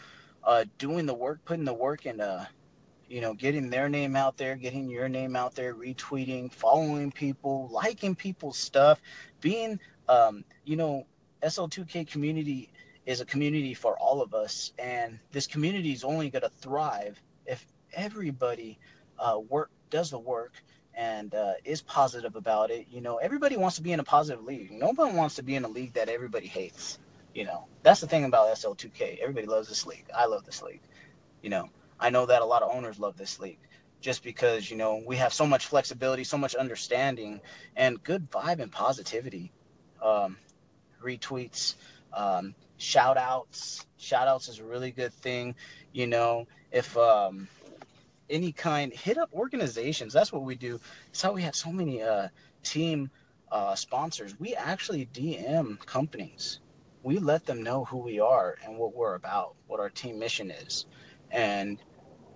uh, 0.44 0.66
doing 0.78 1.04
the 1.04 1.14
work, 1.14 1.44
putting 1.44 1.64
the 1.64 1.74
work 1.74 2.06
in, 2.06 2.20
uh, 2.20 2.46
you 3.10 3.20
know, 3.20 3.34
getting 3.34 3.68
their 3.68 3.88
name 3.88 4.14
out 4.14 4.36
there, 4.36 4.54
getting 4.54 4.88
your 4.88 5.08
name 5.08 5.34
out 5.34 5.56
there, 5.56 5.74
retweeting, 5.74 6.50
following 6.50 7.10
people, 7.10 7.68
liking 7.72 8.14
people's 8.14 8.56
stuff, 8.56 9.02
being, 9.40 9.80
um, 10.08 10.44
you 10.64 10.76
know, 10.76 11.04
SL2K 11.42 12.06
community 12.06 12.70
is 13.06 13.20
a 13.20 13.24
community 13.24 13.74
for 13.74 13.98
all 13.98 14.22
of 14.22 14.32
us, 14.32 14.72
and 14.78 15.18
this 15.32 15.48
community 15.48 15.92
is 15.92 16.04
only 16.04 16.30
going 16.30 16.42
to 16.42 16.48
thrive 16.48 17.20
if 17.46 17.66
everybody 17.92 18.78
uh, 19.18 19.40
work 19.48 19.70
does 19.90 20.10
the 20.10 20.18
work 20.18 20.52
and 20.94 21.34
uh, 21.34 21.54
is 21.64 21.82
positive 21.82 22.36
about 22.36 22.70
it. 22.70 22.86
You 22.92 23.00
know, 23.00 23.16
everybody 23.16 23.56
wants 23.56 23.74
to 23.76 23.82
be 23.82 23.92
in 23.92 23.98
a 23.98 24.04
positive 24.04 24.44
league. 24.44 24.70
No 24.70 24.92
one 24.94 25.16
wants 25.16 25.34
to 25.36 25.42
be 25.42 25.56
in 25.56 25.64
a 25.64 25.68
league 25.68 25.94
that 25.94 26.08
everybody 26.08 26.46
hates. 26.46 27.00
You 27.34 27.44
know, 27.44 27.66
that's 27.82 28.00
the 28.00 28.06
thing 28.06 28.24
about 28.24 28.54
SL2K. 28.54 29.18
Everybody 29.18 29.48
loves 29.48 29.68
this 29.68 29.84
league. 29.84 30.06
I 30.16 30.26
love 30.26 30.44
this 30.44 30.62
league. 30.62 30.82
You 31.42 31.50
know, 31.50 31.70
I 32.00 32.10
know 32.10 32.26
that 32.26 32.42
a 32.42 32.44
lot 32.44 32.62
of 32.62 32.74
owners 32.74 32.98
love 32.98 33.16
this 33.16 33.38
league 33.38 33.60
just 34.00 34.24
because, 34.24 34.70
you 34.70 34.76
know, 34.76 35.02
we 35.06 35.16
have 35.16 35.32
so 35.32 35.46
much 35.46 35.66
flexibility, 35.66 36.24
so 36.24 36.38
much 36.38 36.54
understanding, 36.54 37.40
and 37.76 38.02
good 38.02 38.30
vibe 38.30 38.60
and 38.60 38.72
positivity. 38.72 39.52
Um, 40.02 40.38
retweets, 41.02 41.74
um, 42.14 42.54
shout 42.78 43.18
outs. 43.18 43.86
Shout 43.98 44.26
outs 44.26 44.48
is 44.48 44.58
a 44.58 44.64
really 44.64 44.90
good 44.90 45.12
thing. 45.12 45.54
You 45.92 46.06
know, 46.06 46.46
if, 46.72 46.96
um, 46.96 47.48
any 48.30 48.52
kind, 48.52 48.92
hit 48.92 49.18
up 49.18 49.30
organizations. 49.34 50.12
That's 50.12 50.32
what 50.32 50.42
we 50.42 50.54
do. 50.54 50.80
That's 51.08 51.22
how 51.22 51.32
we 51.32 51.42
have 51.42 51.54
so 51.54 51.70
many 51.70 52.02
uh, 52.02 52.28
team 52.62 53.10
uh, 53.50 53.74
sponsors. 53.74 54.38
We 54.38 54.54
actually 54.54 55.06
DM 55.12 55.84
companies. 55.84 56.60
We 57.02 57.18
let 57.18 57.44
them 57.44 57.62
know 57.62 57.84
who 57.84 57.98
we 57.98 58.20
are 58.20 58.56
and 58.64 58.78
what 58.78 58.94
we're 58.94 59.14
about, 59.14 59.56
what 59.66 59.80
our 59.80 59.90
team 59.90 60.18
mission 60.18 60.50
is, 60.50 60.86
and 61.30 61.78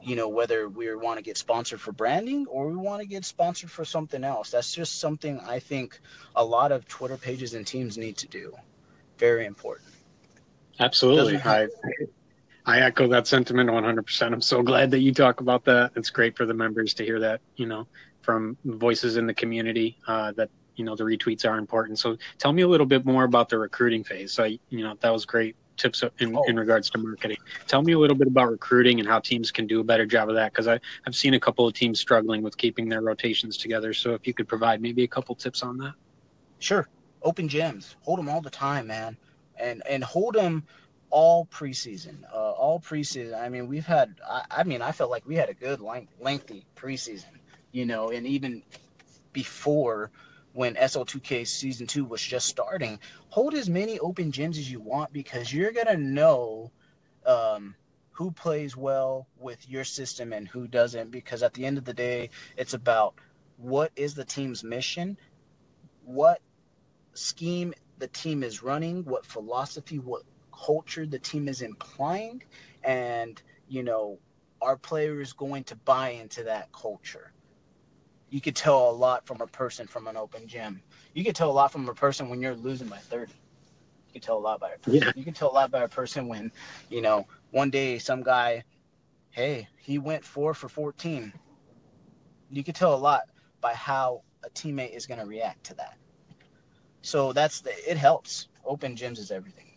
you 0.05 0.17
know 0.17 0.29
whether 0.29 0.69
we 0.69 0.95
want 0.95 1.19
to 1.19 1.23
get 1.23 1.37
sponsored 1.37 1.81
for 1.81 1.93
branding 1.93 2.47
or 2.47 2.69
we 2.69 2.77
want 2.77 3.01
to 3.01 3.07
get 3.07 3.25
sponsored 3.25 3.71
for 3.71 3.85
something 3.85 4.25
else. 4.25 4.51
That's 4.51 4.75
just 4.75 5.01
something 5.01 5.40
I 5.40 5.59
think 5.59 6.01
a 6.37 6.45
lot 6.45 6.73
of 6.73 6.87
Twitter 6.87 7.17
pages 7.17 7.55
and 7.55 7.67
teams 7.67 7.97
need 7.97 8.17
to 8.19 8.29
do. 8.29 8.55
Very 9.19 9.47
important. 9.47 9.88
Absolutely. 10.81 11.37
Have, 11.37 11.71
I 11.85 12.07
I 12.67 12.81
echo 12.81 13.07
that 13.09 13.27
sentiment 13.27 13.69
100%. 13.69 14.33
I'm 14.33 14.40
so 14.40 14.62
glad 14.62 14.90
that 14.93 15.01
you 15.01 15.12
talk 15.12 15.40
about 15.40 15.64
that. 15.67 15.93
It's 15.97 16.11
great 16.11 16.37
for 16.37 16.47
the 16.47 16.55
members 16.55 16.95
to 16.95 17.05
hear 17.05 17.21
that, 17.21 17.40
you 17.57 17.67
know, 17.67 17.87
from 18.23 18.57
voices 18.64 19.17
in 19.17 19.27
the 19.27 19.35
community 19.35 19.99
uh, 20.07 20.33
that, 20.33 20.49
you 20.77 20.85
know, 20.85 20.97
the 20.97 21.05
retweets 21.05 21.49
are 21.49 21.59
important. 21.59 21.99
So 21.99 22.17
tell 22.38 22.53
me 22.53 22.62
a 22.62 22.69
little 22.69 22.87
bit 22.87 23.05
more 23.05 23.25
about 23.25 23.51
the 23.51 23.59
recruiting 23.59 24.03
phase. 24.03 24.38
I, 24.38 24.59
you 24.71 24.83
know, 24.83 24.95
that 25.01 25.12
was 25.12 25.27
great 25.27 25.57
tips 25.76 26.02
in, 26.18 26.37
oh. 26.37 26.42
in 26.44 26.56
regards 26.56 26.90
to 26.90 26.98
marketing. 26.98 27.38
Tell 27.66 27.82
me 27.82 27.92
a 27.92 27.98
little 27.98 28.16
bit 28.16 28.26
about 28.26 28.50
recruiting 28.50 29.00
and 29.00 29.08
how 29.08 29.20
teams 29.20 29.50
can 29.50 29.66
do 29.66 29.80
a 29.80 29.84
better 29.84 30.06
job 30.06 30.28
of 30.28 30.37
that 30.37 30.52
because 30.52 30.68
I've 30.68 31.14
seen 31.14 31.34
a 31.34 31.40
couple 31.40 31.66
of 31.66 31.74
teams 31.74 32.00
struggling 32.00 32.42
with 32.42 32.56
keeping 32.56 32.88
their 32.88 33.00
rotations 33.00 33.56
together. 33.56 33.92
So 33.92 34.14
if 34.14 34.26
you 34.26 34.34
could 34.34 34.48
provide 34.48 34.80
maybe 34.80 35.04
a 35.04 35.08
couple 35.08 35.34
tips 35.34 35.62
on 35.62 35.78
that. 35.78 35.94
Sure. 36.58 36.88
Open 37.22 37.48
gyms. 37.48 37.94
Hold 38.02 38.18
them 38.18 38.28
all 38.28 38.40
the 38.40 38.50
time, 38.50 38.87
man. 38.87 39.16
And, 39.58 39.82
and 39.88 40.02
hold 40.02 40.34
them– 40.34 40.64
all 41.14 41.46
preseason, 41.46 42.24
uh, 42.32 42.50
all 42.50 42.80
preseason. 42.80 43.40
I 43.40 43.48
mean, 43.48 43.68
we've 43.68 43.87
had. 43.87 44.16
I, 44.28 44.42
I, 44.50 44.64
mean, 44.64 44.82
I 44.82 44.90
felt 44.90 45.12
like 45.12 45.24
we 45.24 45.37
had 45.37 45.48
a 45.48 45.54
good 45.54 45.80
length, 45.80 46.12
lengthy 46.18 46.66
preseason. 46.74 47.38
You 47.70 47.87
know, 47.87 48.10
and 48.10 48.26
even 48.26 48.64
before 49.32 50.10
when 50.55 50.77
SL2K 50.77 51.47
season 51.47 51.87
two 51.87 52.05
was 52.05 52.23
just 52.23 52.47
starting, 52.47 52.99
hold 53.29 53.55
as 53.55 53.69
many 53.69 53.99
open 53.99 54.33
gyms 54.33 54.57
as 54.57 54.71
you 54.71 54.81
want 54.81 55.12
because 55.12 55.53
you're 55.53 55.73
gonna 55.73 55.97
know 55.97 56.71
um, 57.27 57.75
who 58.12 58.31
plays 58.31 58.77
well 58.77 59.27
with 59.37 59.69
your 59.69 59.85
system 59.85 60.33
and 60.33 60.49
who 60.49 60.69
doesn't. 60.69 61.11
Because 61.11 61.43
at 61.43 61.53
the 61.55 61.67
end 61.67 61.77
of 61.77 61.85
the 61.85 61.93
day, 61.93 62.31
it's 62.57 62.75
about 62.75 63.14
what 63.57 63.90
is 63.97 64.14
the 64.14 64.25
team's 64.25 64.62
mission, 64.62 65.19
what 66.05 66.40
scheme 67.14 67.75
the 67.99 68.09
team 68.09 68.43
is 68.45 68.62
running, 68.62 69.05
what 69.05 69.27
philosophy, 69.27 69.99
what 69.99 70.23
culture 70.53 71.05
the 71.05 71.19
team 71.19 71.49
is 71.49 71.62
implying 71.62 72.43
and 72.85 73.43
you 73.69 73.83
know 73.83 74.19
our 74.62 74.77
players 74.77 75.33
going 75.33 75.64
to 75.64 75.77
buy 75.77 76.11
into 76.11 76.45
that 76.45 76.71
culture 76.73 77.33
you 78.35 78.40
could 78.40 78.57
tell 78.57 78.90
a 78.90 78.97
lot 79.07 79.25
from 79.25 79.40
a 79.40 79.47
person 79.47 79.87
from 79.87 80.09
an 80.09 80.16
open 80.16 80.49
gym. 80.49 80.83
You 81.12 81.23
could 81.23 81.37
tell 81.37 81.49
a 81.49 81.53
lot 81.53 81.70
from 81.70 81.88
a 81.88 81.94
person 81.94 82.29
when 82.29 82.42
you're 82.42 82.57
losing 82.57 82.88
by 82.88 82.97
30 82.97 83.33
you 84.09 84.12
could 84.14 84.25
tell 84.25 84.37
a 84.37 84.44
lot 84.49 84.59
by 84.59 84.70
a 84.70 84.79
person. 84.79 85.03
Yeah. 85.03 85.12
you 85.14 85.23
can 85.23 85.35
tell 85.35 85.53
a 85.53 85.55
lot 85.55 85.70
by 85.70 85.85
a 85.85 85.88
person 85.88 86.27
when 86.27 86.51
you 86.90 87.01
know 87.01 87.29
one 87.53 87.70
day 87.70 87.97
some 87.97 88.25
guy 88.25 88.64
hey 89.31 89.68
he 89.77 89.99
went 89.99 90.25
four 90.25 90.53
for 90.53 90.68
14 90.68 91.33
you 92.51 92.64
could 92.64 92.75
tell 92.75 92.92
a 92.92 92.97
lot 92.97 93.23
by 93.61 93.73
how 93.73 94.23
a 94.44 94.51
teammate 94.51 94.97
is 94.97 95.07
going 95.07 95.20
to 95.20 95.27
react 95.27 95.62
to 95.64 95.75
that. 95.75 95.97
So 97.03 97.33
that's 97.33 97.61
the 97.61 97.70
it 97.88 97.97
helps. 97.97 98.49
Open 98.64 98.97
gyms 98.97 99.18
is 99.18 99.31
everything. 99.31 99.70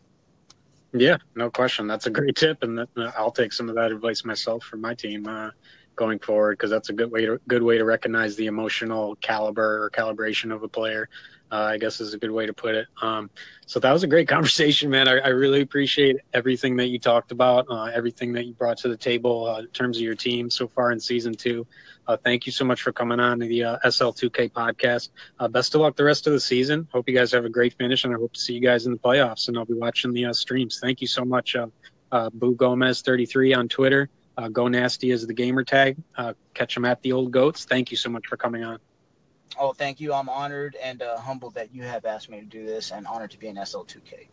Yeah, 0.93 1.17
no 1.35 1.51
question. 1.51 1.85
That's 1.85 2.07
a 2.07 2.09
great 2.09 2.35
tip, 2.35 2.63
and 2.63 2.87
I'll 3.15 3.31
take 3.31 3.53
some 3.53 3.69
of 3.69 3.75
that 3.75 3.91
advice 3.91 4.25
myself 4.25 4.63
for 4.63 4.77
my 4.77 4.95
team. 4.95 5.27
Uh, 5.27 5.51
going 5.97 6.19
forward 6.19 6.57
because 6.57 6.69
that's 6.69 6.89
a 6.89 6.93
good 6.93 7.11
way 7.11 7.25
to 7.25 7.41
good 7.47 7.63
way 7.63 7.77
to 7.77 7.83
recognize 7.83 8.35
the 8.37 8.45
emotional 8.45 9.15
caliber 9.17 9.83
or 9.83 9.89
calibration 9.89 10.53
of 10.53 10.63
a 10.63 10.67
player. 10.67 11.09
Uh, 11.49 11.55
I 11.55 11.77
guess 11.77 12.01
is 12.01 12.13
a 12.13 12.17
good 12.17 12.31
way 12.31 12.45
to 12.45 12.53
put 12.53 12.75
it. 12.75 12.87
Um, 13.01 13.29
so 13.65 13.79
that 13.79 13.93
was 13.93 14.03
a 14.03 14.07
great 14.07 14.27
conversation, 14.35 14.89
man. 14.89 15.07
I, 15.07 15.19
I 15.19 15.27
really 15.29 15.61
appreciate 15.61 16.17
everything 16.33 16.75
that 16.75 16.87
you 16.87 16.99
talked 16.99 17.31
about, 17.31 17.67
uh, 17.69 17.85
everything 17.85 18.33
that 18.33 18.45
you 18.45 18.53
brought 18.53 18.77
to 18.79 18.89
the 18.89 18.97
table 18.97 19.45
uh, 19.45 19.59
in 19.59 19.67
terms 19.67 19.97
of 19.97 20.03
your 20.03 20.15
team 20.15 20.49
so 20.49 20.67
far 20.67 20.91
in 20.91 20.99
season 20.99 21.33
two. 21.33 21.65
Uh, 22.05 22.17
thank 22.17 22.45
you 22.45 22.51
so 22.51 22.65
much 22.65 22.81
for 22.81 22.91
coming 22.91 23.21
on 23.21 23.39
the 23.39 23.63
uh, 23.63 23.77
SL2K 23.85 24.51
podcast. 24.51 25.09
Uh, 25.39 25.47
best 25.47 25.73
of 25.73 25.81
luck 25.81 25.95
the 25.95 26.03
rest 26.03 26.27
of 26.27 26.33
the 26.33 26.39
season. 26.39 26.85
Hope 26.91 27.07
you 27.07 27.15
guys 27.15 27.31
have 27.31 27.45
a 27.45 27.49
great 27.49 27.73
finish, 27.75 28.03
and 28.03 28.13
I 28.13 28.17
hope 28.17 28.33
to 28.33 28.39
see 28.39 28.53
you 28.53 28.61
guys 28.61 28.85
in 28.85 28.91
the 28.91 28.99
playoffs. 28.99 29.47
And 29.47 29.57
I'll 29.57 29.65
be 29.65 29.73
watching 29.73 30.11
the 30.11 30.33
streams. 30.33 30.79
Thank 30.81 30.99
you 30.99 31.07
so 31.07 31.23
much, 31.23 31.55
Boo 32.33 32.55
Gomez 32.55 33.01
33 33.01 33.53
on 33.53 33.67
Twitter. 33.69 34.09
Go 34.51 34.67
Nasty 34.67 35.11
is 35.11 35.25
the 35.25 35.33
gamer 35.33 35.63
tag. 35.63 35.97
catch 36.53 36.75
them 36.75 36.85
at 36.85 37.01
the 37.01 37.11
old 37.11 37.31
goats. 37.31 37.65
Thank 37.65 37.91
you 37.91 37.97
so 37.97 38.09
much 38.09 38.27
for 38.27 38.37
coming 38.37 38.63
on. 38.63 38.79
Oh, 39.59 39.73
thank 39.73 39.99
you. 39.99 40.13
I'm 40.13 40.29
honored 40.29 40.75
and 40.81 41.01
humbled 41.17 41.55
that 41.55 41.73
you 41.73 41.83
have 41.83 42.05
asked 42.05 42.29
me 42.29 42.39
to 42.39 42.45
do 42.45 42.65
this, 42.65 42.91
and 42.91 43.07
honored 43.07 43.31
to 43.31 43.39
be 43.39 43.47
in 43.47 43.55
SL2K. 43.55 44.27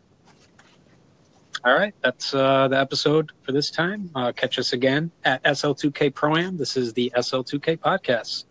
All 1.65 1.73
right, 1.73 1.95
that's 2.03 2.35
uh, 2.35 2.69
the 2.69 2.79
episode 2.79 3.33
for 3.41 3.53
this 3.53 3.71
time. 3.71 4.11
Uh, 4.15 4.33
catch 4.33 4.59
us 4.59 4.75
again 4.75 5.11
at 5.25 5.43
SL2K 5.45 6.15
Pro 6.15 6.37
Am. 6.37 6.59
This 6.59 6.77
is 6.77 6.93
the 6.93 7.11
SL2K 7.17 7.79
podcast. 7.79 8.45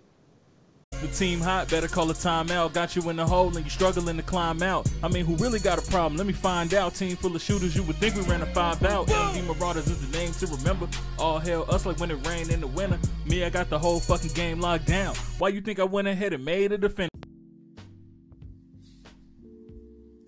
The 1.03 1.09
team 1.09 1.41
hot, 1.41 1.69
better 1.69 1.89
call 1.89 2.09
a 2.11 2.13
timeout. 2.13 2.71
Got 2.71 2.95
you 2.95 3.09
in 3.09 3.17
the 3.17 3.27
hole 3.27 3.53
and 3.57 3.65
you 3.65 3.69
struggling 3.69 4.15
to 4.15 4.23
climb 4.23 4.63
out. 4.63 4.89
I 5.03 5.09
mean, 5.09 5.25
who 5.25 5.35
really 5.35 5.59
got 5.59 5.77
a 5.77 5.81
problem? 5.91 6.15
Let 6.15 6.25
me 6.25 6.31
find 6.31 6.73
out. 6.73 6.95
Team 6.95 7.17
full 7.17 7.35
of 7.35 7.41
shooters, 7.41 7.75
you 7.75 7.83
would 7.83 7.97
think 7.97 8.15
we 8.15 8.21
ran 8.21 8.41
a 8.41 8.45
five 8.45 8.81
out. 8.85 9.07
MD 9.07 9.45
Marauders 9.45 9.87
is 9.87 9.99
the 9.99 10.17
name 10.17 10.31
to 10.31 10.47
remember. 10.47 10.87
All 11.19 11.39
hell, 11.39 11.65
us 11.69 11.85
like 11.85 11.99
when 11.99 12.09
it 12.09 12.25
rained 12.25 12.51
in 12.51 12.61
the 12.61 12.67
winter. 12.67 12.97
Me, 13.25 13.43
I 13.43 13.49
got 13.49 13.69
the 13.69 13.77
whole 13.77 13.99
fucking 13.99 14.31
game 14.31 14.61
locked 14.61 14.85
down. 14.85 15.13
Why 15.39 15.49
you 15.49 15.59
think 15.59 15.77
I 15.77 15.83
went 15.83 16.07
ahead 16.07 16.31
and 16.31 16.45
made 16.45 16.71
a 16.71 16.77
defense? 16.77 17.11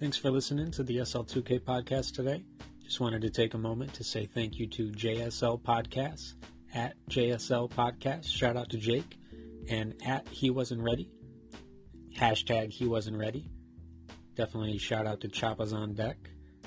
Thanks 0.01 0.17
for 0.17 0.29
listening 0.29 0.71
to 0.71 0.83
the 0.83 0.97
SL2K 0.97 1.61
podcast 1.61 2.13
today. 2.13 2.43
Just 2.83 2.99
wanted 2.99 3.21
to 3.21 3.29
take 3.29 3.53
a 3.53 3.57
moment 3.57 3.93
to 3.93 4.03
say 4.03 4.25
thank 4.25 4.59
you 4.59 4.67
to 4.67 4.89
JSL 4.89 5.61
Podcasts 5.61 6.33
at 6.73 6.95
JSL 7.09 7.71
Podcast. 7.71 8.27
Shout 8.27 8.57
out 8.57 8.69
to 8.71 8.77
Jake 8.77 9.17
and 9.69 9.95
at 10.05 10.27
He 10.27 10.49
Wasn't 10.49 10.81
Ready. 10.81 11.09
Hashtag 12.17 12.71
He 12.71 12.85
Wasn't 12.85 13.17
Ready. 13.17 13.49
Definitely 14.35 14.77
shout 14.77 15.07
out 15.07 15.21
to 15.21 15.29
Choppas 15.29 15.73
on 15.73 15.93
Deck, 15.93 16.17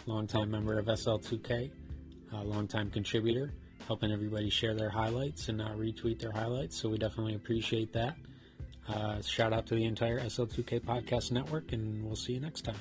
longtime 0.06 0.50
member 0.50 0.78
of 0.78 0.86
SL2K, 0.86 1.70
a 2.32 2.44
longtime 2.44 2.90
contributor, 2.90 3.52
helping 3.86 4.12
everybody 4.12 4.50
share 4.50 4.74
their 4.74 4.90
highlights 4.90 5.48
and 5.48 5.60
uh, 5.60 5.68
retweet 5.70 6.18
their 6.18 6.32
highlights. 6.32 6.80
So 6.80 6.88
we 6.88 6.98
definitely 6.98 7.34
appreciate 7.34 7.92
that. 7.92 8.16
Uh, 8.88 9.20
shout 9.20 9.52
out 9.52 9.66
to 9.66 9.74
the 9.74 9.84
entire 9.84 10.18
SL2K 10.20 10.80
podcast 10.80 11.30
network, 11.30 11.72
and 11.72 12.02
we'll 12.04 12.16
see 12.16 12.32
you 12.32 12.40
next 12.40 12.62
time. 12.62 12.76